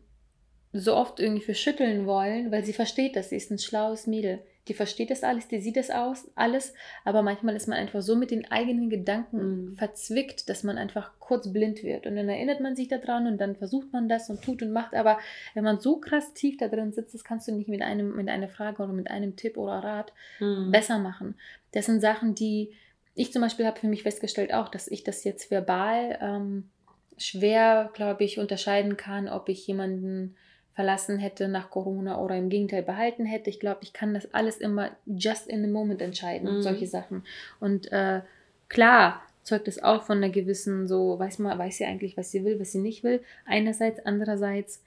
so 0.74 0.96
oft 0.96 1.20
irgendwie 1.20 1.44
für 1.44 1.56
schütteln 1.56 2.06
wollen, 2.06 2.52
weil 2.52 2.66
sie 2.66 2.74
versteht 2.74 3.16
das. 3.16 3.30
Sie 3.30 3.38
ist 3.38 3.52
ein 3.52 3.60
schlaues 3.60 4.06
Mädel. 4.08 4.44
Die 4.68 4.74
versteht 4.74 5.10
das 5.10 5.24
alles, 5.24 5.48
die 5.48 5.60
sieht 5.60 5.78
das 5.78 5.90
aus, 5.90 6.30
alles. 6.36 6.74
Aber 7.06 7.22
manchmal 7.22 7.56
ist 7.56 7.68
man 7.68 7.78
einfach 7.78 8.02
so 8.02 8.16
mit 8.16 8.32
den 8.32 8.52
eigenen 8.52 8.90
Gedanken 8.90 9.38
Mhm. 9.72 9.76
verzwickt, 9.78 10.50
dass 10.50 10.64
man 10.64 10.78
einfach 10.78 11.12
kurz 11.20 11.52
blind 11.52 11.84
wird. 11.84 12.06
Und 12.06 12.16
dann 12.16 12.30
erinnert 12.30 12.60
man 12.60 12.76
sich 12.76 12.88
daran 12.88 13.28
und 13.28 13.38
dann 13.40 13.56
versucht 13.56 13.92
man 13.94 14.10
das 14.10 14.30
und 14.30 14.42
tut 14.44 14.62
und 14.62 14.72
macht. 14.72 14.94
Aber 14.94 15.20
wenn 15.54 15.64
man 15.64 15.80
so 15.80 15.98
krass 15.98 16.34
tief 16.34 16.58
da 16.58 16.68
drin 16.68 16.92
sitzt, 16.94 17.14
das 17.14 17.24
kannst 17.24 17.48
du 17.48 17.54
nicht 17.54 17.70
mit, 17.70 17.82
einem, 17.82 18.16
mit 18.16 18.30
einer 18.30 18.50
Frage 18.50 18.84
oder 18.84 18.94
mit 18.94 19.10
einem 19.10 19.36
Tipp 19.36 19.58
oder 19.58 19.80
Rat 19.84 20.14
Mhm. 20.40 20.72
besser 20.72 21.00
machen. 21.00 21.36
Das 21.72 21.86
sind 21.86 22.02
Sachen, 22.02 22.36
die 22.36 22.74
ich 23.16 23.32
zum 23.34 23.42
Beispiel 23.42 23.66
habe 23.66 23.80
für 23.80 23.88
mich 23.88 24.04
festgestellt 24.04 24.54
auch, 24.54 24.70
dass 24.70 24.88
ich 24.88 25.04
das 25.04 25.24
jetzt 25.24 25.50
verbal 25.50 26.20
ähm, 26.22 26.70
schwer, 27.18 27.90
glaube 27.94 28.24
ich, 28.24 28.38
unterscheiden 28.40 28.96
kann, 28.98 29.28
ob 29.28 29.50
ich 29.50 29.66
jemanden 29.66 30.36
verlassen 30.78 31.18
hätte 31.18 31.48
nach 31.48 31.72
Corona 31.72 32.22
oder 32.22 32.36
im 32.38 32.50
Gegenteil 32.50 32.84
behalten 32.84 33.26
hätte. 33.26 33.50
Ich 33.50 33.60
glaube, 33.60 33.80
ich 33.82 33.94
kann 33.94 34.14
das 34.14 34.32
alles 34.32 34.58
immer 34.58 34.92
just 35.08 35.48
in 35.48 35.64
the 35.64 35.70
moment 35.72 36.04
entscheiden, 36.04 36.58
Mhm. 36.58 36.62
solche 36.62 36.86
Sachen. 36.86 37.24
Und 37.60 37.92
äh, 37.92 38.22
klar 38.70 39.24
zeugt 39.42 39.68
es 39.68 39.82
auch 39.82 40.04
von 40.04 40.18
einer 40.18 40.30
gewissen, 40.30 40.88
so 40.88 41.18
weiß 41.18 41.40
man, 41.40 41.58
weiß 41.58 41.78
sie 41.78 41.86
eigentlich, 41.86 42.16
was 42.16 42.30
sie 42.30 42.46
will, 42.46 42.60
was 42.60 42.74
sie 42.74 42.78
nicht 42.78 43.04
will. 43.04 43.24
Einerseits, 43.48 44.06
andererseits 44.06 44.84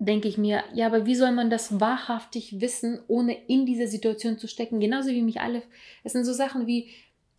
denke 0.00 0.26
ich 0.26 0.36
mir, 0.36 0.64
ja, 0.74 0.86
aber 0.86 1.06
wie 1.06 1.14
soll 1.14 1.30
man 1.30 1.48
das 1.48 1.78
wahrhaftig 1.78 2.60
wissen, 2.60 2.98
ohne 3.06 3.36
in 3.46 3.66
diese 3.66 3.86
Situation 3.86 4.36
zu 4.36 4.48
stecken? 4.48 4.80
Genauso 4.80 5.10
wie 5.10 5.22
mich 5.22 5.40
alle, 5.40 5.62
es 6.02 6.10
sind 6.10 6.24
so 6.24 6.32
Sachen 6.32 6.66
wie, 6.66 6.88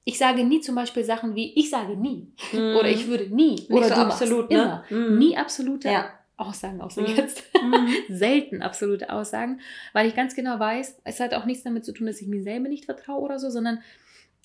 ich 0.05 0.17
sage 0.17 0.45
nie 0.45 0.61
zum 0.61 0.75
Beispiel 0.75 1.03
Sachen 1.03 1.35
wie, 1.35 1.51
ich 1.59 1.69
sage 1.69 1.97
nie. 1.97 2.27
Mhm. 2.53 2.77
Oder 2.79 2.88
ich 2.88 3.05
würde 3.09 3.25
nie. 3.35 3.55
Nicht 3.55 3.69
oder 3.69 3.89
so 3.89 3.95
absolut, 3.95 4.49
ne? 4.49 4.55
immer. 4.55 4.85
Mhm. 4.89 5.17
Nie 5.19 5.35
absolute 5.35 5.89
Ja. 5.89 6.09
Aussagen, 6.37 6.81
außer 6.81 7.01
Mhm. 7.01 7.07
jetzt. 7.15 7.43
Mhm. 7.61 7.87
Selten 8.09 8.61
absolute 8.61 9.09
Aussagen, 9.11 9.59
weil 9.93 10.07
ich 10.07 10.15
ganz 10.15 10.35
genau 10.35 10.59
weiß, 10.59 10.99
es 11.03 11.19
hat 11.19 11.33
auch 11.33 11.45
nichts 11.45 11.63
damit 11.63 11.85
zu 11.85 11.93
tun, 11.93 12.07
dass 12.07 12.21
ich 12.21 12.27
mir 12.27 12.43
selber 12.43 12.67
nicht 12.69 12.85
vertraue 12.85 13.21
oder 13.21 13.39
so, 13.39 13.49
sondern 13.49 13.79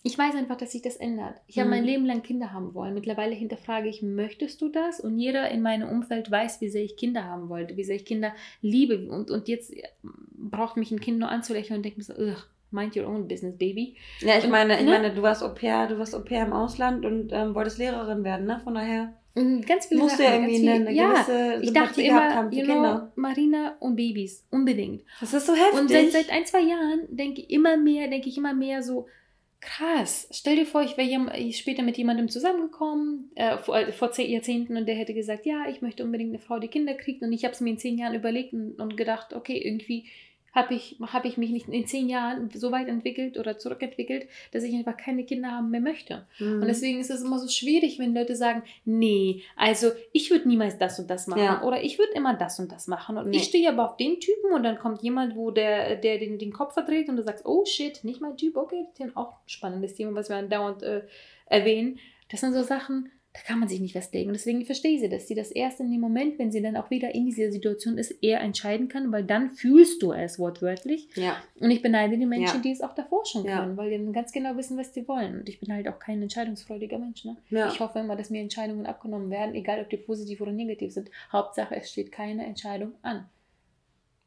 ich 0.02 0.16
weiß 0.16 0.34
einfach, 0.34 0.56
dass 0.56 0.72
sich 0.72 0.80
das 0.80 0.96
ändert. 0.96 1.34
Ich 1.46 1.58
habe 1.58 1.66
Mhm. 1.68 1.74
mein 1.74 1.84
Leben 1.84 2.06
lang 2.06 2.22
Kinder 2.22 2.52
haben 2.54 2.72
wollen. 2.72 2.94
Mittlerweile 2.94 3.34
hinterfrage 3.34 3.86
ich, 3.88 4.00
möchtest 4.00 4.62
du 4.62 4.70
das? 4.70 4.98
Und 4.98 5.18
jeder 5.18 5.50
in 5.50 5.60
meinem 5.60 5.88
Umfeld 5.90 6.30
weiß, 6.30 6.62
wie 6.62 6.70
sehr 6.70 6.82
ich 6.82 6.96
Kinder 6.96 7.24
haben 7.24 7.50
wollte, 7.50 7.76
wie 7.76 7.84
sehr 7.84 7.96
ich 7.96 8.06
Kinder 8.06 8.32
liebe. 8.62 9.10
Und, 9.10 9.30
und 9.30 9.46
jetzt 9.48 9.74
braucht 10.02 10.78
mich 10.78 10.90
ein 10.90 11.00
Kind 11.00 11.18
nur 11.18 11.28
anzulächeln 11.28 11.78
und 11.78 11.82
denkt 11.84 11.98
mir 11.98 12.04
so, 12.04 12.14
ugh, 12.14 12.42
mind 12.70 12.96
your 12.96 13.08
own 13.08 13.28
business, 13.28 13.58
baby. 13.58 13.96
Ja, 14.20 14.38
ich 14.38 14.44
Und, 14.44 14.50
meine, 14.52 14.78
ich 14.78 14.84
ne? 14.86 14.90
meine, 14.92 15.12
du 15.12 15.20
warst 15.20 15.42
Au 15.42 15.52
pair, 15.52 15.86
du 15.88 15.98
warst 15.98 16.14
Au 16.14 16.20
pair 16.20 16.46
im 16.46 16.54
Ausland 16.54 17.04
und 17.04 17.30
ähm, 17.34 17.54
wolltest 17.54 17.76
Lehrerin 17.76 18.24
werden, 18.24 18.46
ne? 18.46 18.58
Von 18.64 18.76
daher 18.76 19.12
Ganz 19.34 19.86
viele 19.86 20.00
musst 20.00 20.18
du 20.18 20.22
Sachen, 20.22 20.42
ja 20.42 20.48
irgendwie 20.48 20.68
eine, 20.68 20.88
eine 20.88 20.92
ja, 20.92 21.12
gewisse 21.12 21.60
ich 21.62 21.72
dachte 21.72 22.02
immer, 22.02 22.34
haben 22.34 22.52
you 22.52 22.64
know, 22.64 22.74
Kinder. 22.74 23.12
Marina 23.14 23.76
und 23.78 23.96
Babys, 23.96 24.44
unbedingt. 24.50 25.04
Das 25.20 25.32
ist 25.32 25.46
so 25.46 25.54
heftig. 25.54 25.80
Und 25.80 25.88
seit, 25.88 26.10
seit 26.10 26.30
ein, 26.30 26.44
zwei 26.46 26.60
Jahren 26.60 27.02
denke 27.08 27.42
ich 27.42 27.50
immer 27.50 27.76
mehr, 27.76 28.08
denke 28.08 28.28
ich 28.28 28.36
immer 28.36 28.54
mehr 28.54 28.82
so, 28.82 29.06
krass, 29.60 30.26
stell 30.32 30.56
dir 30.56 30.66
vor, 30.66 30.82
ich 30.82 30.96
wäre 30.96 31.52
später 31.52 31.82
mit 31.82 31.96
jemandem 31.98 32.28
zusammengekommen, 32.28 33.30
äh, 33.34 33.58
vor, 33.58 33.78
äh, 33.78 33.92
vor 33.92 34.10
zehn 34.10 34.30
Jahrzehnten, 34.30 34.76
und 34.76 34.86
der 34.86 34.96
hätte 34.96 35.14
gesagt, 35.14 35.46
ja, 35.46 35.68
ich 35.68 35.82
möchte 35.82 36.02
unbedingt 36.02 36.30
eine 36.30 36.38
Frau, 36.38 36.58
die 36.58 36.68
Kinder 36.68 36.94
kriegt. 36.94 37.22
Und 37.22 37.32
ich 37.32 37.44
habe 37.44 37.52
es 37.52 37.60
mir 37.60 37.70
in 37.70 37.78
zehn 37.78 37.98
Jahren 37.98 38.14
überlegt 38.14 38.52
und, 38.52 38.80
und 38.80 38.96
gedacht, 38.96 39.34
okay, 39.34 39.58
irgendwie 39.58 40.06
habe 40.52 40.74
ich, 40.74 40.96
hab 41.00 41.24
ich 41.24 41.36
mich 41.36 41.50
nicht 41.50 41.68
in 41.68 41.86
zehn 41.86 42.08
Jahren 42.08 42.50
so 42.52 42.72
weit 42.72 42.88
entwickelt 42.88 43.38
oder 43.38 43.56
zurückentwickelt, 43.58 44.26
dass 44.52 44.64
ich 44.64 44.74
einfach 44.74 44.96
keine 44.96 45.24
Kinder 45.24 45.52
haben 45.52 45.70
mehr 45.70 45.80
möchte. 45.80 46.26
Mhm. 46.38 46.62
Und 46.62 46.66
deswegen 46.66 46.98
ist 46.98 47.10
es 47.10 47.22
immer 47.22 47.38
so 47.38 47.48
schwierig, 47.48 47.98
wenn 47.98 48.14
Leute 48.14 48.34
sagen, 48.34 48.62
nee, 48.84 49.42
also 49.56 49.92
ich 50.12 50.30
würde 50.30 50.48
niemals 50.48 50.76
das 50.78 50.98
und 50.98 51.08
das 51.08 51.26
machen 51.26 51.42
Ja. 51.42 51.62
oder 51.62 51.82
ich 51.82 51.98
würde 51.98 52.12
immer 52.14 52.34
das 52.34 52.58
und 52.58 52.72
das 52.72 52.88
machen 52.88 53.16
und 53.16 53.28
Nee. 53.30 53.36
ich 53.36 53.44
stehe 53.44 53.68
aber 53.68 53.90
auf 53.90 53.96
den 53.96 54.18
Typen 54.18 54.52
und 54.52 54.62
dann 54.64 54.78
kommt 54.78 55.02
jemand, 55.02 55.36
wo 55.36 55.50
der, 55.50 55.96
der 55.96 56.18
den, 56.18 56.38
den 56.38 56.52
Kopf 56.52 56.74
verdreht 56.74 57.08
und 57.08 57.16
du 57.16 57.22
sagst, 57.22 57.46
oh 57.46 57.64
shit, 57.64 58.02
nicht 58.02 58.20
mein 58.20 58.36
Typ, 58.36 58.56
okay, 58.56 58.82
das 58.84 58.92
ist 58.92 58.98
ja 58.98 59.06
auch 59.16 59.32
ein 59.34 59.48
spannendes 59.48 59.94
Thema, 59.94 60.14
was 60.14 60.28
wir 60.28 60.36
andauernd 60.36 60.82
äh, 60.82 61.02
erwähnen. 61.46 61.98
Das 62.30 62.40
sind 62.40 62.52
so 62.54 62.62
Sachen, 62.62 63.10
da 63.32 63.40
kann 63.46 63.60
man 63.60 63.68
sich 63.68 63.78
nicht 63.80 63.92
festlegen. 63.92 64.30
Und 64.30 64.34
deswegen 64.34 64.64
verstehe 64.64 64.94
ich 64.96 65.00
sie, 65.02 65.08
dass 65.08 65.28
sie 65.28 65.36
das 65.36 65.52
erst 65.52 65.78
in 65.78 65.88
dem 65.90 66.00
Moment, 66.00 66.36
wenn 66.40 66.50
sie 66.50 66.60
dann 66.60 66.76
auch 66.76 66.90
wieder 66.90 67.14
in 67.14 67.26
dieser 67.26 67.52
Situation 67.52 67.96
ist, 67.96 68.10
eher 68.22 68.40
entscheiden 68.40 68.88
kann, 68.88 69.12
weil 69.12 69.22
dann 69.22 69.50
fühlst 69.52 70.02
du 70.02 70.12
es 70.12 70.38
wortwörtlich. 70.40 71.08
ja. 71.14 71.36
Und 71.60 71.70
ich 71.70 71.80
beneide 71.80 72.18
die 72.18 72.26
Menschen, 72.26 72.56
Ja. 72.56 72.60
die 72.62 72.72
es 72.72 72.80
auch 72.80 72.92
davor 72.94 73.24
schon 73.24 73.44
Ja. 73.44 73.60
können, 73.60 73.76
weil 73.76 73.90
die 73.90 73.98
dann 73.98 74.12
ganz 74.12 74.32
genau 74.32 74.56
wissen, 74.56 74.76
was 74.76 74.92
sie 74.92 75.06
wollen. 75.06 75.38
Und 75.40 75.48
ich 75.48 75.60
bin 75.60 75.72
halt 75.72 75.86
auch 75.86 76.00
kein 76.00 76.20
entscheidungsfreudiger 76.22 76.98
Mensch. 76.98 77.24
Ne? 77.24 77.36
Ja. 77.50 77.68
Ich 77.72 77.78
hoffe 77.78 78.00
immer, 78.00 78.16
dass 78.16 78.30
mir 78.30 78.40
Entscheidungen 78.40 78.86
abgenommen 78.86 79.30
werden, 79.30 79.54
egal 79.54 79.80
ob 79.80 79.88
die 79.90 79.96
positiv 79.98 80.40
oder 80.40 80.52
negativ 80.52 80.92
sind. 80.92 81.08
Hauptsache, 81.32 81.76
es 81.76 81.90
steht 81.92 82.10
keine 82.10 82.44
Entscheidung 82.46 82.92
an. 83.02 83.26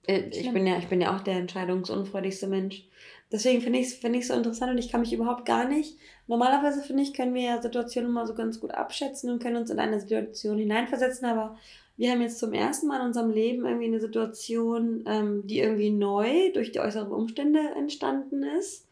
Äh, 0.08 0.30
Ich 0.30 0.42
Schlimm. 0.42 0.54
bin 0.54 0.68
ja, 0.68 0.78
ich 0.78 0.88
bin 0.88 1.02
ja 1.02 1.16
auch 1.16 1.22
der 1.22 1.36
entscheidungsunfreudigste 1.36 2.48
Mensch. 2.48 2.84
Deswegen 3.32 3.62
finde 3.62 3.80
ich 3.80 3.88
es 3.88 3.94
find 3.96 4.16
ich's 4.16 4.28
so 4.28 4.36
interessant 4.36 4.72
und 4.72 4.78
ich 4.78 4.92
kann 4.92 5.02
mich 5.02 5.12
überhaupt 5.14 5.46
gar 5.46 5.68
nicht. 5.68 5.98
Normalerweise 6.28 6.84
finde 6.84 7.02
ich, 7.04 7.14
können 7.14 7.34
wir 7.34 7.42
ja 7.42 7.62
Situationen 7.62 8.12
mal 8.12 8.28
so 8.28 8.36
ganz 8.36 8.60
gut 8.60 8.72
abschätzen 8.72 9.32
und 9.32 9.42
können 9.42 9.56
uns 9.58 9.72
in 9.72 9.80
eine 9.80 10.00
Situation 10.00 10.58
hineinversetzen, 10.60 11.26
aber 11.28 11.58
wir 11.98 12.12
haben 12.12 12.22
jetzt 12.22 12.40
zum 12.40 12.54
ersten 12.54 12.88
Mal 12.88 13.00
in 13.00 13.08
unserem 13.08 13.32
Leben 13.32 13.66
irgendwie 13.66 13.86
eine 13.88 14.00
Situation, 14.00 15.04
ähm, 15.08 15.46
die 15.46 15.60
irgendwie 15.60 15.90
neu 15.92 16.52
durch 16.54 16.72
die 16.72 16.80
äußeren 16.80 17.12
Umstände 17.12 17.60
entstanden 17.76 18.44
ist, 18.44 18.88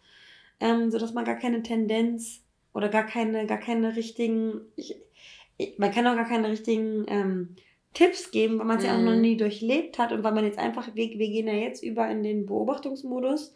ähm, 0.60 0.92
sodass 0.92 1.14
man 1.14 1.26
gar 1.26 1.38
keine 1.38 1.62
Tendenz 1.64 2.42
oder 2.74 2.90
gar 2.90 3.06
keine, 3.06 3.46
gar 3.48 3.60
keine 3.60 3.96
richtigen, 3.96 4.62
ich, 4.76 4.96
ich, 5.58 5.78
man 5.78 5.92
kann 5.92 6.08
auch 6.08 6.16
gar 6.16 6.28
keine 6.28 6.50
richtigen 6.50 7.06
ähm, 7.08 7.56
Tipps 7.94 8.32
geben, 8.32 8.60
weil 8.60 8.66
man 8.66 8.78
es 8.78 8.84
mhm. 8.84 8.90
ja 8.90 8.96
auch 8.96 9.02
noch 9.02 9.16
mhm. 9.16 9.22
nie 9.22 9.38
durchlebt 9.38 10.00
hat 10.00 10.12
und 10.12 10.24
weil 10.24 10.34
man 10.34 10.46
jetzt 10.46 10.60
einfach, 10.60 10.88
wir, 10.94 11.10
wir 11.10 11.30
gehen 11.30 11.48
ja 11.48 11.54
jetzt 11.54 11.84
über 11.84 12.08
in 12.10 12.24
den 12.24 12.46
Beobachtungsmodus 12.46 13.54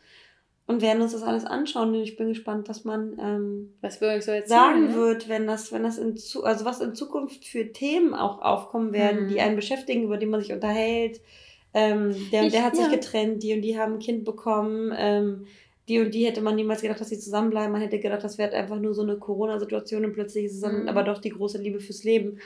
und 0.68 0.82
werden 0.82 1.02
uns 1.02 1.14
das 1.14 1.24
alles 1.24 1.46
anschauen. 1.46 1.90
Und 1.90 2.02
ich 2.02 2.18
bin 2.18 2.30
gespannt, 2.30 2.68
was 2.68 2.84
man 2.84 3.18
ähm, 3.22 3.74
was 3.82 4.02
wir 4.02 4.10
euch 4.10 4.26
so 4.26 4.32
erzählen, 4.32 4.60
sagen 4.60 4.88
ne? 4.88 4.96
wird, 4.96 5.30
wenn 5.30 5.48
das, 5.48 5.72
wenn 5.72 5.84
das 5.84 5.98
in 5.98 6.18
zu, 6.18 6.44
also 6.44 6.66
was 6.66 6.82
in 6.82 6.96
Zukunft 6.96 7.46
für 7.46 7.72
Themen 7.72 8.14
auch 8.14 8.42
aufkommen 8.42 8.92
werden, 8.92 9.26
mhm. 9.26 9.28
die 9.30 9.42
einen 9.42 9.56
beschäftigen, 9.56 10.04
über 10.04 10.18
die 10.18 10.26
man 10.26 10.42
sich 10.42 10.52
unterhält. 10.52 11.22
Ähm, 11.74 12.16
der 12.32 12.44
und 12.44 12.54
der 12.54 12.64
hat 12.64 12.76
ja. 12.76 12.84
sich 12.84 12.92
getrennt, 12.92 13.44
die 13.44 13.54
und 13.54 13.62
die 13.62 13.78
haben 13.78 13.94
ein 13.94 14.00
Kind 14.00 14.26
bekommen. 14.26 14.94
Ähm, 14.98 15.46
die 15.88 16.00
und 16.00 16.16
die 16.16 16.26
hätte 16.26 16.42
man 16.42 16.56
niemals 16.56 16.82
gedacht, 16.82 17.00
dass 17.00 17.10
sie 17.10 17.20
zusammenbleiben. 17.20 17.72
Man 17.72 17.82
hätte 17.82 18.00
gedacht, 18.00 18.24
das 18.24 18.38
wäre 18.38 18.56
einfach 18.56 18.80
nur 18.80 18.94
so 18.94 19.04
eine 19.04 19.18
Corona-Situation 19.18 20.04
und 20.04 20.14
plötzlich 20.14 20.46
ist 20.46 20.56
es 20.56 20.62
dann 20.62 20.84
mhm. 20.84 20.90
aber 20.90 21.04
doch 21.04 21.20
die 21.20 21.30
große 21.30 21.60
Liebe 21.60 21.80
fürs 21.80 22.04
Leben. 22.04 22.40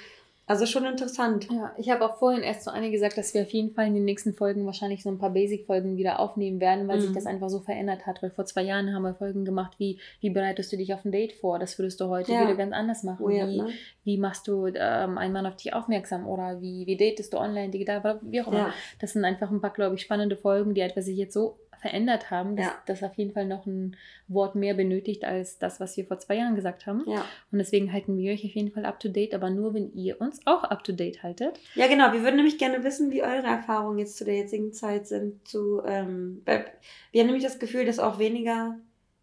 Also 0.50 0.66
schon 0.66 0.84
interessant. 0.86 1.48
Ja, 1.52 1.72
ich 1.78 1.92
habe 1.92 2.04
auch 2.04 2.18
vorhin 2.18 2.42
erst 2.42 2.64
zu 2.64 2.74
Anne 2.74 2.90
gesagt, 2.90 3.20
dass 3.20 3.36
wir 3.36 3.44
auf 3.44 3.52
jeden 3.52 3.72
Fall 3.72 3.86
in 3.86 3.94
den 3.94 4.04
nächsten 4.04 4.34
Folgen 4.34 4.66
wahrscheinlich 4.66 5.04
so 5.04 5.10
ein 5.12 5.20
paar 5.20 5.30
Basic-Folgen 5.30 5.96
wieder 5.96 6.20
aufnehmen 6.20 6.60
werden, 6.60 6.88
weil 6.88 6.98
mhm. 6.98 7.02
sich 7.02 7.12
das 7.12 7.28
einfach 7.28 7.50
so 7.50 7.60
verändert 7.60 8.08
hat. 8.08 8.24
Weil 8.24 8.32
vor 8.32 8.46
zwei 8.46 8.64
Jahren 8.64 8.92
haben 8.92 9.04
wir 9.04 9.14
Folgen 9.14 9.46
gemacht, 9.46 9.74
wie, 9.78 10.00
wie 10.22 10.32
bereitest 10.32 10.74
du 10.74 10.78
dich 10.78 10.92
auf 10.92 11.06
ein 11.06 11.12
Date 11.12 11.34
vor? 11.34 11.60
Das 11.60 11.78
würdest 11.78 12.02
du 12.02 12.08
heute 12.08 12.32
ja. 12.32 12.42
wieder 12.42 12.56
ganz 12.56 12.74
anders 12.74 13.04
machen. 13.04 13.28
Weird, 13.28 13.48
wie, 13.48 13.62
ne? 13.62 13.70
wie 14.04 14.18
machst 14.18 14.48
du 14.48 14.66
ähm, 14.66 15.20
einen 15.20 15.34
Mann 15.34 15.46
auf 15.46 15.56
dich 15.56 15.72
aufmerksam? 15.72 16.28
Oder 16.28 16.60
wie, 16.64 16.88
wie 16.88 16.98
datest 16.98 17.32
du 17.32 17.38
online, 17.38 17.70
digital, 17.70 18.20
wie 18.24 18.42
auch 18.42 18.48
immer. 18.48 18.58
Ja. 18.58 18.74
Das 19.00 19.14
sind 19.14 19.26
einfach 19.26 19.52
ein 19.52 19.62
paar, 19.62 19.70
glaube 19.70 19.98
ich, 19.98 20.02
spannende 20.02 20.36
Folgen, 20.36 20.74
die 20.74 20.82
etwas 20.82 21.06
sich 21.06 21.18
jetzt 21.18 21.36
so 21.36 21.60
verändert 21.80 22.32
haben, 22.32 22.56
dass 22.56 22.68
ja. 22.68 22.76
das 22.86 23.04
auf 23.04 23.16
jeden 23.16 23.32
Fall 23.32 23.46
noch 23.46 23.66
ein 23.66 23.96
Wort 24.28 24.56
mehr 24.56 24.74
benötigt 24.74 25.24
als 25.26 25.58
das, 25.58 25.80
was 25.80 25.96
wir 25.98 26.06
vor 26.06 26.20
zwei 26.20 26.36
Jahren 26.36 26.56
gesagt 26.56 26.86
haben. 26.86 27.04
Ja. 27.08 27.26
Und 27.52 27.60
deswegen 27.60 27.92
halten 27.94 28.18
wir 28.18 28.34
euch 28.34 28.46
auf 28.46 28.52
jeden 28.52 28.72
Fall 28.72 28.86
up 28.86 29.00
to 29.00 29.10
date, 29.10 29.34
aber 29.34 29.50
nur, 29.50 29.74
wenn 29.74 29.94
ihr 29.94 30.20
uns 30.20 30.40
auch 30.46 30.64
up 30.64 30.84
to 30.84 30.92
date 30.92 31.24
haltet. 31.24 31.60
Ja, 31.76 31.88
genau. 31.88 32.12
Wir 32.12 32.24
würden 32.24 32.36
nämlich 32.36 32.58
gerne 32.58 32.84
wissen, 32.84 33.12
wie 33.12 33.24
eure 33.24 33.48
Erfahrungen 33.48 34.00
jetzt 34.00 34.18
zu 34.18 34.26
der 34.26 34.36
jetzigen 34.36 34.74
Zeit 34.74 35.08
sind. 35.08 35.48
Zu, 35.48 35.82
ähm, 35.86 36.42
wir 36.46 37.22
haben 37.22 37.28
nämlich 37.28 37.44
das 37.44 37.60
Gefühl, 37.60 37.86
dass 37.86 38.00
auch 38.00 38.20
weniger 38.20 38.76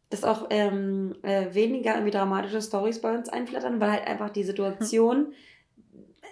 dass 0.08 0.22
auch 0.22 0.46
ähm, 0.50 1.16
äh, 1.22 1.52
weniger 1.52 1.94
irgendwie 1.94 2.12
dramatische 2.12 2.62
Stories 2.62 3.00
bei 3.00 3.12
uns 3.12 3.28
einflattern, 3.28 3.80
weil 3.80 3.90
halt 3.90 4.06
einfach 4.06 4.30
die 4.30 4.44
Situation 4.44 5.16
hm. 5.16 5.32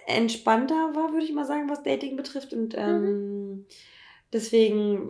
entspannter 0.07 0.95
war, 0.95 1.11
würde 1.11 1.25
ich 1.25 1.33
mal 1.33 1.45
sagen, 1.45 1.69
was 1.69 1.83
Dating 1.83 2.15
betrifft. 2.15 2.53
Und 2.53 2.73
ähm, 2.77 3.01
mhm. 3.01 3.65
deswegen 4.31 5.09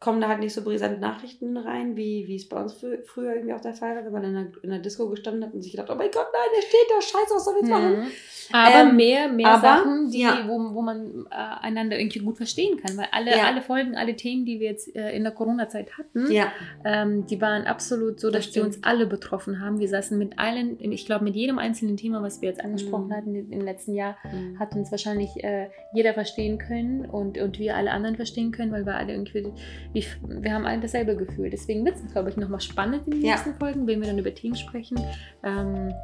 kommen 0.00 0.20
da 0.20 0.28
halt 0.28 0.40
nicht 0.40 0.52
so 0.52 0.62
brisante 0.62 1.00
Nachrichten 1.00 1.56
rein, 1.56 1.96
wie, 1.96 2.26
wie 2.26 2.36
es 2.36 2.48
bei 2.48 2.60
uns 2.60 2.74
frü 2.74 2.98
früher 3.04 3.34
irgendwie 3.34 3.54
auch 3.54 3.60
der 3.60 3.74
Fall 3.74 3.96
war, 3.96 4.04
wenn 4.04 4.12
man 4.12 4.24
in 4.24 4.34
der, 4.34 4.46
in 4.62 4.70
der 4.70 4.78
Disco 4.80 5.08
gestanden 5.08 5.44
hat 5.44 5.54
und 5.54 5.62
sich 5.62 5.72
gedacht, 5.72 5.88
oh 5.90 5.94
mein 5.94 6.10
Gott, 6.10 6.26
nein, 6.32 6.50
der 6.54 6.62
steht 6.62 6.90
da, 6.90 7.00
scheiße, 7.00 7.34
was 7.34 7.44
soll 7.44 7.54
ich 7.54 7.62
jetzt 7.62 7.70
machen? 7.70 8.00
Mhm. 8.00 8.06
Aber 8.52 8.90
ähm, 8.90 8.96
mehr, 8.96 9.28
mehr 9.28 9.48
aber, 9.48 9.62
Sachen, 9.62 10.10
die, 10.10 10.20
ja. 10.20 10.44
wo, 10.46 10.74
wo 10.74 10.82
man 10.82 11.26
äh, 11.30 11.34
einander 11.34 11.98
irgendwie 11.98 12.18
gut 12.18 12.36
verstehen 12.36 12.76
kann, 12.76 12.96
weil 12.98 13.08
alle, 13.12 13.30
ja. 13.30 13.44
alle 13.44 13.62
Folgen, 13.62 13.96
alle 13.96 14.14
Themen, 14.16 14.44
die 14.44 14.60
wir 14.60 14.68
jetzt 14.68 14.94
äh, 14.94 15.16
in 15.16 15.22
der 15.22 15.32
Corona-Zeit 15.32 15.96
hatten, 15.96 16.30
ja. 16.30 16.52
ähm, 16.84 17.26
die 17.26 17.40
waren 17.40 17.66
absolut 17.66 18.20
so, 18.20 18.30
dass 18.30 18.46
das 18.46 18.52
die 18.52 18.60
uns 18.60 18.82
alle 18.82 19.06
betroffen 19.06 19.60
haben. 19.60 19.78
Wir 19.78 19.88
saßen 19.88 20.18
mit 20.18 20.38
allen, 20.38 20.78
ich 20.80 21.06
glaube, 21.06 21.24
mit 21.24 21.34
jedem 21.34 21.58
einzelnen 21.58 21.96
Thema, 21.96 22.20
was 22.22 22.42
wir 22.42 22.50
jetzt 22.50 22.62
angesprochen 22.62 23.08
mhm. 23.08 23.14
hatten 23.14 23.52
im 23.52 23.60
letzten 23.62 23.94
Jahr, 23.94 24.18
mhm. 24.24 24.58
hat 24.58 24.74
uns 24.74 24.90
wahrscheinlich 24.90 25.42
äh, 25.42 25.68
jeder 25.94 26.12
verstehen 26.12 26.58
können 26.58 27.06
und, 27.06 27.38
und 27.38 27.58
wir 27.58 27.76
alle 27.76 27.90
anderen 27.90 28.16
verstehen 28.16 28.52
können, 28.52 28.70
weil 28.70 28.84
wir 28.84 28.96
alle 28.96 29.12
irgendwie 29.14 29.52
wie, 29.94 30.04
wir 30.26 30.52
haben 30.52 30.66
alle 30.66 30.80
dasselbe 30.80 31.16
Gefühl. 31.16 31.50
Deswegen 31.50 31.84
wird 31.84 31.96
es, 31.96 32.12
glaube 32.12 32.28
ich, 32.28 32.36
nochmal 32.36 32.60
spannend 32.60 33.06
in 33.06 33.12
den 33.12 33.24
ja. 33.24 33.34
nächsten 33.34 33.54
Folgen, 33.54 33.86
wenn 33.86 34.00
wir 34.00 34.08
dann 34.08 34.18
über 34.18 34.34
Themen 34.34 34.56
sprechen, 34.56 34.98
ähm, 35.44 35.94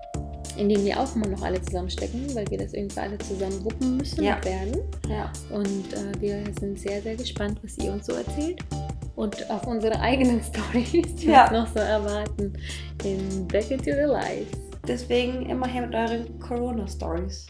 in 0.56 0.68
denen 0.68 0.84
wir 0.84 0.98
auch 0.98 1.14
immer 1.14 1.26
noch 1.26 1.42
alle 1.42 1.60
zusammenstecken, 1.60 2.34
weil 2.34 2.48
wir 2.50 2.58
das 2.58 2.72
irgendwie 2.72 3.00
alle 3.00 3.18
zusammen 3.18 3.64
wuppen 3.64 3.96
müssen 3.96 4.22
ja. 4.22 4.36
und 4.36 4.44
werden. 4.44 4.80
Ja. 5.08 5.32
Und 5.50 5.92
äh, 5.92 6.20
wir 6.20 6.44
sind 6.60 6.78
sehr, 6.78 7.02
sehr 7.02 7.16
gespannt, 7.16 7.58
was 7.62 7.76
ihr 7.78 7.92
uns 7.92 8.06
so 8.06 8.12
erzählt. 8.12 8.60
Und 9.16 9.50
auf 9.50 9.66
unsere 9.66 10.00
eigenen 10.00 10.40
Stories, 10.54 11.16
die 11.16 11.26
ja. 11.26 11.42
uns 11.44 11.52
noch 11.52 11.66
so 11.66 11.80
erwarten 11.80 12.52
in 13.04 13.46
Back 13.48 13.70
into 13.70 13.90
the 13.90 14.06
Life. 14.06 14.46
Deswegen 14.86 15.50
immer 15.50 15.66
her 15.66 15.86
mit 15.86 15.94
euren 15.94 16.38
Corona-Stories. 16.38 17.48